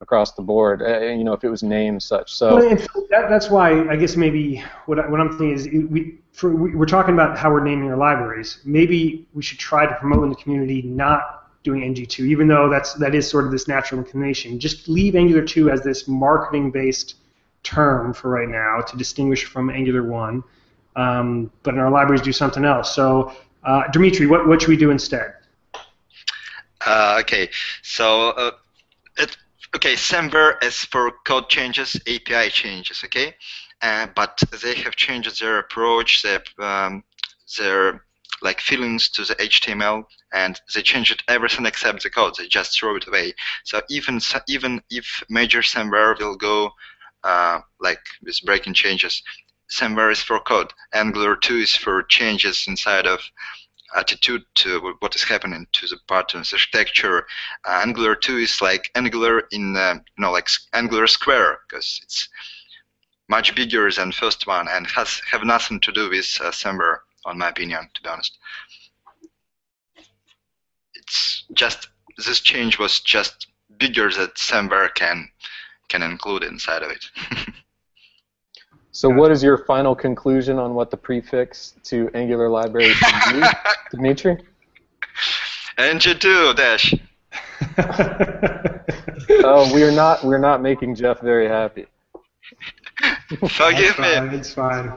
across 0.00 0.32
the 0.32 0.42
board. 0.42 0.82
Uh, 0.82 1.00
you 1.00 1.24
know, 1.24 1.32
if 1.32 1.44
it 1.44 1.48
was 1.48 1.62
named 1.62 2.02
such. 2.02 2.32
So 2.32 2.56
well, 2.56 2.76
that, 3.10 3.28
that's 3.28 3.50
why 3.50 3.88
I 3.88 3.96
guess 3.96 4.16
maybe 4.16 4.62
what, 4.86 4.98
I, 4.98 5.08
what 5.08 5.20
I'm 5.20 5.30
thinking 5.30 5.52
is 5.52 5.68
we 5.90 6.18
for, 6.32 6.54
we're 6.54 6.86
talking 6.86 7.14
about 7.14 7.38
how 7.38 7.50
we're 7.50 7.64
naming 7.64 7.90
our 7.90 7.96
libraries. 7.96 8.60
Maybe 8.64 9.28
we 9.32 9.42
should 9.42 9.58
try 9.58 9.86
to 9.86 9.94
promote 9.96 10.24
in 10.24 10.30
the 10.30 10.36
community 10.36 10.82
not 10.82 11.43
doing 11.64 11.80
NG2, 11.80 12.26
even 12.26 12.46
though 12.46 12.68
that's 12.68 12.94
that 12.94 13.14
is 13.14 13.28
sort 13.28 13.46
of 13.46 13.50
this 13.50 13.66
natural 13.66 13.98
inclination. 13.98 14.60
Just 14.60 14.88
leave 14.88 15.16
Angular 15.16 15.44
2 15.44 15.70
as 15.70 15.82
this 15.82 16.06
marketing-based 16.06 17.16
term 17.64 18.12
for 18.12 18.28
right 18.28 18.48
now 18.48 18.80
to 18.82 18.96
distinguish 18.96 19.44
from 19.46 19.70
Angular 19.70 20.04
1. 20.04 20.44
Um, 20.96 21.50
but 21.64 21.74
in 21.74 21.80
our 21.80 21.90
libraries, 21.90 22.20
do 22.20 22.32
something 22.32 22.64
else. 22.64 22.94
So, 22.94 23.34
uh, 23.64 23.88
Dimitri, 23.90 24.26
what, 24.26 24.46
what 24.46 24.60
should 24.60 24.68
we 24.68 24.76
do 24.76 24.90
instead? 24.90 25.34
Uh, 26.86 27.16
okay, 27.20 27.48
so 27.82 28.28
uh, 28.30 28.50
it, 29.16 29.36
okay, 29.74 29.94
Semver 29.94 30.62
is 30.62 30.76
for 30.76 31.12
code 31.26 31.48
changes, 31.48 31.96
API 32.06 32.50
changes, 32.50 33.02
okay? 33.04 33.34
Uh, 33.80 34.06
but 34.14 34.40
they 34.62 34.74
have 34.74 34.94
changed 34.94 35.40
their 35.40 35.58
approach, 35.58 36.22
their, 36.22 36.42
um, 36.58 37.02
their 37.58 38.04
like 38.42 38.60
feelings 38.60 39.08
to 39.10 39.24
the 39.24 39.34
HTML, 39.36 40.04
and 40.32 40.60
they 40.74 40.82
changed 40.82 41.22
everything 41.28 41.66
except 41.66 42.02
the 42.02 42.10
code. 42.10 42.34
They 42.36 42.48
just 42.48 42.78
throw 42.78 42.96
it 42.96 43.06
away. 43.06 43.34
So 43.64 43.80
even 43.88 44.20
even 44.48 44.82
if 44.90 45.22
major 45.28 45.60
Semver 45.60 46.18
will 46.18 46.36
go 46.36 46.72
uh, 47.22 47.60
like 47.80 48.02
with 48.22 48.40
breaking 48.44 48.74
changes, 48.74 49.22
Semver 49.70 50.12
is 50.12 50.22
for 50.22 50.40
code. 50.40 50.72
Angular 50.92 51.36
2 51.36 51.56
is 51.58 51.74
for 51.74 52.02
changes 52.02 52.64
inside 52.68 53.06
of 53.06 53.20
attitude 53.94 54.44
to 54.56 54.94
what 54.98 55.14
is 55.14 55.22
happening 55.22 55.66
to 55.72 55.86
the 55.86 55.98
patterns 56.08 56.52
architecture. 56.52 57.26
Uh, 57.64 57.80
Angular 57.82 58.14
2 58.14 58.38
is 58.38 58.60
like 58.60 58.90
Angular 58.94 59.40
in 59.52 59.76
uh, 59.76 59.94
you 59.94 60.22
know 60.22 60.32
like 60.32 60.48
Angular 60.72 61.06
Square 61.06 61.60
because 61.68 62.00
it's 62.02 62.28
much 63.28 63.54
bigger 63.54 63.90
than 63.90 64.12
first 64.12 64.46
one 64.46 64.68
and 64.68 64.86
has 64.86 65.20
have 65.30 65.44
nothing 65.44 65.80
to 65.80 65.92
do 65.92 66.10
with 66.10 66.38
uh, 66.42 66.50
Semver, 66.50 66.98
on 67.24 67.38
my 67.38 67.48
opinion, 67.48 67.88
to 67.94 68.02
be 68.02 68.08
honest. 68.08 68.38
It's 70.94 71.44
just 71.52 71.88
this 72.24 72.40
change 72.40 72.78
was 72.78 73.00
just 73.00 73.48
bigger 73.78 74.10
that 74.10 74.34
Semver 74.36 74.94
can 74.94 75.28
can 75.88 76.02
include 76.02 76.42
inside 76.42 76.82
of 76.82 76.90
it. 76.90 77.04
So, 78.92 79.08
what 79.08 79.32
is 79.32 79.42
your 79.42 79.58
final 79.58 79.94
conclusion 79.96 80.56
on 80.56 80.74
what 80.74 80.90
the 80.92 80.96
prefix 80.96 81.74
to 81.84 82.08
Angular 82.14 82.48
library 82.48 82.92
should 82.92 83.40
be, 83.40 83.46
Dimitri? 83.90 84.38
ng2 85.78 86.54
dash. 86.54 86.94
oh, 89.44 89.74
we're 89.74 89.90
not 89.90 90.22
we're 90.22 90.38
not 90.38 90.62
making 90.62 90.94
Jeff 90.94 91.20
very 91.20 91.48
happy. 91.48 91.86
Forgive 93.48 93.96
fine, 93.96 94.28
me. 94.28 94.36
It's 94.36 94.54
fine. 94.54 94.92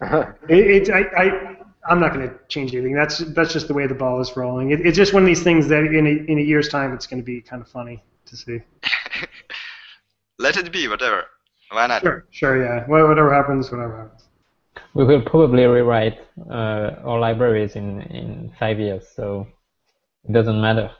It, 0.48 0.88
it, 0.88 0.90
I, 0.90 1.00
I, 1.14 1.56
I'm 1.88 2.00
not 2.00 2.12
going 2.12 2.28
to 2.28 2.34
change 2.48 2.74
anything. 2.74 2.94
That's 2.94 3.18
that's 3.18 3.52
just 3.52 3.68
the 3.68 3.74
way 3.74 3.86
the 3.86 3.94
ball 3.94 4.20
is 4.20 4.36
rolling. 4.36 4.70
It, 4.70 4.84
it's 4.84 4.96
just 4.96 5.14
one 5.14 5.22
of 5.22 5.26
these 5.26 5.42
things 5.42 5.66
that 5.68 5.84
in 5.84 6.06
a, 6.06 6.30
in 6.30 6.38
a 6.38 6.42
year's 6.42 6.68
time, 6.68 6.92
it's 6.92 7.06
going 7.06 7.20
to 7.20 7.24
be 7.24 7.40
kind 7.40 7.62
of 7.62 7.68
funny 7.68 8.02
to 8.26 8.36
see. 8.36 8.60
Let 10.38 10.56
it 10.56 10.72
be, 10.72 10.88
whatever. 10.88 11.24
Why 11.70 11.86
not? 11.86 12.02
Sure, 12.02 12.26
sure, 12.30 12.62
yeah. 12.62 12.86
Whatever 12.86 13.32
happens, 13.32 13.70
whatever 13.70 14.02
happens. 14.02 14.24
We 14.94 15.04
will 15.04 15.22
probably 15.22 15.64
rewrite 15.64 16.18
uh, 16.50 16.96
our 17.04 17.18
libraries 17.18 17.76
in, 17.76 18.02
in 18.02 18.52
five 18.58 18.78
years, 18.80 19.06
so 19.14 19.46
it 20.28 20.32
doesn't 20.32 20.60
matter. 20.60 20.90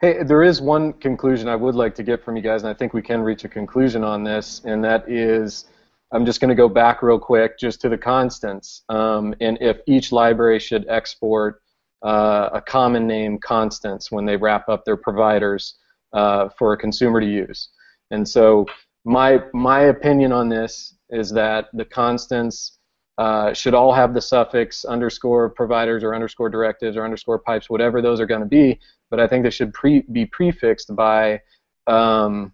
Hey, 0.00 0.22
there 0.22 0.42
is 0.42 0.60
one 0.60 0.92
conclusion 0.92 1.48
I 1.48 1.56
would 1.56 1.74
like 1.74 1.94
to 1.94 2.02
get 2.02 2.22
from 2.24 2.36
you 2.36 2.42
guys, 2.42 2.62
and 2.62 2.68
I 2.70 2.74
think 2.74 2.92
we 2.92 3.00
can 3.00 3.22
reach 3.22 3.44
a 3.44 3.48
conclusion 3.48 4.04
on 4.04 4.22
this, 4.22 4.60
and 4.64 4.84
that 4.84 5.08
is 5.08 5.66
I'm 6.14 6.24
just 6.24 6.40
going 6.40 6.48
to 6.48 6.54
go 6.54 6.68
back 6.68 7.02
real 7.02 7.18
quick 7.18 7.58
just 7.58 7.80
to 7.80 7.88
the 7.88 7.98
constants, 7.98 8.82
um, 8.88 9.34
and 9.40 9.58
if 9.60 9.78
each 9.86 10.12
library 10.12 10.60
should 10.60 10.86
export 10.88 11.60
uh, 12.02 12.50
a 12.52 12.60
common 12.60 13.06
name 13.06 13.38
constants 13.38 14.12
when 14.12 14.24
they 14.24 14.36
wrap 14.36 14.68
up 14.68 14.84
their 14.84 14.96
providers 14.96 15.76
uh, 16.12 16.48
for 16.56 16.72
a 16.72 16.76
consumer 16.76 17.20
to 17.20 17.26
use. 17.26 17.70
And 18.10 18.28
so 18.28 18.66
my 19.04 19.40
my 19.52 19.80
opinion 19.80 20.32
on 20.32 20.48
this 20.48 20.94
is 21.10 21.30
that 21.30 21.66
the 21.72 21.84
constants 21.84 22.78
uh, 23.18 23.52
should 23.52 23.74
all 23.74 23.92
have 23.92 24.14
the 24.14 24.20
suffix 24.20 24.84
underscore 24.84 25.50
providers 25.50 26.02
or 26.02 26.14
underscore 26.14 26.48
directives 26.48 26.96
or 26.96 27.04
underscore 27.04 27.38
pipes, 27.38 27.70
whatever 27.70 28.02
those 28.02 28.20
are 28.20 28.26
going 28.26 28.40
to 28.40 28.46
be. 28.46 28.78
But 29.10 29.20
I 29.20 29.26
think 29.26 29.44
they 29.44 29.50
should 29.50 29.72
pre- 29.72 30.04
be 30.12 30.26
prefixed 30.26 30.94
by 30.96 31.40
um, 31.86 32.52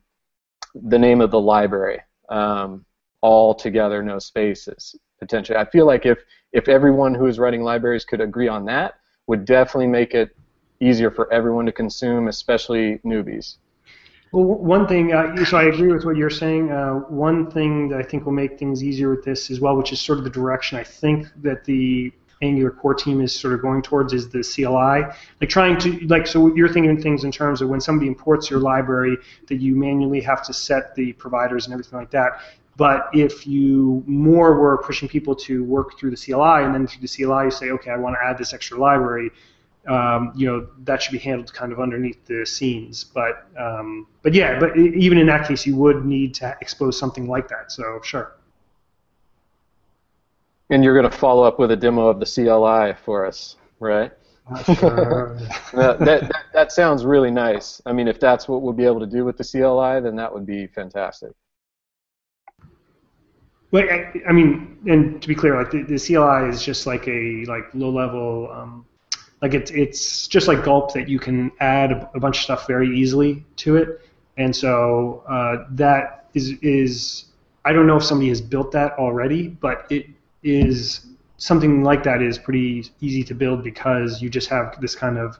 the 0.75 0.99
name 0.99 1.21
of 1.21 1.31
the 1.31 1.41
library, 1.41 2.01
um, 2.29 2.85
all 3.21 3.55
together, 3.55 4.03
no 4.03 4.19
spaces. 4.19 4.95
Potentially, 5.19 5.59
I 5.59 5.65
feel 5.67 5.87
like 5.87 6.07
if 6.07 6.19
if 6.53 6.69
everyone 6.69 7.15
who 7.15 7.27
is 7.27 7.39
writing 7.39 7.63
libraries 7.63 8.05
could 8.05 8.21
agree 8.21 8.49
on 8.49 8.65
that, 8.65 8.95
would 9.27 9.45
definitely 9.45 9.87
make 9.87 10.15
it 10.15 10.37
easier 10.81 11.11
for 11.11 11.33
everyone 11.33 11.67
to 11.67 11.73
consume, 11.73 12.29
especially 12.29 12.99
newbies. 13.05 13.57
Well, 14.33 14.45
one 14.45 14.87
thing, 14.87 15.13
uh, 15.13 15.45
so 15.45 15.57
I 15.57 15.65
agree 15.65 15.93
with 15.93 16.05
what 16.05 16.17
you're 16.17 16.31
saying. 16.31 16.71
Uh, 16.71 16.95
one 17.09 17.51
thing 17.51 17.89
that 17.89 17.99
I 17.99 18.03
think 18.03 18.25
will 18.25 18.33
make 18.33 18.59
things 18.59 18.83
easier 18.83 19.11
with 19.11 19.25
this 19.25 19.51
as 19.51 19.61
well, 19.61 19.77
which 19.77 19.93
is 19.93 20.01
sort 20.01 20.19
of 20.19 20.25
the 20.25 20.31
direction 20.31 20.79
I 20.79 20.85
think 20.85 21.27
that 21.43 21.65
the 21.65 22.13
Angular 22.43 22.71
core 22.71 22.95
team 22.95 23.21
is 23.21 23.39
sort 23.39 23.53
of 23.53 23.61
going 23.61 23.83
towards, 23.83 24.15
is 24.15 24.31
the 24.31 24.43
CLI. 24.43 25.15
Like 25.41 25.51
trying 25.51 25.79
to, 25.81 26.07
like, 26.07 26.27
so 26.27 26.55
you're 26.55 26.73
thinking 26.73 27.01
things 27.03 27.25
in 27.25 27.33
terms 27.33 27.61
of 27.61 27.69
when 27.69 27.83
somebody 27.83 28.07
imports 28.07 28.49
your 28.49 28.61
library, 28.61 29.19
that 29.49 29.57
you 29.57 29.77
manually 29.77 30.23
have 30.23 30.43
to 30.47 30.55
set 30.55 30.95
the 30.95 31.13
providers 31.15 31.67
and 31.67 31.75
everything 31.75 31.99
like 31.99 32.11
that. 32.13 32.41
But 32.81 33.11
if 33.13 33.47
you 33.47 34.03
more 34.07 34.59
were 34.59 34.79
pushing 34.79 35.07
people 35.07 35.35
to 35.35 35.63
work 35.65 35.99
through 35.99 36.13
the 36.13 36.17
CLI, 36.17 36.65
and 36.65 36.75
then 36.75 36.87
through 36.87 37.07
the 37.07 37.15
CLI 37.15 37.45
you 37.45 37.51
say, 37.51 37.69
okay, 37.73 37.91
I 37.91 37.99
want 37.99 38.17
to 38.19 38.27
add 38.27 38.39
this 38.39 38.55
extra 38.55 38.79
library, 38.79 39.31
um, 39.87 40.33
you 40.35 40.47
know 40.47 40.67
that 40.85 41.03
should 41.03 41.13
be 41.13 41.19
handled 41.19 41.53
kind 41.53 41.73
of 41.73 41.79
underneath 41.79 42.25
the 42.25 42.47
scenes. 42.47 43.05
But 43.05 43.47
um, 43.59 44.07
but 44.23 44.33
yeah, 44.33 44.59
but 44.59 44.79
even 44.79 45.19
in 45.19 45.27
that 45.27 45.47
case, 45.47 45.67
you 45.67 45.77
would 45.77 46.07
need 46.07 46.33
to 46.37 46.57
expose 46.63 46.99
something 46.99 47.29
like 47.29 47.49
that. 47.49 47.71
So 47.71 48.01
sure. 48.03 48.37
And 50.71 50.83
you're 50.83 50.99
going 50.99 51.11
to 51.11 51.19
follow 51.19 51.43
up 51.43 51.59
with 51.59 51.73
a 51.73 51.77
demo 51.77 52.09
of 52.09 52.19
the 52.19 52.25
CLI 52.25 52.97
for 53.05 53.27
us, 53.27 53.57
right? 53.79 54.11
Sure. 54.65 55.39
that, 55.75 55.99
that, 56.01 56.33
that 56.55 56.73
sounds 56.73 57.05
really 57.05 57.31
nice. 57.31 57.83
I 57.85 57.93
mean, 57.93 58.09
if 58.09 58.19
that's 58.19 58.49
what 58.49 58.63
we'll 58.63 58.73
be 58.73 58.87
able 58.87 59.01
to 59.01 59.07
do 59.07 59.25
with 59.25 59.37
the 59.37 59.45
CLI, 59.45 60.01
then 60.01 60.17
that 60.17 60.33
would 60.33 60.47
be 60.47 60.67
fantastic. 60.67 61.33
Well, 63.71 63.85
I, 63.85 64.13
I 64.29 64.33
mean, 64.33 64.79
and 64.87 65.23
to 65.23 65.29
be 65.29 65.35
clear, 65.35 65.57
like 65.57 65.71
the, 65.71 65.83
the 65.83 65.99
CLI 65.99 66.49
is 66.49 66.63
just 66.63 66.87
like 66.87 67.07
a 67.07 67.45
like 67.47 67.65
low 67.73 67.91
level, 67.91 68.51
um, 68.53 68.85
like 69.43 69.55
it's 69.55 69.71
it's 69.71 70.27
just 70.27 70.49
like 70.49 70.65
Gulp 70.65 70.93
that 70.95 71.09
you 71.09 71.19
can 71.19 71.53
add 71.61 71.93
a, 71.93 72.11
a 72.15 72.21
bunch 72.21 72.39
of 72.39 72.43
stuff 72.43 72.67
very 72.67 72.99
easily 72.99 73.45
to 73.57 73.77
it, 73.77 74.01
and 74.37 74.55
so 74.55 75.23
uh, 75.29 75.67
that 75.71 76.27
is 76.35 76.53
is 76.63 77.27
I 77.65 77.73
don't 77.73 77.87
know 77.87 77.97
if 77.97 78.05
somebody 78.05 78.29
has 78.31 78.41
built 78.41 78.73
that 78.73 78.93
already, 78.95 79.49
but 79.49 79.87
it 79.91 80.07
is 80.43 81.07
something 81.37 81.83
like 81.83 82.03
that 82.03 82.23
is 82.23 82.39
pretty 82.39 82.91
easy 83.01 83.23
to 83.25 83.35
build 83.35 83.63
because 83.63 84.21
you 84.21 84.29
just 84.29 84.49
have 84.49 84.81
this 84.81 84.95
kind 84.95 85.17
of 85.19 85.39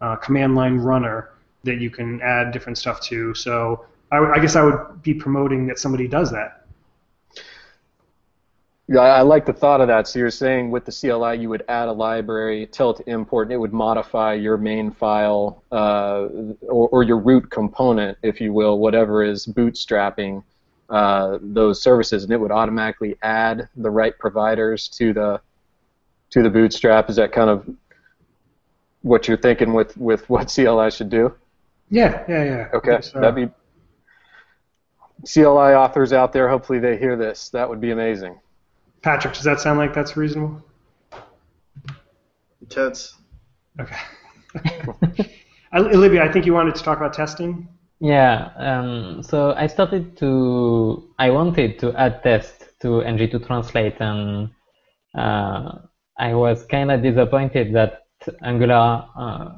uh, 0.00 0.16
command 0.16 0.54
line 0.54 0.76
runner 0.76 1.30
that 1.64 1.80
you 1.80 1.90
can 1.90 2.20
add 2.20 2.52
different 2.52 2.78
stuff 2.78 3.00
to. 3.00 3.34
So 3.34 3.84
I, 4.12 4.18
I 4.18 4.38
guess 4.38 4.56
I 4.56 4.62
would 4.62 5.02
be 5.02 5.14
promoting 5.14 5.66
that 5.66 5.78
somebody 5.78 6.06
does 6.06 6.30
that. 6.30 6.63
Yeah, 8.86 9.00
I 9.00 9.22
like 9.22 9.46
the 9.46 9.52
thought 9.52 9.80
of 9.80 9.88
that. 9.88 10.06
So 10.06 10.18
you're 10.18 10.30
saying 10.30 10.70
with 10.70 10.84
the 10.84 10.92
CLI, 10.92 11.40
you 11.40 11.48
would 11.48 11.64
add 11.68 11.88
a 11.88 11.92
library, 11.92 12.66
tell 12.66 12.90
it 12.90 12.98
to 12.98 13.10
import, 13.10 13.46
and 13.46 13.54
it 13.54 13.56
would 13.56 13.72
modify 13.72 14.34
your 14.34 14.58
main 14.58 14.90
file 14.90 15.62
uh, 15.72 16.28
or, 16.68 16.88
or 16.90 17.02
your 17.02 17.18
root 17.18 17.50
component, 17.50 18.18
if 18.22 18.42
you 18.42 18.52
will, 18.52 18.78
whatever 18.78 19.24
is 19.24 19.46
bootstrapping 19.46 20.42
uh, 20.90 21.38
those 21.40 21.82
services, 21.82 22.24
and 22.24 22.32
it 22.32 22.38
would 22.38 22.50
automatically 22.50 23.16
add 23.22 23.68
the 23.76 23.90
right 23.90 24.18
providers 24.18 24.86
to 24.88 25.14
the 25.14 25.40
to 26.30 26.42
the 26.42 26.50
bootstrap. 26.50 27.08
Is 27.08 27.16
that 27.16 27.32
kind 27.32 27.48
of 27.48 27.66
what 29.00 29.28
you're 29.28 29.38
thinking 29.38 29.72
with, 29.72 29.96
with 29.96 30.28
what 30.28 30.52
CLI 30.54 30.90
should 30.90 31.08
do? 31.08 31.34
Yeah, 31.88 32.22
yeah, 32.28 32.44
yeah. 32.44 32.68
Okay, 32.74 32.92
Yes, 32.92 33.14
uh, 33.14 33.20
that'd 33.20 33.34
be 33.34 33.48
CLI 35.26 35.74
authors 35.74 36.12
out 36.12 36.34
there. 36.34 36.48
Hopefully 36.50 36.80
they 36.80 36.98
hear 36.98 37.16
this. 37.16 37.48
That 37.48 37.66
would 37.66 37.80
be 37.80 37.90
amazing. 37.90 38.38
Patrick, 39.04 39.34
does 39.34 39.44
that 39.44 39.60
sound 39.60 39.78
like 39.78 39.92
that's 39.92 40.16
reasonable? 40.16 40.64
Intense. 42.60 43.14
Okay. 43.78 43.96
Uh, 45.76 45.88
Olivier, 45.92 46.20
I 46.20 46.30
think 46.30 46.46
you 46.46 46.54
wanted 46.54 46.76
to 46.76 46.84
talk 46.84 46.98
about 46.98 47.12
testing. 47.14 47.66
Yeah, 47.98 48.52
um, 48.58 49.24
so 49.24 49.54
I 49.54 49.66
started 49.66 50.16
to, 50.18 51.10
I 51.18 51.30
wanted 51.30 51.80
to 51.80 51.92
add 51.94 52.22
test 52.22 52.66
to 52.82 53.02
ng2 53.02 53.44
translate 53.44 53.96
and 53.98 54.50
uh, 55.18 55.78
I 56.16 56.32
was 56.32 56.64
kind 56.66 56.92
of 56.92 57.02
disappointed 57.02 57.74
that 57.74 58.04
Angular 58.44 59.04
uh, 59.18 59.48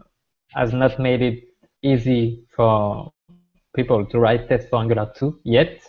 has 0.55 0.73
not 0.73 0.99
made 0.99 1.21
it 1.21 1.45
easy 1.83 2.47
for 2.57 3.13
people 3.75 4.07
to 4.07 4.19
write 4.19 4.49
tests 4.49 4.71
for 4.71 4.81
Angular 4.81 5.13
2 5.15 5.41
yet. 5.45 5.83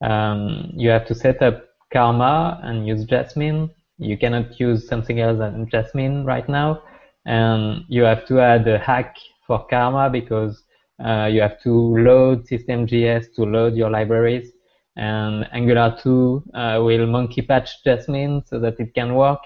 Um, 0.00 0.70
you 0.74 0.88
have 0.88 1.06
to 1.08 1.14
set 1.14 1.42
up 1.42 1.67
Karma 1.92 2.60
and 2.62 2.86
use 2.86 3.04
Jasmine. 3.04 3.70
You 3.98 4.16
cannot 4.16 4.58
use 4.60 4.86
something 4.86 5.20
else 5.20 5.38
than 5.38 5.68
Jasmine 5.70 6.24
right 6.24 6.48
now. 6.48 6.82
And 7.26 7.84
you 7.88 8.02
have 8.02 8.26
to 8.26 8.40
add 8.40 8.66
a 8.68 8.78
hack 8.78 9.16
for 9.46 9.66
Karma 9.66 10.08
because 10.10 10.62
uh, 11.04 11.28
you 11.30 11.40
have 11.40 11.60
to 11.62 11.72
load 11.72 12.46
systemjs 12.46 13.34
to 13.34 13.44
load 13.44 13.74
your 13.74 13.90
libraries. 13.90 14.52
And 14.96 15.48
Angular 15.52 15.96
2 16.02 16.42
uh, 16.54 16.80
will 16.82 17.06
monkey 17.06 17.42
patch 17.42 17.82
Jasmine 17.84 18.42
so 18.46 18.58
that 18.60 18.78
it 18.80 18.94
can 18.94 19.14
work. 19.14 19.40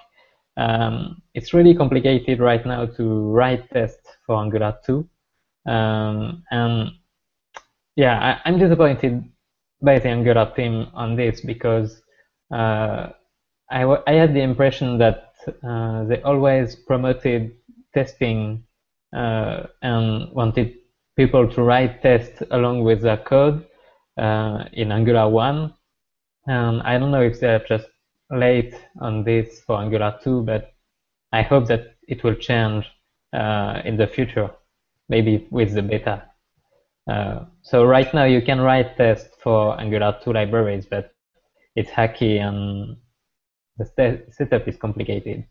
Um, 0.57 1.23
it's 1.35 1.55
really 1.55 1.75
complicated 1.75 2.41
right 2.41 2.65
now 2.65 2.87
to 2.87 3.31
write 3.31 3.71
tests 3.71 4.09
for 4.27 4.43
Angular 4.43 4.77
2. 4.85 5.09
Um, 5.67 6.43
and 6.51 6.91
yeah, 7.97 8.19
I, 8.45 8.49
I'm 8.49 8.59
disappointed 8.59 9.25
by 9.83 9.99
the 9.99 10.09
Angular 10.09 10.53
team 10.55 10.89
on 10.95 11.17
this 11.17 11.41
because 11.41 12.02
I, 12.53 13.81
w- 13.81 14.03
I 14.07 14.13
had 14.13 14.35
the 14.35 14.43
impression 14.43 14.99
that 14.99 15.35
uh, 15.63 16.05
they 16.05 16.21
always 16.23 16.77
promoted 16.77 17.53
testing 17.95 18.65
uh, 19.15 19.65
and 19.83 20.33
wanted 20.33 20.75
people 21.17 21.49
to 21.49 21.63
write 21.63 22.03
tests 22.03 22.43
along 22.51 22.83
with 22.83 23.03
their 23.03 23.19
code 23.19 23.67
uh, 24.19 24.65
in 24.73 24.93
Angular 24.93 25.29
1. 25.29 25.75
And 26.47 26.83
I 26.83 26.99
don't 26.99 27.11
know 27.11 27.23
if 27.23 27.41
they're 27.41 27.65
just 27.69 27.87
late 28.31 28.75
on 29.01 29.25
this 29.25 29.61
for 29.67 29.81
Angular 29.81 30.19
2, 30.23 30.43
but 30.43 30.73
I 31.33 31.43
hope 31.43 31.67
that 31.69 31.97
it 32.09 32.25
will 32.25 32.35
change 32.35 32.87
uh, 33.33 33.81
in 33.85 33.97
the 33.97 34.07
future, 34.07 34.51
maybe 35.09 35.47
with 35.51 35.75
the 35.75 35.83
beta. 35.83 36.25
Uh, 37.11 37.45
so 37.63 37.85
right 37.85 38.13
now 38.15 38.25
you 38.25 38.43
can 38.43 38.61
write 38.61 38.97
tests 38.97 39.35
for 39.43 39.81
Angular 39.81 40.19
2 40.23 40.33
libraries, 40.33 40.87
but 40.87 41.12
it's 41.77 41.91
hacky 41.91 42.41
and 42.41 42.97
the 43.79 44.25
setup 44.31 44.69
is 44.69 44.77
complicated. 44.77 45.47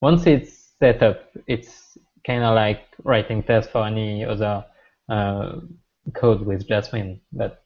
Once 0.00 0.26
it's 0.26 0.72
set 0.78 1.02
up, 1.02 1.30
it's 1.46 1.96
kind 2.26 2.42
of 2.42 2.54
like 2.54 2.80
writing 3.04 3.42
tests 3.42 3.70
for 3.70 3.86
any 3.86 4.24
other 4.24 4.64
uh, 5.08 5.60
code 6.14 6.42
with 6.42 6.66
Jasmine. 6.66 7.20
But 7.32 7.62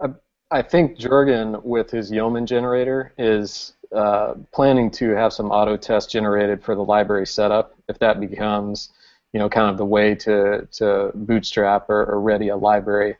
I, 0.00 0.08
I 0.50 0.62
think 0.62 0.98
Jurgen, 0.98 1.56
with 1.62 1.90
his 1.90 2.10
Yeoman 2.10 2.46
generator, 2.46 3.12
is 3.18 3.74
uh, 3.94 4.34
planning 4.52 4.90
to 4.92 5.10
have 5.10 5.32
some 5.32 5.50
auto 5.50 5.76
tests 5.76 6.12
generated 6.12 6.62
for 6.62 6.74
the 6.74 6.84
library 6.84 7.26
setup. 7.26 7.74
If 7.88 7.98
that 8.00 8.20
becomes, 8.20 8.90
you 9.32 9.38
know, 9.40 9.48
kind 9.48 9.70
of 9.70 9.78
the 9.78 9.84
way 9.84 10.14
to 10.16 10.66
to 10.72 11.10
bootstrap 11.14 11.88
or, 11.88 12.04
or 12.04 12.20
ready 12.20 12.48
a 12.48 12.56
library 12.56 13.16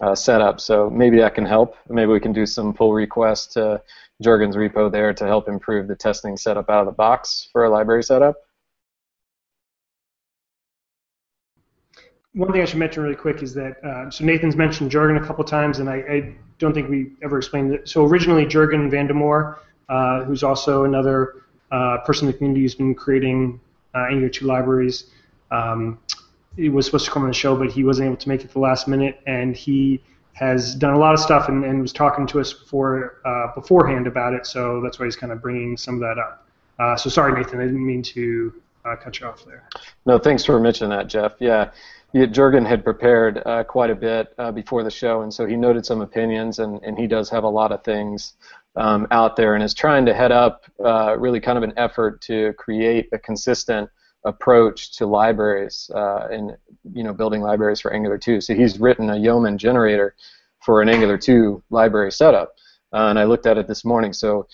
uh, 0.00 0.14
setup. 0.14 0.60
So 0.60 0.90
maybe 0.90 1.18
that 1.18 1.34
can 1.34 1.44
help. 1.44 1.76
Maybe 1.88 2.10
we 2.10 2.20
can 2.20 2.32
do 2.32 2.46
some 2.46 2.72
pull 2.72 2.92
requests 2.92 3.54
to 3.54 3.82
Jurgen's 4.22 4.56
repo 4.56 4.90
there 4.90 5.12
to 5.14 5.26
help 5.26 5.48
improve 5.48 5.88
the 5.88 5.96
testing 5.96 6.36
setup 6.36 6.70
out 6.70 6.80
of 6.80 6.86
the 6.86 6.92
box 6.92 7.48
for 7.52 7.64
a 7.64 7.70
library 7.70 8.02
setup. 8.02 8.36
One 12.32 12.52
thing 12.52 12.62
I 12.62 12.64
should 12.64 12.78
mention 12.78 13.02
really 13.02 13.16
quick 13.16 13.42
is 13.42 13.54
that 13.54 13.84
uh, 13.84 14.08
so 14.08 14.24
Nathan's 14.24 14.54
mentioned 14.54 14.90
Jorgen 14.90 15.20
a 15.20 15.26
couple 15.26 15.42
times, 15.42 15.80
and 15.80 15.90
I, 15.90 15.96
I, 15.96 16.34
don't 16.58 16.74
think 16.74 16.90
we 16.90 17.12
ever 17.22 17.38
explained 17.38 17.72
it. 17.72 17.88
So 17.88 18.04
originally 18.04 18.44
Jurgen 18.44 18.90
Van 18.90 19.06
de 19.06 19.14
Moere, 19.14 19.56
uh, 19.88 20.24
who's 20.24 20.42
also 20.42 20.84
another 20.84 21.42
uh, 21.72 21.96
person 22.04 22.28
in 22.28 22.32
the 22.32 22.36
community 22.36 22.60
who's 22.60 22.74
been 22.74 22.94
creating 22.94 23.58
uh, 23.94 24.08
Angular 24.10 24.28
2 24.28 24.44
libraries. 24.44 25.04
Um, 25.50 25.98
he 26.60 26.68
was 26.68 26.86
supposed 26.86 27.04
to 27.06 27.10
come 27.10 27.22
on 27.22 27.28
the 27.28 27.34
show, 27.34 27.56
but 27.56 27.70
he 27.70 27.84
wasn't 27.84 28.06
able 28.06 28.16
to 28.16 28.28
make 28.28 28.44
it 28.44 28.52
the 28.52 28.58
last 28.58 28.88
minute, 28.88 29.20
and 29.26 29.56
he 29.56 30.02
has 30.32 30.74
done 30.74 30.94
a 30.94 30.98
lot 30.98 31.12
of 31.12 31.20
stuff 31.20 31.48
and, 31.48 31.64
and 31.64 31.82
was 31.82 31.92
talking 31.92 32.26
to 32.26 32.40
us 32.40 32.52
before 32.52 33.20
uh, 33.24 33.54
beforehand 33.54 34.06
about 34.06 34.32
it. 34.32 34.46
So 34.46 34.80
that's 34.80 34.98
why 34.98 35.06
he's 35.06 35.16
kind 35.16 35.32
of 35.32 35.42
bringing 35.42 35.76
some 35.76 35.94
of 35.94 36.00
that 36.00 36.18
up. 36.18 36.46
Uh, 36.78 36.96
so 36.96 37.10
sorry, 37.10 37.32
Nathan, 37.32 37.60
I 37.60 37.64
didn't 37.64 37.86
mean 37.86 38.02
to 38.02 38.54
cut 39.02 39.20
you 39.20 39.26
off 39.26 39.44
there. 39.44 39.68
No, 40.06 40.18
thanks 40.18 40.44
for 40.44 40.58
mentioning 40.58 40.90
that, 40.90 41.08
Jeff. 41.08 41.34
Yeah 41.38 41.70
yeah, 42.12 42.26
Jurgen 42.26 42.64
had 42.64 42.82
prepared 42.82 43.42
uh, 43.46 43.64
quite 43.64 43.90
a 43.90 43.94
bit 43.94 44.34
uh, 44.38 44.50
before 44.50 44.82
the 44.82 44.90
show, 44.90 45.22
and 45.22 45.32
so 45.32 45.46
he 45.46 45.56
noted 45.56 45.86
some 45.86 46.00
opinions, 46.00 46.58
and, 46.58 46.82
and 46.82 46.98
he 46.98 47.06
does 47.06 47.30
have 47.30 47.44
a 47.44 47.48
lot 47.48 47.70
of 47.70 47.84
things 47.84 48.34
um, 48.76 49.06
out 49.10 49.36
there, 49.36 49.54
and 49.54 49.62
is 49.62 49.74
trying 49.74 50.04
to 50.06 50.14
head 50.14 50.32
up 50.32 50.64
uh, 50.84 51.16
really 51.16 51.40
kind 51.40 51.56
of 51.56 51.62
an 51.62 51.72
effort 51.76 52.20
to 52.22 52.52
create 52.54 53.08
a 53.12 53.18
consistent 53.18 53.88
approach 54.24 54.96
to 54.98 55.06
libraries 55.06 55.90
uh, 55.94 56.28
and 56.30 56.56
you 56.92 57.02
know 57.02 57.12
building 57.12 57.40
libraries 57.40 57.80
for 57.80 57.92
Angular 57.92 58.18
2. 58.18 58.40
So 58.40 58.54
he's 58.54 58.78
written 58.78 59.10
a 59.10 59.16
Yeoman 59.16 59.58
generator 59.58 60.14
for 60.64 60.82
an 60.82 60.88
Angular 60.88 61.16
2 61.16 61.62
library 61.70 62.12
setup, 62.12 62.54
uh, 62.92 63.06
and 63.06 63.18
I 63.18 63.24
looked 63.24 63.46
at 63.46 63.58
it 63.58 63.66
this 63.66 63.84
morning. 63.84 64.12
So 64.12 64.46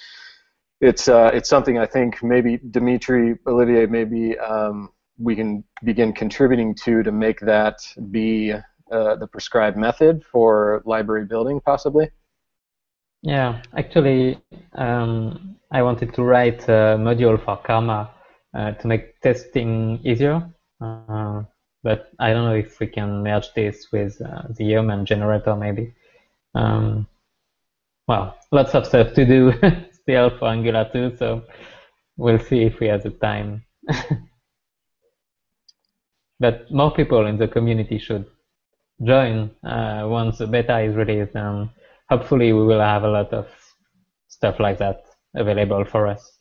it's 0.80 1.08
uh, 1.08 1.30
it's 1.32 1.48
something 1.48 1.78
I 1.78 1.86
think 1.86 2.22
maybe 2.22 2.58
Dimitri 2.70 3.36
Olivier 3.46 3.86
maybe. 3.86 4.38
Um, 4.38 4.90
we 5.18 5.34
can 5.34 5.64
begin 5.82 6.12
contributing 6.12 6.74
to 6.74 7.02
to 7.02 7.10
make 7.10 7.40
that 7.40 7.78
be 8.10 8.52
uh, 8.52 9.16
the 9.16 9.26
prescribed 9.26 9.76
method 9.76 10.24
for 10.30 10.82
library 10.84 11.24
building, 11.24 11.60
possibly? 11.60 12.08
Yeah, 13.22 13.62
actually, 13.76 14.38
um, 14.74 15.56
I 15.72 15.82
wanted 15.82 16.14
to 16.14 16.22
write 16.22 16.62
a 16.68 16.96
module 16.96 17.42
for 17.44 17.56
Karma 17.56 18.10
uh, 18.56 18.72
to 18.72 18.86
make 18.86 19.20
testing 19.20 20.00
easier, 20.02 20.48
uh, 20.80 21.42
but 21.82 22.10
I 22.18 22.32
don't 22.32 22.46
know 22.46 22.54
if 22.54 22.80
we 22.80 22.86
can 22.86 23.22
merge 23.22 23.52
this 23.54 23.88
with 23.92 24.20
uh, 24.22 24.42
the 24.50 24.64
Yeoman 24.64 25.04
generator, 25.04 25.54
maybe. 25.54 25.92
Um, 26.54 27.06
well, 28.08 28.36
lots 28.52 28.74
of 28.74 28.86
stuff 28.86 29.12
to 29.14 29.26
do 29.26 29.52
still 29.92 30.30
for 30.38 30.48
Angular 30.48 30.88
2, 30.92 31.16
so 31.16 31.42
we'll 32.16 32.38
see 32.38 32.62
if 32.62 32.80
we 32.80 32.86
have 32.86 33.02
the 33.02 33.10
time. 33.10 33.62
but 36.40 36.70
more 36.70 36.92
people 36.94 37.26
in 37.26 37.36
the 37.36 37.48
community 37.48 37.98
should 37.98 38.24
join 39.04 39.50
uh, 39.64 40.06
once 40.06 40.38
the 40.38 40.46
beta 40.46 40.80
is 40.80 40.94
released 40.94 41.34
and 41.34 41.68
hopefully 42.08 42.52
we 42.52 42.64
will 42.64 42.80
have 42.80 43.02
a 43.04 43.08
lot 43.08 43.32
of 43.32 43.46
stuff 44.28 44.58
like 44.58 44.78
that 44.78 45.04
available 45.34 45.84
for 45.84 46.06
us. 46.06 46.35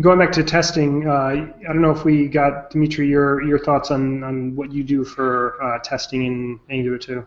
Going 0.00 0.18
back 0.18 0.32
to 0.32 0.44
testing, 0.44 1.08
uh, 1.08 1.12
I 1.12 1.52
don't 1.62 1.80
know 1.80 1.92
if 1.92 2.04
we 2.04 2.28
got 2.28 2.70
Dimitri 2.70 3.08
your 3.08 3.42
your 3.42 3.58
thoughts 3.58 3.90
on, 3.90 4.22
on 4.22 4.54
what 4.54 4.70
you 4.70 4.84
do 4.84 5.02
for 5.02 5.62
uh, 5.62 5.78
testing 5.78 6.26
in 6.26 6.60
Angular 6.68 6.98
2. 6.98 7.26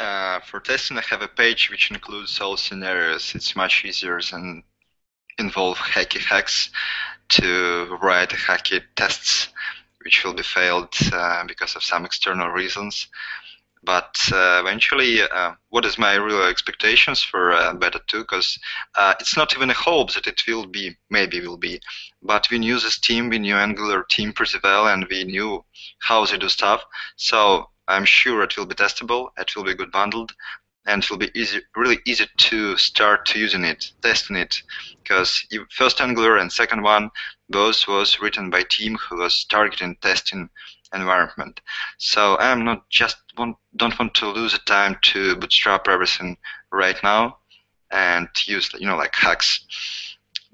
Uh, 0.00 0.40
for 0.40 0.58
testing, 0.58 0.98
I 0.98 1.02
have 1.02 1.22
a 1.22 1.28
page 1.28 1.70
which 1.70 1.92
includes 1.92 2.40
all 2.40 2.56
scenarios. 2.56 3.36
It's 3.36 3.54
much 3.54 3.84
easier 3.84 4.20
than 4.20 4.64
involve 5.38 5.78
hacky 5.78 6.18
hacks 6.18 6.70
to 7.28 7.96
write 8.02 8.30
hacky 8.30 8.82
tests, 8.96 9.48
which 10.04 10.24
will 10.24 10.34
be 10.34 10.42
failed 10.42 10.92
uh, 11.12 11.44
because 11.46 11.76
of 11.76 11.84
some 11.84 12.04
external 12.04 12.48
reasons. 12.48 13.06
But 13.86 14.16
uh, 14.32 14.58
eventually, 14.60 15.22
uh, 15.22 15.52
what 15.68 15.84
is 15.84 15.96
my 15.96 16.16
real 16.16 16.42
expectations 16.42 17.22
for 17.22 17.52
uh, 17.52 17.72
Beta 17.72 18.00
2? 18.08 18.22
Because 18.22 18.58
uh, 18.96 19.14
it's 19.20 19.36
not 19.36 19.54
even 19.54 19.70
a 19.70 19.74
hope 19.74 20.12
that 20.14 20.26
it 20.26 20.42
will 20.48 20.66
be, 20.66 20.96
maybe 21.08 21.40
will 21.40 21.56
be. 21.56 21.80
But 22.20 22.50
we 22.50 22.58
knew 22.58 22.80
this 22.80 22.98
team, 22.98 23.28
we 23.28 23.38
knew 23.38 23.54
Angular 23.54 24.02
team 24.10 24.32
pretty 24.32 24.58
well, 24.64 24.88
and 24.88 25.06
we 25.08 25.22
knew 25.22 25.64
how 26.00 26.26
they 26.26 26.36
do 26.36 26.48
stuff. 26.48 26.82
So 27.14 27.70
I'm 27.86 28.04
sure 28.04 28.42
it 28.42 28.56
will 28.56 28.66
be 28.66 28.74
testable, 28.74 29.28
it 29.38 29.54
will 29.54 29.62
be 29.62 29.74
good 29.74 29.92
bundled, 29.92 30.34
and 30.86 31.04
it 31.04 31.08
will 31.08 31.18
be 31.18 31.30
easy, 31.36 31.60
really 31.76 32.00
easy 32.06 32.26
to 32.38 32.76
start 32.76 33.32
using 33.36 33.64
it, 33.64 33.92
testing 34.02 34.34
it, 34.34 34.62
because 35.00 35.46
first 35.70 36.00
Angular 36.00 36.38
and 36.38 36.52
second 36.52 36.82
one 36.82 37.08
both 37.50 37.86
was 37.86 38.18
written 38.20 38.50
by 38.50 38.64
team 38.64 38.96
who 38.96 39.18
was 39.18 39.44
targeting 39.44 39.94
testing 40.02 40.50
environment. 40.94 41.60
So 41.98 42.36
I'm 42.38 42.64
not 42.64 42.88
just 42.90 43.16
want, 43.36 43.56
don't 43.76 43.98
want 43.98 44.14
to 44.16 44.30
lose 44.30 44.52
the 44.52 44.58
time 44.60 44.98
to 45.02 45.36
bootstrap 45.36 45.88
everything 45.88 46.36
right 46.72 46.96
now 47.02 47.38
and 47.90 48.28
use 48.46 48.72
you 48.74 48.86
know 48.86 48.96
like 48.96 49.14
hacks 49.14 49.64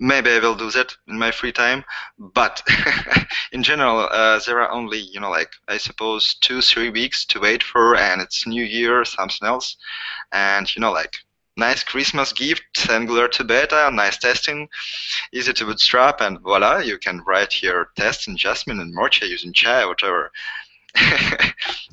maybe 0.02 0.30
I 0.30 0.40
will 0.40 0.54
do 0.54 0.70
that 0.72 0.96
in 1.06 1.18
my 1.18 1.30
free 1.30 1.52
time. 1.52 1.84
But 2.18 2.62
in 3.52 3.62
general, 3.62 4.08
uh, 4.10 4.40
there 4.44 4.60
are 4.60 4.70
only 4.70 4.98
you 4.98 5.20
know 5.20 5.30
like 5.30 5.52
I 5.68 5.78
suppose 5.78 6.34
two 6.34 6.60
three 6.60 6.90
weeks 6.90 7.24
to 7.26 7.40
wait 7.40 7.62
for, 7.62 7.96
and 7.96 8.20
it's 8.20 8.46
New 8.46 8.64
Year, 8.64 9.04
something 9.04 9.46
else, 9.46 9.76
and 10.32 10.74
you 10.74 10.80
know 10.80 10.92
like 10.92 11.14
nice 11.56 11.82
Christmas 11.84 12.32
gift, 12.32 12.88
Angular 12.88 13.28
2 13.28 13.44
beta, 13.44 13.90
nice 13.92 14.18
testing, 14.18 14.68
easy 15.32 15.52
to 15.52 15.64
bootstrap, 15.64 16.20
and 16.20 16.40
voila, 16.40 16.78
you 16.78 16.98
can 16.98 17.22
write 17.26 17.62
your 17.62 17.88
tests 17.96 18.26
in 18.26 18.36
Jasmine 18.36 18.80
and 18.80 18.94
Mocha 18.94 19.26
using 19.26 19.52
Chai, 19.52 19.84
whatever. 19.84 20.30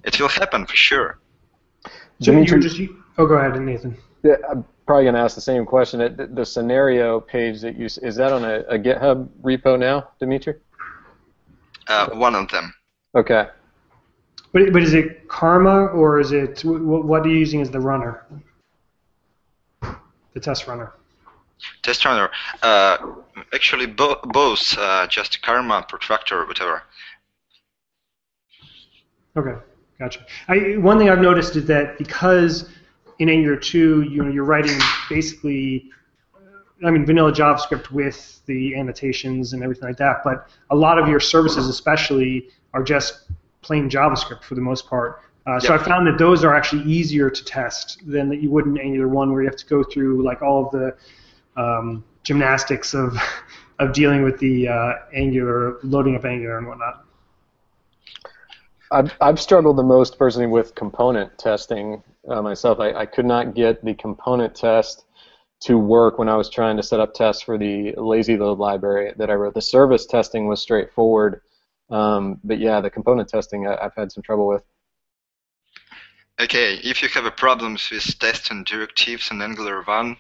it 0.04 0.20
will 0.20 0.28
happen 0.28 0.66
for 0.66 0.76
sure. 0.76 1.20
So 2.22 2.32
you 2.32 2.46
just 2.46 2.80
oh 3.18 3.26
go 3.26 3.36
ahead, 3.36 3.60
Nathan. 3.62 3.98
Yeah, 4.24 4.36
I'm 4.50 4.66
probably 4.86 5.06
going 5.06 5.16
to 5.16 5.22
ask 5.22 5.36
the 5.36 5.42
same 5.42 5.66
question. 5.66 6.00
The, 6.00 6.28
the 6.28 6.46
scenario 6.46 7.22
page 7.22 7.62
that 7.62 7.78
you 7.78 7.86
is 7.86 8.16
that 8.18 8.34
on 8.34 8.44
a, 8.44 8.60
a 8.68 8.78
GitHub 8.78 9.30
repo 9.42 9.80
now, 9.80 10.10
Dimitri? 10.20 10.56
Uh, 11.88 12.10
one 12.10 12.36
of 12.36 12.50
them. 12.50 12.74
Okay. 13.16 13.48
But 14.52 14.74
but 14.74 14.84
is 14.84 14.94
it 14.94 15.28
Karma 15.30 15.86
or 15.88 16.20
is 16.20 16.34
it 16.34 16.66
what 16.66 17.26
are 17.26 17.30
you 17.30 17.38
using 17.38 17.62
as 17.62 17.72
the 17.72 17.80
runner? 17.80 18.26
The 20.40 20.46
test 20.46 20.68
runner. 20.68 20.94
Test 21.82 22.06
runner. 22.06 22.30
Uh, 22.64 22.98
actually, 23.54 23.88
bo- 23.88 24.22
both. 24.24 24.74
Uh, 24.78 25.06
just 25.08 25.42
Karma, 25.42 25.86
Protractor, 25.86 26.48
whatever. 26.48 26.84
Okay, 29.36 29.56
gotcha. 30.00 30.26
I, 30.48 30.78
one 30.78 30.98
thing 30.98 31.10
I've 31.10 31.20
noticed 31.20 31.58
is 31.58 31.66
that 31.66 31.98
because 31.98 32.70
in 33.20 33.28
Angular 33.28 33.58
2, 33.58 34.04
you 34.04 34.24
know, 34.24 34.32
you're 34.32 34.46
writing 34.46 34.80
basically, 35.10 35.90
I 36.86 36.90
mean, 36.90 37.06
vanilla 37.06 37.34
JavaScript 37.34 37.92
with 37.92 38.42
the 38.46 38.78
annotations 38.78 39.52
and 39.52 39.62
everything 39.62 39.90
like 39.90 39.98
that, 39.98 40.22
but 40.24 40.48
a 40.70 40.76
lot 40.76 40.98
of 40.98 41.10
your 41.10 41.20
services, 41.20 41.68
especially, 41.68 42.48
are 42.74 42.82
just 42.82 43.30
plain 43.62 43.90
JavaScript 43.90 44.44
for 44.44 44.56
the 44.56 44.62
most 44.62 44.88
part. 44.88 45.20
Uh, 45.46 45.60
so 45.60 45.74
yep. 45.74 45.82
I 45.82 45.84
found 45.84 46.06
that 46.08 46.18
those 46.18 46.44
are 46.44 46.54
actually 46.54 46.84
easier 46.84 47.30
to 47.30 47.46
test 47.46 48.02
than 48.06 48.30
that 48.30 48.42
you 48.42 48.52
would 48.52 48.66
in 48.66 48.78
Angular 48.78 49.08
1, 49.08 49.32
where 49.32 49.42
you 49.42 49.48
have 49.48 49.58
to 49.58 49.66
go 49.66 49.84
through 49.84 50.24
like 50.24 50.42
all 50.42 50.66
of 50.66 50.72
the 50.72 50.96
um, 51.62 52.04
gymnastics 52.24 52.94
of 52.94 53.18
of 53.80 53.94
dealing 53.94 54.24
with 54.24 54.38
the 54.40 54.68
uh, 54.68 54.94
Angular, 55.14 55.80
loading 55.84 56.16
up 56.16 56.26
Angular 56.26 56.58
and 56.58 56.68
whatnot. 56.68 57.06
I've, 58.92 59.16
I've 59.22 59.40
struggled 59.40 59.78
the 59.78 59.84
most 59.84 60.18
personally 60.18 60.48
with 60.48 60.76
component 60.76 61.38
testing 61.38 62.04
uh, 62.28 62.42
myself. 62.42 62.80
I, 62.80 62.92
I 62.92 63.06
could 63.06 63.26
not 63.26 63.56
get 63.56 63.84
the 63.86 63.94
component 63.94 64.56
test 64.56 65.06
to 65.62 65.78
work 65.78 66.18
when 66.18 66.30
I 66.30 66.36
was 66.36 66.50
trying 66.50 66.78
to 66.78 66.84
set 66.84 67.00
up 67.00 67.14
tests 67.14 67.42
for 67.42 67.58
the 67.58 67.94
lazy 67.98 68.38
load 68.38 68.60
library 68.60 69.14
that 69.18 69.30
I 69.30 69.34
wrote. 69.34 69.54
The 69.54 69.62
service 69.62 70.06
testing 70.06 70.48
was 70.48 70.62
straightforward, 70.62 71.42
um, 71.90 72.40
but 72.44 72.60
yeah, 72.60 72.82
the 72.82 72.90
component 72.90 73.30
testing 73.30 73.68
I, 73.68 73.78
have 73.82 73.94
had 73.96 74.12
some 74.12 74.24
trouble 74.24 74.48
with. 74.48 74.64
Okay, 76.40 76.76
if 76.76 77.02
you 77.02 77.10
have 77.10 77.26
a 77.26 77.32
problems 77.32 77.90
with 77.92 78.18
testing 78.18 78.64
directives 78.64 79.30
in 79.30 79.42
Angular 79.42 79.84
1, 79.84 80.12
uh, 80.12 80.16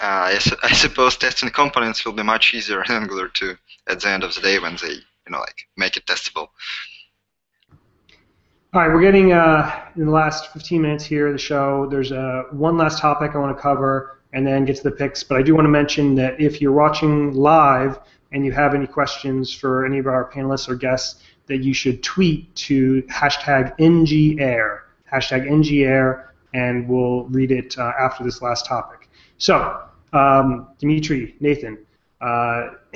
I, 0.00 0.38
su- 0.38 0.56
I, 0.62 0.72
suppose 0.72 1.16
testing 1.16 1.50
components 1.50 2.04
will 2.04 2.12
be 2.12 2.22
much 2.22 2.54
easier 2.54 2.84
in 2.84 2.92
Angular 2.92 3.26
2 3.26 3.56
at 3.88 3.98
the 3.98 4.08
end 4.08 4.22
of 4.22 4.32
the 4.36 4.40
day 4.40 4.60
when 4.60 4.76
they, 4.76 4.92
you 4.92 5.30
know, 5.30 5.40
like 5.40 5.66
make 5.76 5.96
it 5.96 6.06
testable. 6.06 6.48
All 8.72 8.82
right, 8.82 8.94
we're 8.94 9.00
getting 9.00 9.32
uh, 9.32 9.88
in 9.96 10.06
the 10.06 10.12
last 10.12 10.52
15 10.52 10.80
minutes 10.80 11.04
here 11.04 11.26
of 11.26 11.32
the 11.32 11.38
show. 11.38 11.88
There's 11.90 12.12
uh, 12.12 12.44
one 12.52 12.76
last 12.76 13.00
topic 13.00 13.32
I 13.34 13.38
want 13.38 13.56
to 13.56 13.60
cover, 13.60 14.20
and 14.32 14.46
then 14.46 14.66
get 14.66 14.76
to 14.76 14.82
the 14.84 14.92
picks. 14.92 15.24
But 15.24 15.38
I 15.38 15.42
do 15.42 15.56
want 15.56 15.64
to 15.64 15.70
mention 15.70 16.14
that 16.16 16.40
if 16.40 16.60
you're 16.60 16.72
watching 16.72 17.32
live 17.32 17.98
and 18.30 18.46
you 18.46 18.52
have 18.52 18.72
any 18.72 18.86
questions 18.86 19.52
for 19.52 19.84
any 19.84 19.98
of 19.98 20.06
our 20.06 20.30
panelists 20.30 20.68
or 20.68 20.76
guests, 20.76 21.22
that 21.46 21.58
you 21.58 21.74
should 21.74 22.04
tweet 22.04 22.54
to 22.56 23.02
hashtag 23.04 23.76
NGAir, 23.78 24.80
hashtag 25.16 25.48
NGAir, 25.48 26.28
and 26.54 26.88
we'll 26.88 27.24
read 27.24 27.50
it 27.50 27.78
uh, 27.78 27.92
after 27.98 28.24
this 28.24 28.42
last 28.42 28.66
topic. 28.66 29.08
So, 29.38 29.82
um, 30.12 30.68
Dimitri, 30.78 31.36
Nathan, 31.40 31.78
uh, 32.20 32.70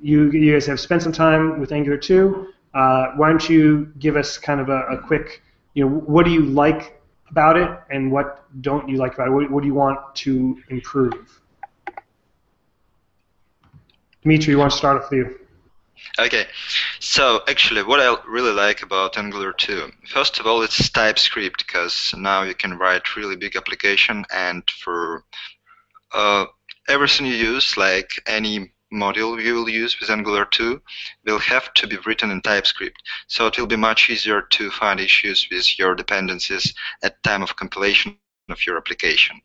you, 0.00 0.30
you 0.30 0.52
guys 0.52 0.66
have 0.66 0.80
spent 0.80 1.02
some 1.02 1.12
time 1.12 1.60
with 1.60 1.72
Angular 1.72 1.98
2. 1.98 2.48
Uh, 2.72 3.06
why 3.16 3.28
don't 3.28 3.48
you 3.48 3.92
give 3.98 4.16
us 4.16 4.38
kind 4.38 4.60
of 4.60 4.68
a, 4.68 4.82
a, 4.86 4.98
quick, 4.98 5.42
you 5.74 5.84
know, 5.84 5.90
what 5.90 6.24
do 6.24 6.30
you 6.30 6.42
like 6.42 7.00
about 7.28 7.56
it 7.56 7.68
and 7.90 8.12
what 8.12 8.44
don't 8.62 8.88
you 8.88 8.96
like 8.96 9.14
about 9.14 9.28
it? 9.28 9.30
What, 9.32 9.50
what 9.50 9.60
do 9.62 9.66
you 9.66 9.74
want 9.74 10.14
to 10.16 10.56
improve? 10.68 11.40
Dimitri, 14.22 14.52
you 14.52 14.58
want 14.58 14.70
to 14.70 14.76
start 14.76 15.02
off 15.02 15.10
with 15.10 15.18
you? 15.18 15.40
Okay, 16.18 16.46
so 16.98 17.42
actually 17.48 17.82
what 17.82 18.00
I 18.00 18.16
really 18.28 18.52
like 18.52 18.82
about 18.82 19.16
Angular 19.16 19.52
2, 19.52 19.90
first 20.08 20.40
of 20.40 20.46
all 20.46 20.62
it's 20.62 20.90
TypeScript 20.90 21.66
because 21.66 22.14
now 22.16 22.42
you 22.42 22.54
can 22.54 22.76
write 22.78 23.16
really 23.16 23.36
big 23.36 23.56
application 23.56 24.24
and 24.32 24.62
for 24.70 25.24
uh, 26.12 26.46
everything 26.88 27.26
you 27.26 27.34
use, 27.34 27.76
like 27.76 28.10
any 28.26 28.72
module 28.92 29.40
you 29.42 29.54
will 29.54 29.68
use 29.68 29.98
with 30.00 30.10
Angular 30.10 30.44
2 30.44 30.82
will 31.24 31.38
have 31.38 31.72
to 31.74 31.86
be 31.86 31.96
written 32.04 32.30
in 32.30 32.40
TypeScript. 32.40 33.00
So 33.28 33.46
it 33.46 33.58
will 33.58 33.66
be 33.66 33.76
much 33.76 34.10
easier 34.10 34.42
to 34.42 34.70
find 34.70 34.98
issues 34.98 35.46
with 35.50 35.78
your 35.78 35.94
dependencies 35.94 36.74
at 37.02 37.22
time 37.22 37.42
of 37.42 37.56
compilation 37.56 38.18
of 38.52 38.66
your 38.66 38.76
application. 38.76 39.40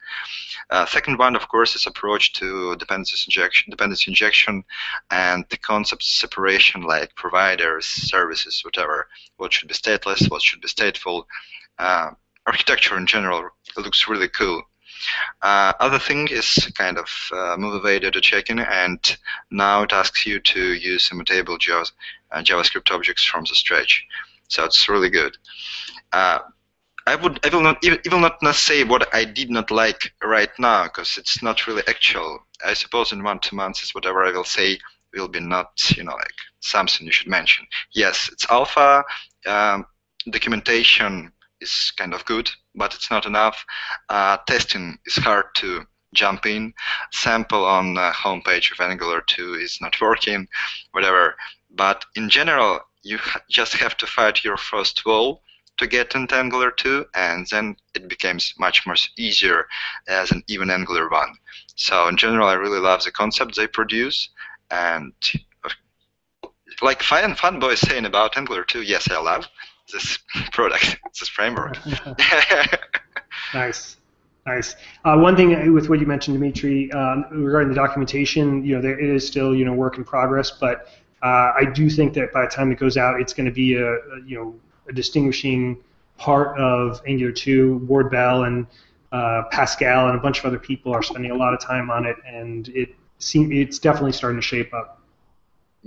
Uh, 0.70 0.86
second 0.86 1.18
one, 1.18 1.36
of 1.36 1.48
course, 1.48 1.76
is 1.76 1.86
approach 1.86 2.34
to 2.34 2.76
dependencies 2.78 3.26
injection, 3.28 3.70
dependency 3.70 4.10
injection, 4.10 4.64
and 5.12 5.46
the 5.50 5.58
concept 5.58 6.04
separation, 6.04 6.82
like 6.82 7.16
providers, 7.16 7.86
services, 7.86 8.62
whatever. 8.64 9.08
What 9.38 9.54
should 9.54 9.68
be 9.68 9.74
stateless, 9.74 10.30
what 10.30 10.42
should 10.42 10.62
be 10.62 10.68
stateful. 10.68 11.26
Uh, 11.78 12.12
architecture 12.48 12.98
in 12.98 13.06
general 13.06 13.50
looks 13.78 14.08
really 14.08 14.30
cool. 14.30 14.62
Uh, 15.42 15.74
other 15.80 16.00
thing 16.00 16.28
is 16.30 16.72
kind 16.76 16.98
of 16.98 17.08
uh, 17.34 17.56
move 17.58 17.76
away 17.76 18.00
data 18.00 18.22
checking, 18.22 18.60
and 18.60 19.18
now 19.52 19.84
it 19.84 19.92
asks 19.92 20.26
you 20.26 20.40
to 20.40 20.74
use 20.74 21.10
immutable 21.12 21.56
uh, 21.56 22.42
JavaScript 22.42 22.92
objects 22.92 23.24
from 23.24 23.44
the 23.44 23.56
stretch. 23.56 24.06
So 24.48 24.64
it's 24.64 24.88
really 24.90 25.10
good. 25.10 25.38
Uh, 27.08 27.12
I 27.12 27.16
would 27.16 27.46
I 27.46 27.50
will 27.56 27.62
not 27.62 27.84
even, 27.84 28.00
even 28.06 28.22
not, 28.22 28.56
say 28.56 28.84
what 28.84 29.14
I 29.14 29.26
did 29.26 29.50
not 29.50 29.72
like 29.72 30.14
right 30.24 30.50
now 30.60 30.84
because 30.86 31.18
it's 31.18 31.42
not 31.42 31.68
really 31.68 31.84
actual. 31.88 32.40
I 32.66 32.74
suppose 32.74 33.12
in 33.12 33.24
one 33.24 33.40
two 33.40 33.56
months 33.56 33.94
whatever 33.94 34.24
I 34.24 34.32
will 34.32 34.44
say 34.44 34.80
will 35.14 35.28
be 35.28 35.40
not 35.40 35.72
you 35.96 36.04
know 36.04 36.16
like 36.16 36.40
something 36.60 37.06
you 37.06 37.12
should 37.12 37.28
mention. 37.28 37.66
Yes, 37.94 38.30
it's 38.32 38.50
alpha. 38.50 39.04
Um, 39.46 39.86
documentation 40.30 41.32
is 41.62 41.94
kind 41.98 42.14
of 42.14 42.26
good, 42.26 42.50
but 42.76 42.94
it's 42.94 43.12
not 43.12 43.26
enough. 43.26 43.66
Uh, 44.10 44.38
testing 44.48 44.98
is 45.06 45.16
hard 45.16 45.46
to 45.56 45.86
jump 46.14 46.46
in. 46.46 46.74
Sample 47.12 47.66
on 47.66 47.94
the 47.94 48.12
homepage 48.12 48.72
of 48.72 48.80
Angular 48.80 49.22
2 49.28 49.56
is 49.56 49.80
not 49.82 50.00
working, 50.02 50.48
whatever. 50.92 51.36
But 51.72 52.06
in 52.16 52.30
general, 52.30 52.80
you 53.04 53.18
ha 53.18 53.42
just 53.50 53.74
have 53.76 53.96
to 53.98 54.08
fight 54.08 54.44
your 54.44 54.58
first 54.58 55.06
wall 55.06 55.42
to 55.78 55.88
get 55.88 56.16
into 56.16 56.36
Angular 56.36 56.72
2, 56.72 57.06
and 57.16 57.46
then 57.52 57.76
it 57.94 58.08
becomes 58.08 58.54
much 58.60 58.86
more 58.86 58.96
easier 59.18 59.68
as 60.08 60.32
an 60.32 60.44
even 60.48 60.70
Angular 60.70 61.10
1. 61.10 61.30
So 61.76 62.08
in 62.08 62.18
general, 62.18 62.48
I 62.48 62.54
really 62.54 62.80
love 62.80 63.04
the 63.04 63.12
concept 63.12 63.56
they 63.56 63.68
produce, 63.68 64.30
and 64.72 65.14
like 66.82 67.02
Fan 67.02 67.36
Fanboy 67.36 67.74
is 67.74 67.80
saying 67.82 68.06
about 68.06 68.38
Angular 68.38 68.64
2, 68.64 68.82
yes, 68.82 69.10
I 69.10 69.20
love 69.20 69.48
this 69.92 70.20
product, 70.52 70.98
this 71.20 71.30
framework. 71.30 71.78
nice. 73.54 73.98
Nice. 74.46 74.76
Uh, 75.04 75.18
one 75.18 75.36
thing 75.36 75.74
with 75.74 75.90
what 75.90 76.00
you 76.00 76.06
mentioned, 76.06 76.38
Dimitri, 76.38 76.92
um, 76.92 77.26
regarding 77.32 77.70
the 77.70 77.76
documentation, 77.76 78.64
you 78.64 78.76
know, 78.76 78.82
there, 78.82 79.00
it 79.00 79.10
is 79.10 79.26
still, 79.26 79.56
you 79.56 79.66
know, 79.66 79.74
work 79.74 79.98
in 79.98 80.04
progress, 80.04 80.52
but 80.52 80.88
uh, 81.24 81.54
I 81.58 81.66
do 81.74 81.90
think 81.90 82.14
that 82.14 82.32
by 82.32 82.42
the 82.42 82.52
time 82.52 82.72
it 82.72 82.78
goes 82.78 82.96
out, 82.96 83.20
it's 83.20 83.34
going 83.34 83.48
to 83.48 83.52
be 83.52 83.74
a, 83.74 83.94
a, 83.94 84.22
you 84.24 84.38
know, 84.38 84.56
a 84.88 84.94
distinguishing 84.94 85.78
part 86.18 86.58
of 86.58 87.02
Angular 87.08 87.32
2. 87.32 87.78
Ward 87.88 88.12
Bell 88.12 88.44
and 88.44 88.68
uh, 89.12 89.44
Pascal 89.52 90.08
and 90.08 90.18
a 90.18 90.22
bunch 90.22 90.40
of 90.40 90.46
other 90.46 90.60
people 90.60 90.94
are 90.94 91.04
spending 91.04 91.32
a 91.32 91.36
lot 91.36 91.54
of 91.54 91.60
time 91.60 91.90
on 91.90 92.06
it, 92.06 92.18
and 92.26 92.68
it 92.70 92.96
seem, 93.20 93.52
it's 93.52 93.80
definitely 93.80 94.12
starting 94.12 94.40
to 94.40 94.46
shape 94.46 94.74
up. 94.74 95.02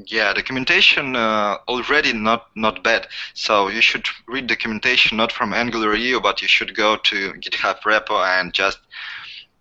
Yeah, 0.07 0.33
documentation 0.33 1.17
uh, 1.17 1.57
already 1.67 2.13
not 2.13 2.47
not 2.55 2.85
bad. 2.85 3.09
So 3.35 3.67
you 3.67 3.81
should 3.81 4.07
read 4.29 4.47
documentation 4.47 5.17
not 5.17 5.33
from 5.33 5.53
angular.io, 5.53 6.21
but 6.21 6.41
you 6.41 6.47
should 6.47 6.77
go 6.77 6.97
to 6.97 7.33
GitHub 7.33 7.81
repo 7.81 8.25
and 8.39 8.53
just 8.53 8.79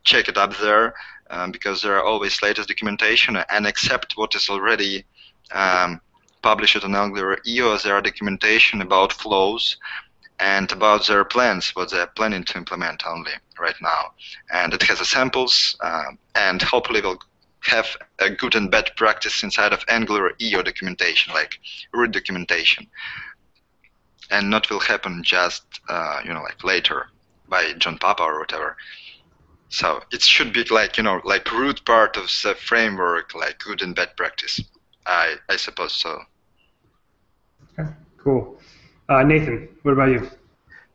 check 0.04 0.30
it 0.30 0.38
up 0.38 0.56
there 0.58 0.94
um, 1.32 1.52
because 1.52 1.82
there 1.82 1.96
are 1.98 2.04
always 2.04 2.42
latest 2.44 2.70
documentation 2.70 3.36
and 3.50 3.66
accept 3.66 4.16
what 4.16 4.36
is 4.36 4.48
already 4.48 5.06
um, 5.52 6.00
published 6.42 6.84
on 6.84 6.96
angular.io. 6.96 7.78
There 7.78 7.96
are 7.96 8.02
documentation 8.02 8.82
about 8.82 9.14
flows 9.14 9.78
and 10.40 10.72
about 10.72 11.08
their 11.08 11.26
plans, 11.26 11.70
what 11.76 11.92
they're 11.92 12.08
planning 12.08 12.44
to 12.44 12.58
implement 12.58 13.04
only 13.08 13.32
right 13.60 13.76
now. 13.82 14.12
And 14.52 14.74
it 14.74 14.84
has 14.84 15.00
the 15.00 15.06
samples, 15.06 15.76
uh, 15.82 16.12
and 16.36 16.62
hopefully 16.62 17.02
will 17.02 17.20
have 17.62 17.98
a 18.20 18.30
good 18.30 18.56
and 18.56 18.72
bad 18.72 18.92
practice 18.96 19.44
inside 19.44 19.74
of 19.74 19.84
angular.io 19.88 20.62
documentation, 20.62 21.34
like 21.34 21.60
root 21.94 22.12
documentation, 22.12 22.88
and 24.30 24.50
not 24.50 24.70
will 24.70 24.80
happen 24.80 25.24
just 25.24 25.64
uh, 25.90 26.22
you 26.24 26.34
know 26.34 26.42
like 26.42 26.64
later 26.64 27.08
by 27.50 27.74
John 27.74 27.98
Papa 27.98 28.24
or 28.24 28.40
whatever. 28.40 28.78
So 29.70 30.02
it 30.12 30.22
should 30.22 30.54
be 30.54 30.64
like 30.66 30.98
you 30.98 31.04
know 31.04 31.20
like 31.24 31.52
root 31.52 31.84
part 31.86 32.16
of 32.16 32.24
the 32.44 32.56
framework, 32.56 33.34
like 33.34 33.60
good 33.60 33.82
and 33.82 33.96
bad 33.96 34.16
practice. 34.16 34.62
I 35.08 35.36
I 35.50 35.56
suppose 35.56 35.94
so. 35.94 36.22
Okay, 37.80 37.90
cool. 38.18 38.60
Uh, 39.10 39.24
Nathan, 39.24 39.70
what 39.84 39.94
about 39.94 40.10
you? 40.10 40.30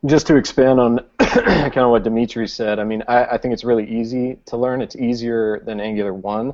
Just 0.05 0.27
to 0.27 0.37
expand 0.37 0.79
on 0.81 1.01
kind 1.21 1.79
of 1.79 1.91
what 1.91 2.03
Dimitri 2.03 2.47
said, 2.47 2.79
I 2.79 2.85
mean, 2.85 3.03
I, 3.09 3.25
I, 3.25 3.39
think 3.39 3.55
it's 3.55 3.65
really 3.65 3.89
easy 3.89 4.37
to 4.47 4.57
learn. 4.57 4.83
It's 4.83 4.97
easier 4.97 5.63
than 5.65 5.81
Angular 5.81 6.13
1 6.13 6.53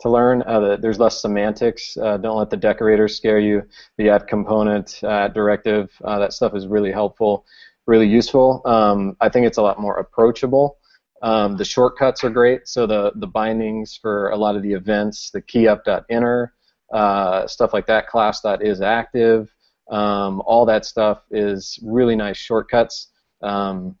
to 0.00 0.10
learn. 0.10 0.42
Uh, 0.42 0.76
there's 0.76 0.98
less 0.98 1.20
semantics. 1.20 1.96
Uh, 1.96 2.18
don't 2.18 2.36
let 2.36 2.50
the 2.50 2.56
decorators 2.56 3.16
scare 3.16 3.40
you. 3.40 3.62
The 3.96 4.10
add 4.10 4.26
component, 4.28 5.02
uh, 5.02 5.28
directive, 5.28 5.90
uh, 6.04 6.18
that 6.18 6.32
stuff 6.32 6.54
is 6.54 6.66
really 6.66 6.92
helpful, 6.92 7.46
really 7.86 8.06
useful. 8.06 8.62
Um, 8.66 9.16
I 9.20 9.28
think 9.30 9.46
it's 9.46 9.58
a 9.58 9.62
lot 9.62 9.80
more 9.80 9.96
approachable. 9.96 10.76
Um, 11.22 11.56
the 11.56 11.64
shortcuts 11.64 12.22
are 12.22 12.30
great. 12.30 12.68
So 12.68 12.86
the, 12.86 13.12
the 13.16 13.26
bindings 13.26 13.96
for 13.96 14.28
a 14.30 14.36
lot 14.36 14.56
of 14.56 14.62
the 14.62 14.72
events, 14.72 15.30
the 15.30 15.42
keyup.enter, 15.42 16.52
uh, 16.92 17.46
stuff 17.46 17.72
like 17.72 17.86
that, 17.86 18.08
class 18.08 18.40
class.isActive, 18.40 19.48
um, 19.90 20.42
all 20.46 20.64
that 20.66 20.84
stuff 20.84 21.22
is 21.30 21.78
really 21.82 22.16
nice 22.16 22.36
shortcuts. 22.36 23.08
Um, 23.42 23.96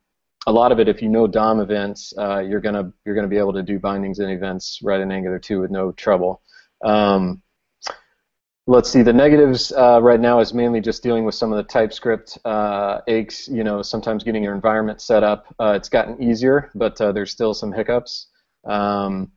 a 0.46 0.52
lot 0.52 0.72
of 0.72 0.80
it, 0.80 0.88
if 0.88 1.02
you 1.02 1.08
know 1.08 1.26
DOM 1.26 1.60
events, 1.60 2.14
uh, 2.16 2.38
you're 2.38 2.60
gonna 2.60 2.92
you're 3.04 3.14
gonna 3.14 3.28
be 3.28 3.36
able 3.38 3.52
to 3.52 3.62
do 3.62 3.78
bindings 3.78 4.20
and 4.20 4.30
events 4.30 4.80
right 4.82 5.00
in 5.00 5.12
Angular 5.12 5.38
2 5.38 5.60
with 5.60 5.70
no 5.70 5.92
trouble. 5.92 6.40
Um, 6.82 7.42
let's 8.66 8.88
see. 8.88 9.02
The 9.02 9.12
negatives 9.12 9.72
uh, 9.72 10.00
right 10.00 10.20
now 10.20 10.40
is 10.40 10.54
mainly 10.54 10.80
just 10.80 11.02
dealing 11.02 11.24
with 11.24 11.34
some 11.34 11.52
of 11.52 11.58
the 11.58 11.64
TypeScript 11.64 12.38
uh, 12.44 13.00
aches. 13.08 13.48
You 13.48 13.64
know, 13.64 13.82
sometimes 13.82 14.24
getting 14.24 14.42
your 14.42 14.54
environment 14.54 15.02
set 15.02 15.22
up. 15.22 15.46
Uh, 15.58 15.74
it's 15.76 15.88
gotten 15.88 16.22
easier, 16.22 16.70
but 16.74 16.98
uh, 17.00 17.12
there's 17.12 17.32
still 17.32 17.52
some 17.52 17.72
hiccups. 17.72 18.28
Um, 18.64 19.32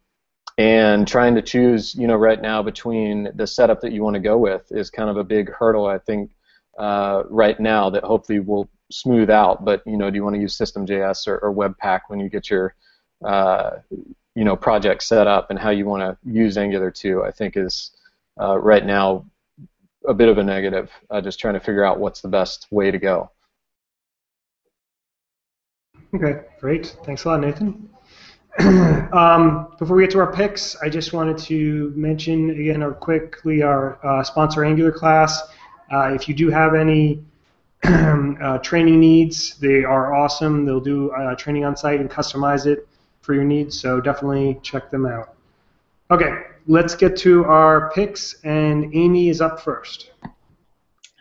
and 0.57 1.07
trying 1.07 1.35
to 1.35 1.41
choose, 1.41 1.95
you 1.95 2.07
know, 2.07 2.15
right 2.15 2.41
now 2.41 2.61
between 2.61 3.29
the 3.35 3.47
setup 3.47 3.81
that 3.81 3.91
you 3.91 4.03
want 4.03 4.13
to 4.15 4.19
go 4.19 4.37
with 4.37 4.71
is 4.71 4.89
kind 4.89 5.09
of 5.09 5.17
a 5.17 5.23
big 5.23 5.51
hurdle. 5.51 5.87
I 5.87 5.97
think 5.97 6.31
uh, 6.77 7.23
right 7.29 7.59
now 7.59 7.89
that 7.89 8.03
hopefully 8.03 8.39
will 8.39 8.69
smooth 8.91 9.29
out. 9.29 9.65
But 9.65 9.81
you 9.85 9.97
know, 9.97 10.09
do 10.09 10.15
you 10.15 10.23
want 10.23 10.35
to 10.35 10.41
use 10.41 10.55
System.js 10.55 11.27
or, 11.27 11.39
or 11.39 11.53
Webpack 11.53 12.01
when 12.07 12.19
you 12.19 12.29
get 12.29 12.49
your 12.49 12.75
uh, 13.25 13.77
you 14.35 14.43
know 14.43 14.55
project 14.55 15.03
set 15.03 15.27
up 15.27 15.49
and 15.49 15.57
how 15.57 15.69
you 15.71 15.85
want 15.85 16.01
to 16.01 16.17
use 16.31 16.57
Angular 16.57 16.91
2? 16.91 17.23
I 17.23 17.31
think 17.31 17.57
is 17.57 17.91
uh, 18.39 18.57
right 18.59 18.85
now 18.85 19.25
a 20.07 20.13
bit 20.13 20.29
of 20.29 20.37
a 20.37 20.43
negative. 20.43 20.91
Uh, 21.09 21.21
just 21.21 21.39
trying 21.39 21.53
to 21.55 21.59
figure 21.59 21.83
out 21.83 21.99
what's 21.99 22.21
the 22.21 22.27
best 22.27 22.67
way 22.71 22.91
to 22.91 22.99
go. 22.99 23.31
Okay, 26.15 26.41
great. 26.59 26.95
Thanks 27.05 27.25
a 27.25 27.29
lot, 27.29 27.41
Nathan. 27.41 27.89
um, 28.59 29.73
before 29.79 29.95
we 29.95 30.03
get 30.03 30.11
to 30.11 30.19
our 30.19 30.31
picks, 30.31 30.75
I 30.75 30.89
just 30.89 31.11
wanted 31.11 31.37
to 31.39 31.91
mention 31.95 32.51
again, 32.51 32.83
or 32.83 32.93
quickly, 32.93 33.63
our 33.63 33.97
uh, 34.05 34.23
sponsor 34.23 34.63
Angular 34.63 34.91
class. 34.91 35.41
Uh, 35.91 36.13
if 36.13 36.29
you 36.29 36.35
do 36.35 36.49
have 36.49 36.75
any 36.75 37.23
uh, 37.83 38.59
training 38.59 38.99
needs, 38.99 39.57
they 39.57 39.83
are 39.83 40.13
awesome. 40.13 40.65
They'll 40.65 40.79
do 40.79 41.09
uh, 41.11 41.35
training 41.35 41.65
on 41.65 41.75
site 41.75 41.99
and 41.99 42.09
customize 42.09 42.67
it 42.67 42.87
for 43.21 43.33
your 43.33 43.43
needs, 43.43 43.79
so 43.79 43.99
definitely 43.99 44.59
check 44.61 44.91
them 44.91 45.05
out. 45.07 45.33
Okay, 46.11 46.43
let's 46.67 46.95
get 46.95 47.17
to 47.17 47.45
our 47.45 47.91
picks, 47.91 48.35
and 48.43 48.93
Amy 48.93 49.29
is 49.29 49.41
up 49.41 49.61
first. 49.61 50.11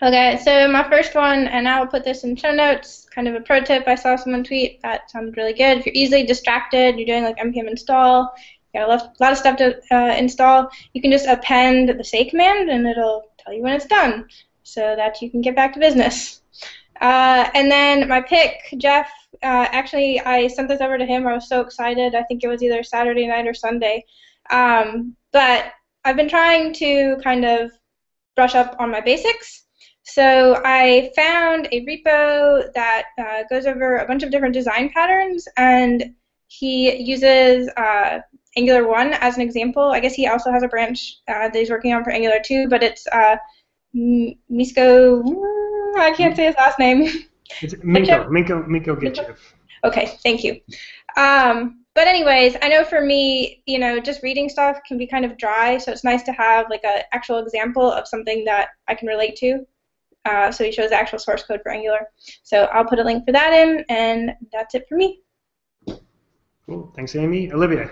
Okay, 0.02 0.40
so 0.42 0.66
my 0.66 0.82
first 0.90 1.14
one, 1.14 1.46
and 1.46 1.68
I'll 1.68 1.86
put 1.86 2.02
this 2.02 2.24
in 2.24 2.34
show 2.34 2.52
notes, 2.52 3.06
kind 3.14 3.28
of 3.28 3.36
a 3.36 3.40
pro 3.40 3.60
tip 3.60 3.86
I 3.86 3.94
saw 3.94 4.16
someone 4.16 4.42
tweet 4.42 4.82
that 4.82 5.08
sounded 5.08 5.36
really 5.36 5.52
good. 5.52 5.78
If 5.78 5.86
you're 5.86 5.94
easily 5.94 6.26
distracted, 6.26 6.96
you're 6.96 7.06
doing 7.06 7.22
like 7.22 7.36
npm 7.36 7.70
install, 7.70 8.34
you 8.74 8.80
got 8.80 8.88
a 8.88 8.90
lot, 8.90 9.14
lot 9.20 9.30
of 9.30 9.38
stuff 9.38 9.58
to 9.58 9.80
uh, 9.92 10.16
install, 10.16 10.68
you 10.92 11.00
can 11.00 11.12
just 11.12 11.28
append 11.28 11.88
the 11.88 12.02
say 12.02 12.24
command 12.24 12.68
and 12.68 12.84
it'll 12.84 13.30
tell 13.38 13.54
you 13.54 13.62
when 13.62 13.74
it's 13.74 13.86
done 13.86 14.26
so 14.64 14.96
that 14.96 15.22
you 15.22 15.30
can 15.30 15.40
get 15.40 15.54
back 15.54 15.72
to 15.74 15.78
business. 15.78 16.42
Uh, 17.00 17.48
and 17.54 17.70
then 17.70 18.08
my 18.08 18.20
pick, 18.20 18.58
Jeff, 18.78 19.08
uh, 19.44 19.66
actually, 19.70 20.20
I 20.20 20.48
sent 20.48 20.68
this 20.68 20.80
over 20.80 20.98
to 20.98 21.06
him. 21.06 21.28
I 21.28 21.34
was 21.34 21.48
so 21.48 21.60
excited. 21.60 22.16
I 22.16 22.24
think 22.24 22.42
it 22.42 22.48
was 22.48 22.60
either 22.60 22.82
Saturday 22.82 23.28
night 23.28 23.46
or 23.46 23.54
Sunday. 23.54 24.04
Um, 24.50 25.14
but 25.32 25.72
I've 26.04 26.16
been 26.16 26.28
trying 26.28 26.72
to 26.74 27.18
kind 27.22 27.44
of 27.44 27.70
brush 28.34 28.56
up 28.56 28.74
on 28.80 28.90
my 28.90 29.00
basics. 29.00 29.62
So 30.04 30.60
I 30.64 31.12
found 31.14 31.68
a 31.70 31.84
repo 31.86 32.72
that 32.74 33.04
uh, 33.18 33.42
goes 33.48 33.66
over 33.66 33.98
a 33.98 34.06
bunch 34.06 34.22
of 34.22 34.30
different 34.30 34.54
design 34.54 34.90
patterns, 34.92 35.46
and 35.56 36.14
he 36.48 36.96
uses 36.96 37.68
uh, 37.76 38.20
Angular 38.56 38.86
1 38.86 39.14
as 39.14 39.36
an 39.36 39.42
example. 39.42 39.82
I 39.82 40.00
guess 40.00 40.14
he 40.14 40.26
also 40.26 40.50
has 40.50 40.62
a 40.62 40.68
branch 40.68 41.18
uh, 41.28 41.48
that 41.48 41.54
he's 41.54 41.70
working 41.70 41.94
on 41.94 42.04
for 42.04 42.10
Angular 42.10 42.40
2, 42.44 42.68
but 42.68 42.82
it's 42.82 43.06
uh, 43.08 43.36
Misko. 43.94 45.22
I 45.96 46.12
can't 46.16 46.36
say 46.36 46.46
his 46.46 46.56
last 46.56 46.78
name. 46.78 47.08
It's 47.60 47.74
Minko, 47.74 48.28
Minko, 48.28 48.66
Minko 48.66 48.96
Gechev. 48.96 49.36
Okay, 49.84 50.18
thank 50.22 50.42
you. 50.42 50.60
Um, 51.16 51.84
but 51.94 52.08
anyways, 52.08 52.56
I 52.62 52.68
know 52.68 52.84
for 52.84 53.02
me, 53.02 53.62
you 53.66 53.78
know, 53.78 54.00
just 54.00 54.22
reading 54.22 54.48
stuff 54.48 54.78
can 54.86 54.96
be 54.96 55.06
kind 55.06 55.24
of 55.24 55.36
dry, 55.36 55.76
so 55.76 55.92
it's 55.92 56.04
nice 56.04 56.22
to 56.24 56.32
have 56.32 56.70
like 56.70 56.84
an 56.84 57.02
actual 57.12 57.38
example 57.38 57.90
of 57.90 58.08
something 58.08 58.44
that 58.46 58.68
I 58.88 58.94
can 58.94 59.08
relate 59.08 59.36
to. 59.36 59.66
Uh, 60.24 60.52
so 60.52 60.64
he 60.64 60.72
shows 60.72 60.90
the 60.90 60.96
actual 60.96 61.18
source 61.18 61.42
code 61.42 61.60
for 61.62 61.72
Angular. 61.72 62.08
So 62.42 62.64
I'll 62.72 62.84
put 62.84 62.98
a 62.98 63.04
link 63.04 63.24
for 63.24 63.32
that 63.32 63.52
in, 63.52 63.84
and 63.88 64.32
that's 64.52 64.74
it 64.74 64.86
for 64.88 64.96
me. 64.96 65.20
Cool. 66.66 66.92
Thanks, 66.94 67.16
Amy. 67.16 67.52
Olivier. 67.52 67.90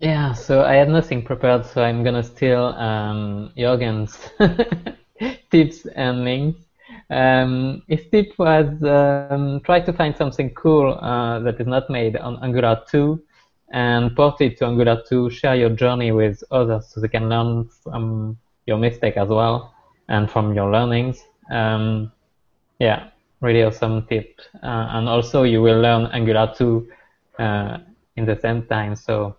Yeah, 0.00 0.32
so 0.32 0.62
I 0.64 0.74
had 0.74 0.88
nothing 0.88 1.22
prepared, 1.22 1.64
so 1.64 1.82
I'm 1.82 2.02
gonna 2.02 2.22
steal 2.22 2.66
um, 2.76 3.52
Jurgen's 3.56 4.18
tips 5.50 5.86
and 5.94 6.24
links. 6.24 6.60
Um, 7.10 7.82
his 7.86 8.00
tip 8.10 8.32
was 8.38 8.66
um, 8.82 9.60
try 9.60 9.80
to 9.80 9.92
find 9.92 10.16
something 10.16 10.50
cool 10.50 10.98
uh, 11.00 11.38
that 11.40 11.60
is 11.60 11.66
not 11.66 11.88
made 11.90 12.16
on 12.16 12.42
Angular 12.42 12.82
2 12.90 13.22
and 13.72 14.14
port 14.14 14.40
it 14.40 14.58
to 14.58 14.66
Angular 14.66 15.02
2, 15.08 15.30
share 15.30 15.56
your 15.56 15.70
journey 15.70 16.12
with 16.12 16.42
others 16.50 16.88
so 16.88 17.00
they 17.00 17.08
can 17.08 17.28
learn 17.28 17.68
from 17.82 18.38
your 18.66 18.78
mistake 18.78 19.16
as 19.16 19.28
well 19.28 19.74
and 20.08 20.30
from 20.30 20.54
your 20.54 20.70
learnings. 20.70 21.22
Um, 21.50 22.12
yeah, 22.78 23.08
really 23.40 23.62
awesome 23.62 24.06
tip. 24.06 24.40
Uh, 24.62 24.88
and 24.90 25.08
also 25.08 25.42
you 25.42 25.62
will 25.62 25.80
learn 25.80 26.06
Angular 26.12 26.52
2 26.56 26.88
uh, 27.38 27.78
in 28.16 28.26
the 28.26 28.38
same 28.40 28.66
time, 28.66 28.96
so 28.96 29.36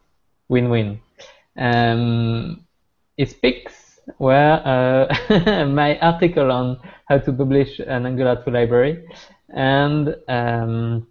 win-win. 0.49 0.99
Um, 1.57 2.65
it 3.17 3.29
speaks 3.29 3.85
were 4.19 4.61
uh, 5.29 5.65
my 5.65 5.97
article 5.99 6.51
on 6.51 6.79
how 7.07 7.17
to 7.17 7.33
publish 7.33 7.79
an 7.79 8.05
Angular 8.05 8.41
2 8.43 8.51
library 8.51 9.05
and 9.49 10.15
um, 10.27 11.07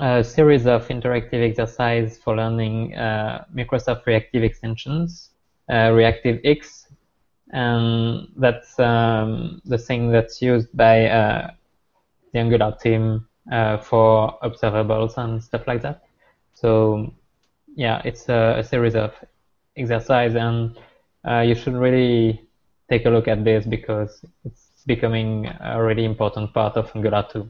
a 0.00 0.24
series 0.24 0.66
of 0.66 0.86
interactive 0.88 1.48
exercise 1.48 2.18
for 2.18 2.36
learning 2.36 2.94
uh, 2.96 3.44
Microsoft 3.54 4.06
Reactive 4.06 4.42
extensions, 4.42 5.30
uh, 5.72 5.90
Reactive 5.92 6.40
X, 6.44 6.83
and 7.54 8.26
that's 8.36 8.78
um, 8.80 9.62
the 9.64 9.78
thing 9.78 10.10
that's 10.10 10.42
used 10.42 10.76
by 10.76 11.06
uh, 11.06 11.52
the 12.32 12.40
Angular 12.40 12.76
team 12.82 13.28
uh, 13.50 13.78
for 13.78 14.36
observables 14.42 15.16
and 15.16 15.42
stuff 15.42 15.62
like 15.68 15.80
that. 15.82 16.02
So 16.54 17.14
yeah, 17.76 18.02
it's 18.04 18.28
a, 18.28 18.56
a 18.58 18.64
series 18.64 18.96
of 18.96 19.12
exercise, 19.76 20.34
and 20.34 20.76
uh, 21.24 21.40
you 21.40 21.54
should 21.54 21.74
really 21.74 22.42
take 22.90 23.06
a 23.06 23.10
look 23.10 23.28
at 23.28 23.44
this 23.44 23.64
because 23.64 24.24
it's 24.44 24.82
becoming 24.84 25.46
a 25.60 25.80
really 25.80 26.04
important 26.04 26.52
part 26.52 26.76
of 26.76 26.90
Angular 26.96 27.24
2. 27.32 27.48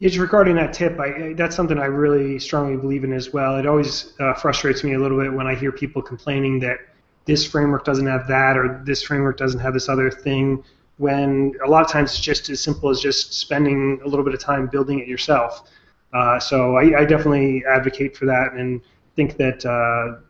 It's 0.00 0.16
regarding 0.16 0.56
that 0.56 0.72
tip. 0.72 0.98
I, 0.98 1.34
that's 1.34 1.54
something 1.54 1.78
I 1.78 1.84
really 1.84 2.40
strongly 2.40 2.76
believe 2.76 3.04
in 3.04 3.12
as 3.12 3.32
well. 3.32 3.56
It 3.56 3.66
always 3.66 4.14
uh, 4.18 4.34
frustrates 4.34 4.82
me 4.82 4.94
a 4.94 4.98
little 4.98 5.20
bit 5.20 5.32
when 5.32 5.46
I 5.46 5.54
hear 5.54 5.70
people 5.70 6.02
complaining 6.02 6.58
that 6.58 6.78
this 7.24 7.46
framework 7.46 7.84
doesn't 7.84 8.06
have 8.06 8.26
that 8.28 8.56
or 8.56 8.82
this 8.84 9.02
framework 9.02 9.36
doesn't 9.36 9.60
have 9.60 9.74
this 9.74 9.88
other 9.88 10.10
thing. 10.10 10.62
When 10.98 11.54
a 11.64 11.68
lot 11.68 11.84
of 11.84 11.90
times 11.90 12.10
it's 12.10 12.20
just 12.20 12.48
as 12.50 12.60
simple 12.60 12.90
as 12.90 13.00
just 13.00 13.34
spending 13.34 14.00
a 14.04 14.08
little 14.08 14.24
bit 14.24 14.34
of 14.34 14.40
time 14.40 14.66
building 14.66 14.98
it 14.98 15.08
yourself. 15.08 15.68
Uh, 16.12 16.38
so 16.38 16.76
I, 16.76 17.00
I, 17.00 17.04
definitely 17.06 17.64
advocate 17.66 18.14
for 18.14 18.26
that 18.26 18.52
and 18.52 18.82
think 19.16 19.38
that 19.38 19.64
uh, 19.64 20.20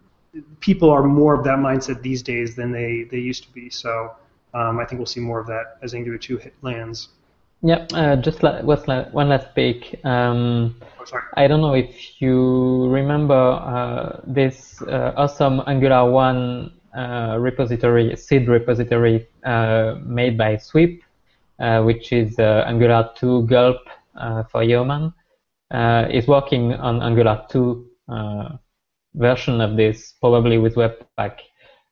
people 0.61 0.90
are 0.90 1.03
more 1.03 1.34
of 1.34 1.43
that 1.45 1.59
mindset 1.59 2.03
these 2.03 2.22
days 2.22 2.55
than 2.55 2.70
they, 2.70 3.09
they 3.11 3.18
used 3.18 3.43
to 3.45 3.53
be. 3.53 3.68
So 3.68 4.12
um, 4.55 4.78
I 4.78 4.84
think 4.84 5.01
we'll 5.01 5.07
see 5.07 5.20
more 5.20 5.40
of 5.40 5.49
that 5.49 5.78
as 5.82 5.93
Angular 5.93 6.18
2 6.18 6.36
hit 6.36 6.55
lands. 6.62 7.09
Yep, 7.62 7.93
uh, 7.95 8.16
just 8.16 8.43
la- 8.43 8.62
one 8.62 9.28
last 9.28 9.55
pick. 9.55 10.05
Um, 10.05 10.74
oh, 11.01 11.20
I 11.34 11.47
don't 11.47 11.61
know 11.61 11.74
if 11.74 12.20
you 12.20 12.88
remember 12.88 13.34
uh, 13.34 14.20
this 14.26 14.82
uh, 14.82 15.14
awesome 15.16 15.62
Angular 15.66 16.11
1 16.11 16.36
uh, 16.36 16.82
repository, 16.95 18.16
seed 18.16 18.49
repository 18.49 19.26
made 20.05 20.36
by 20.38 20.57
Swiip, 20.57 21.01
which 21.84 22.12
is 22.12 22.38
Angular 22.38 23.11
2 23.16 23.47
gulp 23.47 23.78
for 24.51 24.62
Yeoman 24.62 25.12
uh, 25.72 26.07
is 26.11 26.28
working 26.28 26.74
on 26.74 27.03
Angular 27.03 27.45
2 27.49 27.86
uh, 28.09 28.49
version 29.14 29.61
of 29.61 29.76
this, 29.76 30.14
probably 30.20 30.59
with 30.59 30.74
Webpack. 30.74 31.38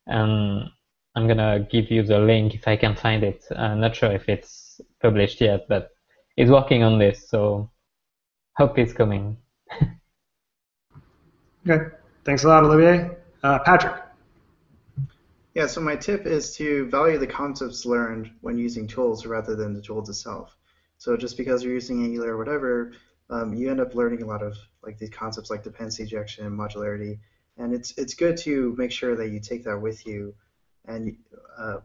And 0.06 0.68
I'm 1.16 1.26
gonna 1.26 1.66
give 1.70 1.90
you 1.90 2.02
the 2.02 2.18
link 2.18 2.54
if 2.54 2.68
I 2.68 2.76
can 2.76 2.94
find 2.94 3.24
it. 3.24 3.44
I'm 3.56 3.80
not 3.80 3.96
sure 3.96 4.12
if 4.12 4.28
it's 4.28 4.80
published 5.00 5.40
yet, 5.40 5.66
but 5.68 5.90
it's 6.36 6.50
working 6.50 6.82
on 6.82 6.98
this, 6.98 7.28
so 7.28 7.70
hope 8.56 8.78
it's 8.78 8.92
coming. 8.92 9.36
okay, 11.68 11.86
thanks 12.24 12.44
a 12.44 12.48
lot, 12.48 12.64
Olivier. 12.64 13.10
Uh, 13.42 13.58
Patrick. 13.60 14.09
Yeah, 15.54 15.66
so 15.66 15.80
my 15.80 15.96
tip 15.96 16.26
is 16.26 16.54
to 16.56 16.86
value 16.86 17.18
the 17.18 17.26
concepts 17.26 17.84
learned 17.84 18.30
when 18.40 18.56
using 18.56 18.86
tools 18.86 19.26
rather 19.26 19.56
than 19.56 19.74
the 19.74 19.82
tools 19.82 20.08
itself. 20.08 20.56
So 20.98 21.16
just 21.16 21.36
because 21.36 21.64
you're 21.64 21.74
using 21.74 22.04
Angular 22.04 22.34
or 22.34 22.38
whatever, 22.38 22.92
um, 23.30 23.54
you 23.54 23.68
end 23.68 23.80
up 23.80 23.94
learning 23.94 24.22
a 24.22 24.26
lot 24.26 24.42
of 24.42 24.56
like 24.82 24.98
these 24.98 25.10
concepts 25.10 25.50
like 25.50 25.64
dependency 25.64 26.04
injection 26.04 26.50
modularity, 26.56 27.18
and 27.56 27.74
it's 27.74 27.92
it's 27.96 28.14
good 28.14 28.36
to 28.38 28.74
make 28.76 28.92
sure 28.92 29.16
that 29.16 29.28
you 29.30 29.40
take 29.40 29.64
that 29.64 29.78
with 29.78 30.06
you. 30.06 30.34
And 30.86 31.16
uh, 31.58 31.78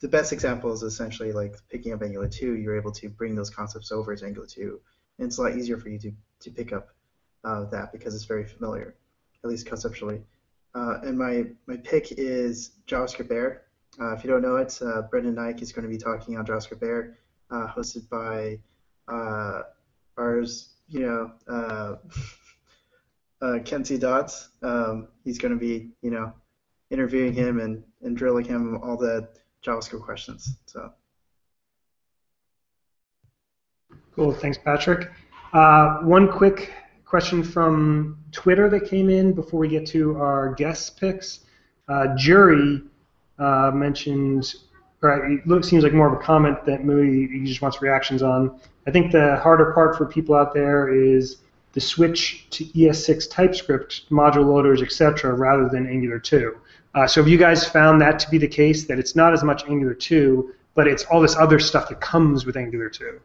the 0.00 0.08
best 0.08 0.32
example 0.32 0.72
is 0.72 0.82
essentially 0.82 1.32
like 1.32 1.56
picking 1.70 1.92
up 1.92 2.02
Angular 2.02 2.28
2. 2.28 2.56
You're 2.56 2.76
able 2.76 2.92
to 2.92 3.08
bring 3.08 3.34
those 3.34 3.50
concepts 3.50 3.92
over 3.92 4.14
to 4.14 4.26
Angular 4.26 4.46
2, 4.46 4.80
and 5.18 5.26
it's 5.26 5.38
a 5.38 5.42
lot 5.42 5.56
easier 5.56 5.78
for 5.78 5.88
you 5.88 5.98
to 6.00 6.12
to 6.40 6.50
pick 6.50 6.72
up 6.72 6.88
uh, 7.44 7.64
that 7.66 7.92
because 7.92 8.14
it's 8.14 8.24
very 8.24 8.44
familiar, 8.44 8.94
at 9.42 9.50
least 9.50 9.66
conceptually. 9.66 10.22
Uh, 10.74 11.00
and 11.02 11.18
my 11.18 11.44
my 11.66 11.76
pick 11.78 12.12
is 12.12 12.72
JavaScript 12.86 13.30
Air. 13.30 13.62
Uh, 14.00 14.14
if 14.14 14.24
you 14.24 14.30
don't 14.30 14.42
know 14.42 14.56
it, 14.56 14.78
uh, 14.82 15.02
Brendan 15.02 15.36
Eich 15.36 15.62
is 15.62 15.72
going 15.72 15.82
to 15.82 15.88
be 15.88 15.98
talking 15.98 16.36
on 16.38 16.46
JavaScript 16.46 16.82
Air, 16.82 17.18
uh, 17.50 17.66
hosted 17.66 18.08
by 18.08 18.58
ours 20.16 20.70
you 20.90 21.06
know, 21.06 21.32
uh, 21.48 21.96
uh, 23.44 23.58
Kent 23.64 23.86
C. 23.86 23.96
Dodds, 23.96 24.50
um, 24.62 25.08
he's 25.24 25.38
going 25.38 25.54
to 25.54 25.58
be, 25.58 25.90
you 26.02 26.10
know, 26.10 26.32
interviewing 26.90 27.32
him 27.32 27.60
and, 27.60 27.82
and 28.02 28.16
drilling 28.16 28.44
him 28.44 28.78
all 28.82 28.96
the 28.96 29.28
JavaScript 29.64 30.02
questions. 30.02 30.56
So. 30.66 30.92
Cool. 34.14 34.32
Thanks, 34.32 34.58
Patrick. 34.58 35.08
Uh, 35.52 35.98
one 35.98 36.30
quick 36.30 36.72
question 37.10 37.42
from 37.42 38.16
Twitter 38.30 38.70
that 38.70 38.88
came 38.88 39.10
in 39.10 39.32
before 39.32 39.58
we 39.58 39.66
get 39.66 39.84
to 39.84 40.16
our 40.16 40.54
guest 40.54 40.96
picks. 41.00 41.40
Uh, 41.88 42.14
Juri 42.16 42.82
uh, 43.36 43.72
mentioned, 43.74 44.54
or 45.02 45.26
it 45.28 45.64
seems 45.64 45.82
like 45.82 45.92
more 45.92 46.06
of 46.06 46.12
a 46.12 46.22
comment 46.22 46.64
that 46.66 46.84
maybe 46.84 47.26
he 47.26 47.44
just 47.44 47.62
wants 47.62 47.82
reactions 47.82 48.22
on. 48.22 48.60
I 48.86 48.92
think 48.92 49.10
the 49.10 49.36
harder 49.42 49.72
part 49.72 49.98
for 49.98 50.06
people 50.06 50.36
out 50.36 50.54
there 50.54 50.94
is 50.94 51.38
the 51.72 51.80
switch 51.80 52.48
to 52.50 52.64
ES6 52.66 53.28
TypeScript, 53.28 54.08
module 54.10 54.46
loaders, 54.46 54.80
etc., 54.80 55.34
rather 55.34 55.68
than 55.68 55.88
Angular 55.88 56.20
2. 56.20 56.56
Uh, 56.94 57.08
so 57.08 57.20
have 57.22 57.28
you 57.28 57.38
guys 57.38 57.68
found 57.68 58.00
that 58.00 58.20
to 58.20 58.30
be 58.30 58.38
the 58.38 58.48
case, 58.48 58.86
that 58.86 59.00
it's 59.00 59.16
not 59.16 59.32
as 59.32 59.42
much 59.42 59.64
Angular 59.68 59.94
2, 59.94 60.54
but 60.76 60.86
it's 60.86 61.04
all 61.06 61.20
this 61.20 61.34
other 61.34 61.58
stuff 61.58 61.88
that 61.88 62.00
comes 62.00 62.46
with 62.46 62.56
Angular 62.56 62.88
2? 62.88 63.20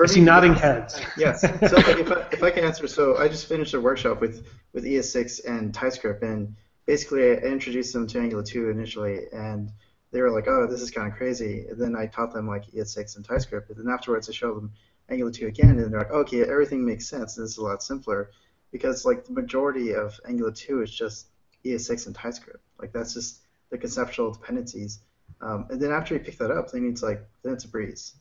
I 0.00 0.06
see 0.06 0.20
nodding 0.20 0.54
heads. 0.54 1.00
yes. 1.18 1.42
So 1.42 1.48
if, 1.76 2.10
I, 2.10 2.26
if 2.32 2.42
I 2.42 2.50
can 2.50 2.64
answer, 2.64 2.86
so 2.86 3.18
I 3.18 3.28
just 3.28 3.46
finished 3.46 3.74
a 3.74 3.80
workshop 3.80 4.20
with, 4.20 4.46
with 4.72 4.84
ES6 4.84 5.44
and 5.44 5.74
TypeScript, 5.74 6.22
and 6.22 6.56
basically 6.86 7.30
I 7.30 7.34
introduced 7.34 7.92
them 7.92 8.06
to 8.08 8.18
Angular 8.18 8.42
2 8.42 8.70
initially, 8.70 9.26
and 9.32 9.70
they 10.10 10.20
were 10.22 10.30
like, 10.30 10.48
oh, 10.48 10.66
this 10.66 10.80
is 10.80 10.90
kind 10.90 11.10
of 11.10 11.16
crazy. 11.16 11.66
And 11.68 11.78
then 11.78 11.94
I 11.94 12.06
taught 12.06 12.32
them 12.32 12.46
like 12.46 12.70
ES6 12.70 13.16
and 13.16 13.24
TypeScript, 13.24 13.68
and 13.68 13.78
then 13.78 13.92
afterwards 13.92 14.28
I 14.28 14.32
showed 14.32 14.56
them 14.56 14.72
Angular 15.10 15.30
2 15.30 15.46
again, 15.46 15.78
and 15.78 15.92
they're 15.92 16.00
like, 16.00 16.10
okay, 16.10 16.42
everything 16.42 16.84
makes 16.84 17.06
sense. 17.06 17.34
This 17.34 17.50
is 17.50 17.58
a 17.58 17.62
lot 17.62 17.82
simpler 17.82 18.30
because 18.70 19.04
like 19.04 19.24
the 19.26 19.32
majority 19.32 19.94
of 19.94 20.18
Angular 20.26 20.52
2 20.52 20.82
is 20.82 20.90
just 20.94 21.28
ES6 21.64 22.06
and 22.06 22.14
TypeScript. 22.14 22.64
Like 22.80 22.92
that's 22.92 23.14
just 23.14 23.40
the 23.70 23.78
conceptual 23.78 24.32
dependencies. 24.32 25.00
Um, 25.40 25.66
and 25.70 25.80
then 25.80 25.92
after 25.92 26.14
you 26.14 26.20
pick 26.20 26.38
that 26.38 26.50
up, 26.50 26.70
then 26.70 26.88
it's 26.88 27.02
like 27.02 27.22
then 27.42 27.52
it's 27.52 27.64
a 27.64 27.68
breeze, 27.68 28.14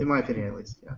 in 0.00 0.08
my 0.08 0.18
opinion 0.18 0.48
at 0.48 0.54
least. 0.54 0.78
Yeah. 0.82 0.94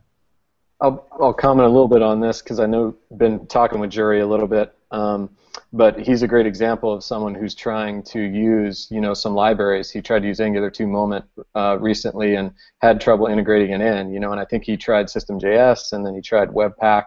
I'll, 0.80 1.06
I'll 1.20 1.32
comment 1.32 1.66
a 1.66 1.70
little 1.70 1.88
bit 1.88 2.02
on 2.02 2.20
this 2.20 2.42
because 2.42 2.58
I 2.58 2.66
know 2.66 2.96
been 3.16 3.46
talking 3.46 3.78
with 3.78 3.90
Juri 3.90 4.20
a 4.20 4.26
little 4.26 4.48
bit, 4.48 4.74
um, 4.90 5.30
but 5.72 6.00
he's 6.00 6.22
a 6.22 6.28
great 6.28 6.44
example 6.44 6.92
of 6.92 7.04
someone 7.04 7.36
who's 7.36 7.54
trying 7.54 8.02
to 8.04 8.20
use 8.20 8.88
you 8.90 9.00
know 9.00 9.14
some 9.14 9.34
libraries. 9.34 9.90
He 9.90 10.02
tried 10.02 10.20
to 10.20 10.28
use 10.28 10.40
Angular 10.40 10.70
2 10.70 10.86
Moment 10.88 11.24
uh, 11.54 11.78
recently 11.80 12.34
and 12.34 12.52
had 12.80 13.00
trouble 13.00 13.26
integrating 13.26 13.70
it 13.70 13.80
in. 13.80 14.12
You 14.12 14.18
know, 14.18 14.32
and 14.32 14.40
I 14.40 14.44
think 14.44 14.64
he 14.64 14.76
tried 14.76 15.08
System.js 15.08 15.92
and 15.92 16.04
then 16.04 16.14
he 16.14 16.20
tried 16.20 16.48
Webpack, 16.48 17.04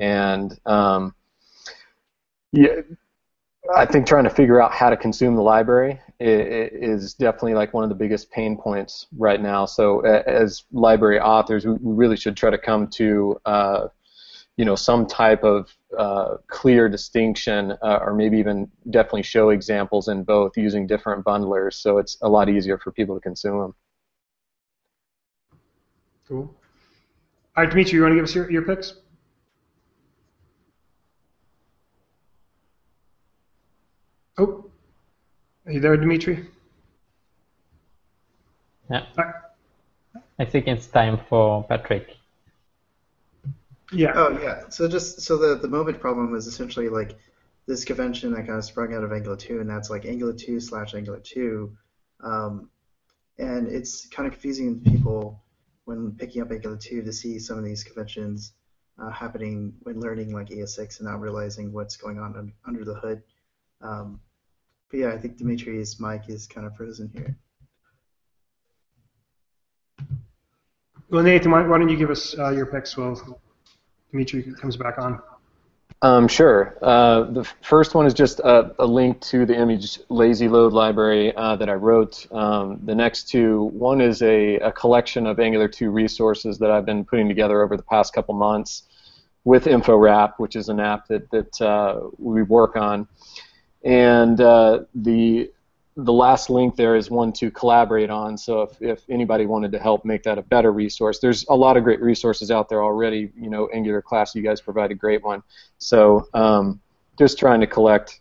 and 0.00 0.58
um, 0.66 1.14
yeah, 2.50 2.80
I 3.72 3.86
think 3.86 4.06
trying 4.06 4.24
to 4.24 4.30
figure 4.30 4.60
out 4.60 4.72
how 4.72 4.90
to 4.90 4.96
consume 4.96 5.36
the 5.36 5.42
library 5.42 5.98
is 6.20 7.14
definitely 7.14 7.54
like 7.54 7.72
one 7.72 7.82
of 7.82 7.88
the 7.88 7.94
biggest 7.94 8.30
pain 8.30 8.58
points 8.58 9.06
right 9.16 9.40
now. 9.40 9.64
So 9.64 10.00
as 10.00 10.64
library 10.72 11.18
authors, 11.18 11.66
we 11.66 11.76
really 11.80 12.16
should 12.16 12.36
try 12.36 12.50
to 12.50 12.58
come 12.58 12.88
to 12.88 13.40
uh, 13.46 13.88
you 14.56 14.64
know 14.64 14.76
some 14.76 15.06
type 15.06 15.42
of 15.44 15.74
uh, 15.98 16.36
clear 16.48 16.88
distinction, 16.88 17.72
uh, 17.82 17.98
or 18.02 18.14
maybe 18.14 18.38
even 18.38 18.70
definitely 18.90 19.22
show 19.22 19.50
examples 19.50 20.08
in 20.08 20.24
both 20.24 20.56
using 20.56 20.86
different 20.86 21.24
bundlers, 21.24 21.74
so 21.74 21.98
it's 21.98 22.18
a 22.22 22.28
lot 22.28 22.48
easier 22.48 22.78
for 22.78 22.92
people 22.92 23.14
to 23.14 23.20
consume 23.20 23.58
them. 23.60 23.74
Cool. 26.28 26.54
All 27.56 27.64
right, 27.64 27.70
Dimitri, 27.70 27.96
you 27.96 28.02
want 28.02 28.12
to 28.12 28.16
give 28.16 28.24
us 28.24 28.34
your, 28.34 28.50
your 28.50 28.62
picks? 28.62 28.94
Oh, 34.36 34.64
are 35.66 35.72
you 35.72 35.80
there, 35.80 35.96
Dimitri? 35.96 36.48
Yeah. 38.90 39.06
I 40.38 40.44
think 40.44 40.66
it's 40.66 40.86
time 40.88 41.20
for 41.28 41.64
Patrick. 41.64 42.16
Yeah. 43.92 44.12
Oh 44.14 44.38
yeah. 44.42 44.68
So 44.68 44.88
just 44.88 45.20
so 45.20 45.36
the 45.36 45.56
the 45.56 45.68
moment 45.68 46.00
problem 46.00 46.34
is 46.34 46.46
essentially 46.46 46.88
like 46.88 47.16
this 47.66 47.84
convention 47.84 48.32
that 48.32 48.46
kind 48.46 48.58
of 48.58 48.64
sprung 48.64 48.92
out 48.94 49.04
of 49.04 49.12
Angular 49.12 49.36
2, 49.36 49.60
and 49.60 49.70
that's 49.70 49.88
like 49.88 50.04
Angular 50.04 50.32
2 50.32 50.60
slash 50.60 50.94
Angular 50.94 51.20
2, 51.20 51.74
um, 52.22 52.68
and 53.38 53.68
it's 53.68 54.06
kind 54.06 54.26
of 54.26 54.32
confusing 54.32 54.80
people 54.80 55.40
when 55.84 56.12
picking 56.12 56.42
up 56.42 56.50
Angular 56.50 56.76
2 56.76 57.02
to 57.02 57.12
see 57.12 57.38
some 57.38 57.56
of 57.56 57.64
these 57.64 57.84
conventions 57.84 58.52
uh, 59.00 59.10
happening 59.10 59.72
when 59.82 60.00
learning 60.00 60.34
like 60.34 60.48
ES6 60.48 60.98
and 60.98 61.08
not 61.08 61.20
realizing 61.20 61.72
what's 61.72 61.96
going 61.96 62.18
on 62.18 62.36
un- 62.36 62.52
under 62.66 62.84
the 62.84 62.94
hood. 62.94 63.22
Um, 63.84 64.20
but 64.90 65.00
yeah, 65.00 65.12
I 65.12 65.18
think 65.18 65.36
Dimitri's 65.36 66.00
mic 66.00 66.28
is 66.28 66.46
kind 66.46 66.66
of 66.66 66.74
frozen 66.76 67.10
here. 67.12 67.36
Well, 71.10 71.22
Nathan, 71.22 71.50
why, 71.50 71.66
why 71.66 71.78
don't 71.78 71.88
you 71.88 71.96
give 71.96 72.10
us 72.10 72.36
uh, 72.38 72.50
your 72.50 72.66
picks 72.66 72.96
while 72.96 73.40
Dimitri 74.10 74.42
comes 74.60 74.76
back 74.76 74.98
on? 74.98 75.20
Um, 76.02 76.28
sure. 76.28 76.76
Uh, 76.82 77.24
the 77.24 77.44
first 77.62 77.94
one 77.94 78.04
is 78.04 78.12
just 78.12 78.40
a, 78.40 78.74
a, 78.78 78.84
link 78.84 79.20
to 79.22 79.46
the 79.46 79.58
image 79.58 80.00
lazy 80.10 80.48
load 80.48 80.72
library 80.72 81.34
uh, 81.34 81.56
that 81.56 81.68
I 81.70 81.74
wrote. 81.74 82.26
Um, 82.30 82.80
the 82.84 82.94
next 82.94 83.28
two, 83.28 83.70
one 83.72 84.00
is 84.00 84.20
a, 84.22 84.56
a, 84.56 84.72
collection 84.72 85.26
of 85.26 85.40
Angular 85.40 85.68
2 85.68 85.90
resources 85.90 86.58
that 86.58 86.70
I've 86.70 86.84
been 86.84 87.04
putting 87.04 87.26
together 87.28 87.62
over 87.62 87.76
the 87.76 87.82
past 87.84 88.12
couple 88.12 88.34
months 88.34 88.82
with 89.44 89.64
InfoWrap, 89.64 90.34
which 90.38 90.56
is 90.56 90.68
an 90.68 90.80
app 90.80 91.06
that, 91.08 91.30
that 91.30 91.60
uh, 91.60 92.00
we 92.18 92.42
work 92.42 92.76
on. 92.76 93.06
And 93.84 94.40
uh, 94.40 94.84
the 94.94 95.50
the 95.96 96.12
last 96.12 96.50
link 96.50 96.74
there 96.74 96.96
is 96.96 97.08
one 97.08 97.32
to 97.32 97.50
collaborate 97.52 98.10
on. 98.10 98.36
So 98.36 98.62
if, 98.62 98.82
if 98.82 99.04
anybody 99.08 99.46
wanted 99.46 99.70
to 99.72 99.78
help 99.78 100.04
make 100.04 100.24
that 100.24 100.38
a 100.38 100.42
better 100.42 100.72
resource, 100.72 101.20
there's 101.20 101.46
a 101.48 101.54
lot 101.54 101.76
of 101.76 101.84
great 101.84 102.02
resources 102.02 102.50
out 102.50 102.68
there 102.68 102.82
already. 102.82 103.30
You 103.36 103.48
know, 103.48 103.68
Angular 103.68 104.02
class, 104.02 104.34
you 104.34 104.42
guys 104.42 104.60
provide 104.60 104.90
a 104.90 104.96
great 104.96 105.22
one. 105.22 105.42
So 105.78 106.26
um, 106.34 106.80
just 107.16 107.38
trying 107.38 107.60
to 107.60 107.68
collect 107.68 108.20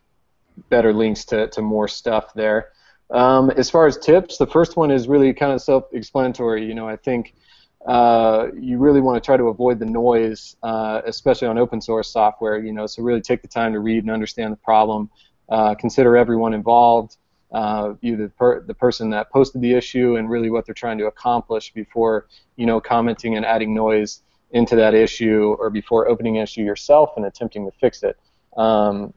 better 0.69 0.93
links 0.93 1.25
to, 1.25 1.47
to 1.47 1.61
more 1.63 1.87
stuff 1.87 2.33
there. 2.35 2.69
Um, 3.09 3.49
as 3.51 3.71
far 3.71 3.87
as 3.87 3.97
tips, 3.97 4.37
the 4.37 4.47
first 4.47 4.77
one 4.77 4.91
is 4.91 5.07
really 5.07 5.33
kind 5.33 5.51
of 5.51 5.61
self-explanatory. 5.61 6.65
You 6.65 6.75
know, 6.75 6.87
I 6.87 6.95
think 6.95 7.33
uh, 7.87 8.47
you 8.55 8.77
really 8.77 9.01
want 9.01 9.21
to 9.21 9.25
try 9.25 9.35
to 9.35 9.45
avoid 9.45 9.79
the 9.79 9.85
noise, 9.85 10.55
uh, 10.61 11.01
especially 11.05 11.47
on 11.47 11.57
open 11.57 11.81
source 11.81 12.09
software. 12.11 12.59
You 12.59 12.71
know, 12.71 12.85
so 12.85 13.01
really 13.01 13.21
take 13.21 13.41
the 13.41 13.47
time 13.47 13.73
to 13.73 13.79
read 13.79 14.03
and 14.03 14.11
understand 14.11 14.53
the 14.53 14.57
problem. 14.57 15.09
Uh, 15.49 15.75
consider 15.75 16.17
everyone 16.17 16.53
involved, 16.53 17.17
uh, 17.51 17.93
either 18.01 18.29
per, 18.29 18.61
the 18.61 18.73
person 18.73 19.09
that 19.11 19.29
posted 19.31 19.61
the 19.61 19.73
issue 19.73 20.15
and 20.15 20.29
really 20.29 20.49
what 20.49 20.65
they're 20.65 20.73
trying 20.73 20.97
to 20.97 21.05
accomplish 21.05 21.71
before 21.73 22.27
you 22.55 22.65
know 22.65 22.81
commenting 22.81 23.35
and 23.35 23.45
adding 23.45 23.73
noise 23.73 24.21
into 24.51 24.75
that 24.75 24.93
issue 24.93 25.55
or 25.59 25.69
before 25.69 26.07
opening 26.07 26.37
an 26.37 26.43
issue 26.43 26.61
yourself 26.61 27.11
and 27.17 27.25
attempting 27.25 27.65
to 27.65 27.71
fix 27.79 28.03
it. 28.03 28.17
Um, 28.55 29.13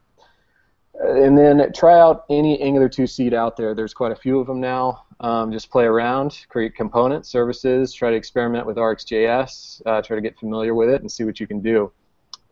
and 0.99 1.37
then 1.37 1.73
try 1.75 1.99
out 1.99 2.25
any 2.31 2.61
Angular 2.61 2.89
2 2.89 3.07
seed 3.07 3.35
out 3.35 3.57
there. 3.57 3.75
There's 3.75 3.93
quite 3.93 4.13
a 4.13 4.17
few 4.17 4.41
of 4.41 4.47
them 4.47 4.61
now. 4.61 5.05
Um, 5.21 5.53
just 5.53 5.71
play 5.71 5.85
around, 5.85 6.47
create 6.49 6.75
components, 6.75 7.29
services, 7.29 7.93
try 7.93 8.11
to 8.11 8.17
experiment 8.17 8.67
with 8.67 8.77
RxJS, 8.77 9.83
uh, 9.85 10.03
try 10.03 10.17
to 10.17 10.23
get 10.23 10.39
familiar 10.39 10.75
with 10.75 10.89
it 10.89 11.03
and 11.03 11.11
see 11.11 11.25
what 11.25 11.39
you 11.39 11.47
can 11.47 11.61
do. 11.61 11.93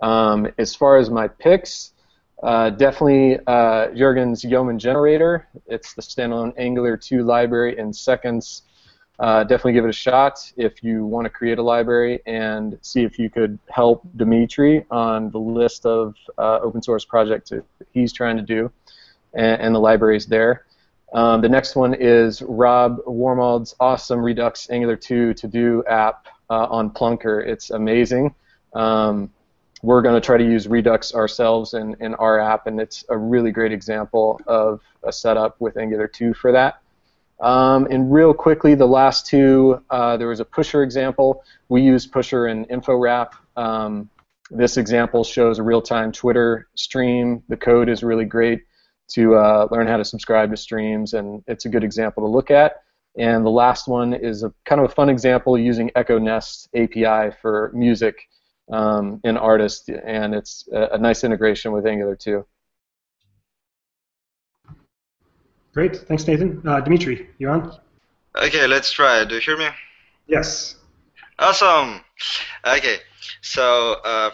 Um, 0.03 0.49
as 0.59 0.75
far 0.75 0.99
as 0.99 1.09
my 1.09 1.29
picks, 1.29 1.94
uh, 2.43 2.71
definitely 2.71 3.39
uh, 3.47 3.89
Jurgen's 3.95 4.45
Yeoman 4.45 4.79
Generator. 4.79 5.49
It's 5.67 5.95
the 5.95 6.03
standalone 6.03 6.53
Angular 6.59 6.97
2 6.97 7.23
library 7.23 7.79
in 7.79 7.93
seconds. 7.93 8.63
Uh, 9.21 9.45
definitely 9.45 9.73
give 9.73 9.85
it 9.85 9.91
a 9.91 9.93
shot 9.93 10.53
if 10.57 10.83
you 10.83 11.05
want 11.07 11.25
to 11.25 11.31
create 11.31 11.59
a 11.59 11.63
library 11.63 12.21
and 12.27 12.77
see 12.83 13.05
if 13.05 13.17
you 13.17 13.31
could 13.31 13.59
help 13.71 14.03
Dimitri 14.17 14.85
on 14.91 15.31
the 15.31 15.39
list 15.39 15.87
of 15.87 16.17
uh, 16.37 16.59
open 16.61 16.83
source 16.83 17.05
projects 17.05 17.51
that 17.51 17.65
he's 17.93 18.13
trying 18.13 18.37
to 18.37 18.43
do, 18.43 18.73
and, 19.35 19.63
and 19.63 19.75
the 19.75 19.79
libraries 19.79 20.27
there. 20.27 20.67
Um, 21.13 21.41
the 21.41 21.49
next 21.49 21.77
one 21.77 21.95
is 21.95 22.43
Rob 22.43 22.99
Wormald's 23.07 23.77
awesome 23.79 24.19
Redux 24.19 24.69
Angular 24.69 24.97
2 24.97 25.35
to 25.35 25.47
do 25.47 25.85
app 25.89 26.27
uh, 26.51 26.67
on 26.69 26.91
Plunker. 26.91 27.47
It's 27.47 27.71
amazing. 27.71 28.35
Um, 28.75 29.31
we're 29.85 30.01
going 30.01 30.15
to 30.15 30.21
try 30.25 30.39
to 30.39 30.45
use 30.45 30.67
Redux 30.67 31.15
ourselves 31.15 31.75
in, 31.75 31.95
in 32.01 32.15
our 32.15 32.41
app, 32.41 32.67
and 32.67 32.81
it's 32.81 33.05
a 33.11 33.19
really 33.19 33.51
great 33.51 33.71
example 33.71 34.41
of 34.47 34.81
a 35.03 35.13
setup 35.13 35.61
with 35.61 35.77
Angular 35.77 36.09
2 36.09 36.33
for 36.33 36.53
that. 36.53 36.81
Um, 37.39 37.87
and 37.91 38.11
real 38.11 38.33
quickly, 38.33 38.75
the 38.75 38.87
last 38.87 39.27
two, 39.27 39.83
uh, 39.91 40.17
there 40.17 40.29
was 40.29 40.41
a 40.41 40.45
Pusher 40.47 40.83
example. 40.83 41.45
We 41.69 41.83
use 41.83 42.07
Pusher 42.07 42.47
in 42.47 42.65
InfoWrap. 42.65 43.33
Um, 43.59 44.09
this 44.51 44.79
example 44.79 45.23
shows 45.23 45.59
a 45.59 45.63
real-time 45.63 46.13
Twitter 46.13 46.67
stream. 46.75 47.43
The 47.51 47.57
code 47.59 47.91
is 47.91 48.03
really 48.03 48.25
great 48.25 48.63
to 49.09 49.35
uh, 49.35 49.69
learn 49.71 49.87
how 49.87 49.99
to 49.99 50.05
subscribe 50.05 50.51
to 50.51 50.57
streams, 50.57 51.13
and 51.13 51.45
it's 51.47 51.67
a 51.67 51.69
good 51.69 51.85
example 51.85 52.23
to 52.23 52.29
look 52.29 52.51
at. 52.51 52.77
And 53.19 53.45
the 53.45 53.51
last 53.51 53.87
one 53.87 54.15
is 54.15 54.45
a 54.45 54.53
kind 54.65 54.81
of 54.81 54.91
a 54.91 54.95
fun 54.95 55.11
example 55.11 55.59
using 55.59 55.91
Echo 55.95 56.19
Nest 56.19 56.71
API 56.75 57.37
for 57.43 57.71
music 57.75 58.17
um, 58.71 59.21
in 59.25 59.37
Artist, 59.37 59.89
and 59.89 60.35
it's 60.35 60.69
a, 60.73 60.91
a, 60.93 60.99
nice 60.99 61.25
integration 61.25 61.73
with 61.73 61.87
Angular 61.87 62.17
too. 62.17 62.47
Great, 65.75 65.97
thanks, 65.97 66.27
Nathan. 66.27 66.63
Uh, 66.67 66.81
Dimitri, 66.81 67.29
you 67.39 67.49
on? 67.49 67.77
Okay, 68.37 68.67
let's 68.67 68.93
try. 68.93 69.25
Do 69.25 69.35
you 69.35 69.41
hear 69.41 69.59
me? 69.59 69.69
Yes. 70.27 70.77
Awesome. 71.39 72.01
Okay, 72.65 72.99
so 73.43 73.97
uh, 74.05 74.31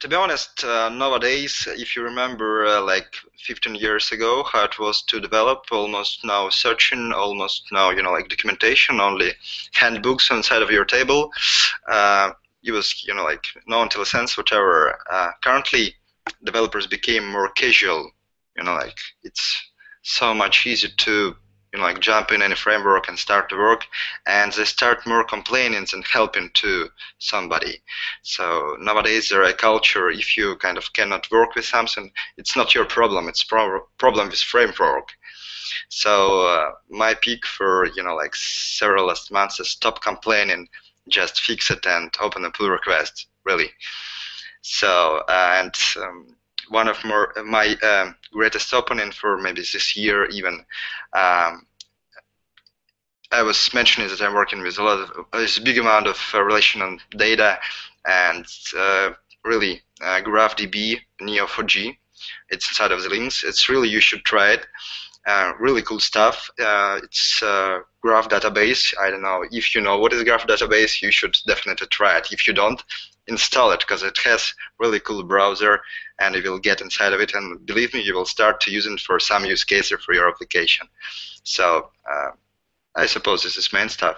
to 0.00 0.08
be 0.08 0.14
honest, 0.14 0.62
uh, 0.64 0.88
nowadays, 0.90 1.66
if 1.70 1.96
you 1.96 2.02
remember, 2.02 2.66
uh, 2.66 2.82
like 2.82 3.06
15 3.38 3.74
years 3.76 4.12
ago, 4.12 4.44
how 4.44 4.64
it 4.64 4.78
was 4.78 5.02
to 5.02 5.20
develop, 5.20 5.64
almost 5.72 6.24
now 6.24 6.48
searching, 6.50 7.12
almost 7.12 7.64
now, 7.72 7.90
you 7.90 8.02
know, 8.02 8.12
like 8.12 8.28
documentation, 8.28 9.00
only 9.00 9.32
handbooks 9.72 10.30
inside 10.30 10.62
of 10.62 10.70
your 10.70 10.84
table. 10.84 11.30
Uh, 11.88 12.32
use 12.66 13.04
you 13.06 13.14
know 13.14 13.24
like 13.24 13.44
no 13.66 13.76
IntelliSense 13.84 14.36
whatever. 14.36 14.98
Uh, 15.10 15.30
currently, 15.42 15.94
developers 16.44 16.86
became 16.86 17.26
more 17.30 17.50
casual. 17.50 18.10
You 18.56 18.64
know, 18.64 18.74
like 18.74 18.98
it's 19.22 19.62
so 20.02 20.34
much 20.34 20.66
easier 20.66 20.90
to 20.98 21.36
you 21.72 21.78
know 21.78 21.84
like 21.84 22.00
jump 22.00 22.32
in 22.32 22.42
any 22.42 22.54
framework 22.54 23.08
and 23.08 23.18
start 23.18 23.48
to 23.50 23.56
work, 23.56 23.86
and 24.26 24.52
they 24.52 24.64
start 24.64 25.06
more 25.06 25.24
complaining 25.24 25.86
and 25.92 26.04
helping 26.06 26.50
to 26.54 26.88
somebody. 27.18 27.82
So 28.22 28.76
nowadays 28.80 29.28
there 29.28 29.42
a 29.42 29.52
culture 29.52 30.10
if 30.10 30.36
you 30.36 30.56
kind 30.56 30.78
of 30.78 30.92
cannot 30.92 31.30
work 31.30 31.54
with 31.54 31.64
something, 31.66 32.10
it's 32.36 32.56
not 32.56 32.74
your 32.74 32.86
problem. 32.86 33.28
It's 33.28 33.44
pro- 33.44 33.86
problem 33.98 34.28
with 34.28 34.40
framework. 34.40 35.08
So 35.88 36.42
uh, 36.46 36.70
my 36.88 37.14
pick 37.14 37.46
for 37.46 37.86
you 37.94 38.02
know 38.02 38.14
like 38.14 38.34
several 38.34 39.06
last 39.06 39.30
months 39.32 39.60
is 39.60 39.70
stop 39.70 40.02
complaining, 40.02 40.68
just 41.08 41.40
fix 41.40 41.70
it 41.70 41.86
and 41.86 42.14
open 42.20 42.44
a 42.44 42.50
pull 42.50 42.68
request. 42.68 43.26
Really. 43.44 43.70
So 44.62 45.22
uh, 45.28 45.62
and 45.62 45.74
um, 46.02 46.36
one 46.68 46.88
of 46.88 47.02
more 47.04 47.32
my 47.44 47.74
um, 47.82 48.16
greatest 48.32 48.72
opponent 48.72 49.14
for 49.14 49.38
maybe 49.38 49.60
this 49.60 49.96
year 49.96 50.26
even. 50.26 50.64
Um, 51.12 51.66
I 53.32 53.42
was 53.42 53.74
mentioning 53.74 54.08
that 54.08 54.22
I'm 54.22 54.34
working 54.34 54.62
with 54.62 54.78
a 54.78 54.84
lot 54.84 55.00
of 55.00 55.26
a 55.32 55.60
big 55.62 55.78
amount 55.78 56.06
of 56.06 56.16
uh, 56.32 56.42
relational 56.42 56.96
data 57.10 57.58
and 58.04 58.46
uh, 58.76 59.10
really 59.44 59.82
uh, 60.00 60.20
GraphDB 60.22 61.00
Neo4j. 61.20 61.96
It's 62.50 62.68
inside 62.68 62.92
of 62.92 63.02
the 63.02 63.08
links. 63.08 63.42
It's 63.42 63.68
really 63.68 63.88
you 63.88 64.00
should 64.00 64.24
try 64.24 64.52
it. 64.52 64.66
Uh, 65.26 65.52
really 65.58 65.82
cool 65.82 65.98
stuff. 65.98 66.48
Uh, 66.58 67.00
it's 67.02 67.42
a 67.42 67.80
graph 68.00 68.28
database. 68.28 68.94
I 69.00 69.10
don't 69.10 69.22
know 69.22 69.44
if 69.50 69.74
you 69.74 69.80
know 69.80 69.98
what 69.98 70.12
is 70.12 70.22
graph 70.22 70.46
database. 70.46 71.02
You 71.02 71.10
should 71.10 71.36
definitely 71.46 71.88
try 71.88 72.16
it. 72.16 72.28
If 72.30 72.46
you 72.46 72.54
don't, 72.54 72.80
install 73.26 73.72
it 73.72 73.80
because 73.80 74.02
it 74.02 74.16
has 74.18 74.54
really 74.78 75.00
cool 75.00 75.22
browser 75.22 75.80
and 76.20 76.34
you 76.34 76.50
will 76.50 76.58
get 76.58 76.80
inside 76.80 77.12
of 77.12 77.20
it 77.20 77.34
and 77.34 77.64
believe 77.66 77.92
me 77.92 78.00
you 78.00 78.14
will 78.14 78.24
start 78.24 78.60
to 78.60 78.70
use 78.70 78.86
it 78.86 79.00
for 79.00 79.18
some 79.18 79.44
use 79.44 79.64
cases 79.64 80.00
for 80.04 80.14
your 80.14 80.28
application 80.28 80.86
so 81.42 81.90
uh, 82.10 82.30
i 82.94 83.06
suppose 83.06 83.42
this 83.42 83.56
is 83.56 83.72
main 83.72 83.88
stuff 83.88 84.16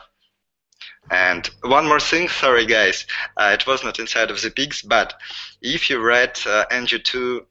and 1.10 1.50
one 1.62 1.86
more 1.86 2.00
thing 2.00 2.28
sorry 2.40 2.66
guys 2.66 3.06
uh, 3.38 3.50
it 3.58 3.66
was 3.66 3.82
not 3.82 3.98
inside 3.98 4.30
of 4.30 4.40
the 4.42 4.50
pigs 4.50 4.82
but 4.82 5.14
if 5.62 5.88
you 5.88 5.98
write 5.98 6.46
uh, 6.46 6.66
ng2 6.70 7.44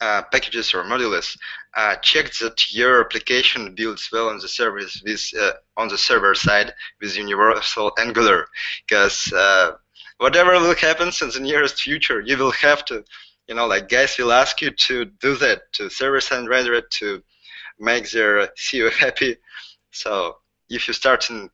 uh, 0.00 0.22
packages 0.32 0.72
or 0.72 0.82
modules, 0.84 1.36
uh, 1.76 1.96
check 1.96 2.32
that 2.34 2.72
your 2.74 3.00
application 3.00 3.74
builds 3.74 4.08
well 4.12 4.28
on 4.28 4.38
the 4.38 4.48
service 4.48 5.02
with 5.04 5.30
uh, 5.40 5.52
on 5.76 5.88
the 5.88 5.98
server 5.98 6.34
side 6.34 6.72
with 7.00 7.16
universal 7.16 7.92
Angular, 7.98 8.46
because 8.86 9.32
uh, 9.32 9.72
whatever 10.18 10.52
will 10.52 10.74
happen 10.74 11.10
in 11.22 11.30
the 11.30 11.40
nearest 11.40 11.80
future, 11.80 12.20
you 12.20 12.36
will 12.36 12.50
have 12.52 12.84
to, 12.86 13.04
you 13.46 13.54
know, 13.54 13.66
like 13.66 13.88
guys 13.88 14.16
will 14.18 14.32
ask 14.32 14.60
you 14.60 14.70
to 14.70 15.04
do 15.04 15.36
that, 15.36 15.72
to 15.74 15.88
server 15.88 16.20
side 16.20 16.48
render 16.48 16.74
it, 16.74 16.90
to 16.90 17.22
make 17.78 18.10
their 18.10 18.48
CEO 18.48 18.92
happy. 19.04 19.36
So 19.92 20.36
if 20.68 20.88
you 20.88 20.94
start 20.94 21.30
in 21.30 21.50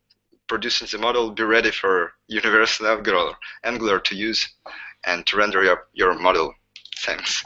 producing 0.49 0.89
the 0.91 0.99
model, 0.99 1.31
be 1.31 1.43
ready 1.43 1.71
for 1.71 2.13
universal 2.29 2.87
Angular, 2.87 3.35
Angular 3.65 4.01
to 4.01 4.17
use 4.17 4.49
and 5.05 5.27
to 5.27 5.37
render 5.37 5.63
your, 5.63 5.87
your 5.93 6.19
model. 6.19 6.55
Thanks. 6.99 7.45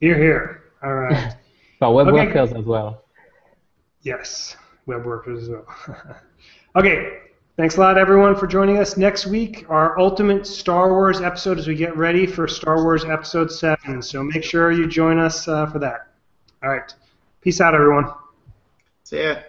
Here, 0.00 0.16
here. 0.16 0.69
All 0.82 0.94
right. 0.94 1.34
For 1.78 1.92
web 1.94 2.08
Okay. 2.08 2.26
workers 2.26 2.52
as 2.52 2.64
well. 2.64 3.04
Yes, 4.02 4.56
web 4.86 5.04
workers 5.04 5.42
as 5.44 5.48
well. 5.48 5.66
okay, 6.76 7.18
thanks 7.56 7.76
a 7.76 7.80
lot, 7.80 7.98
everyone, 7.98 8.34
for 8.36 8.46
joining 8.46 8.78
us. 8.78 8.96
Next 8.96 9.26
week, 9.26 9.64
our 9.68 9.98
ultimate 9.98 10.46
Star 10.46 10.90
Wars 10.90 11.20
episode 11.20 11.58
as 11.58 11.66
we 11.66 11.74
get 11.74 11.96
ready 11.96 12.26
for 12.26 12.46
Star 12.48 12.82
Wars 12.82 13.04
Episode 13.04 13.50
7. 13.50 14.02
So 14.02 14.22
make 14.22 14.44
sure 14.44 14.72
you 14.72 14.86
join 14.86 15.18
us 15.18 15.48
uh, 15.48 15.66
for 15.66 15.78
that. 15.78 16.08
All 16.62 16.70
right. 16.70 16.92
Peace 17.40 17.60
out, 17.60 17.74
everyone. 17.74 18.12
See 19.04 19.18
yeah. 19.18 19.42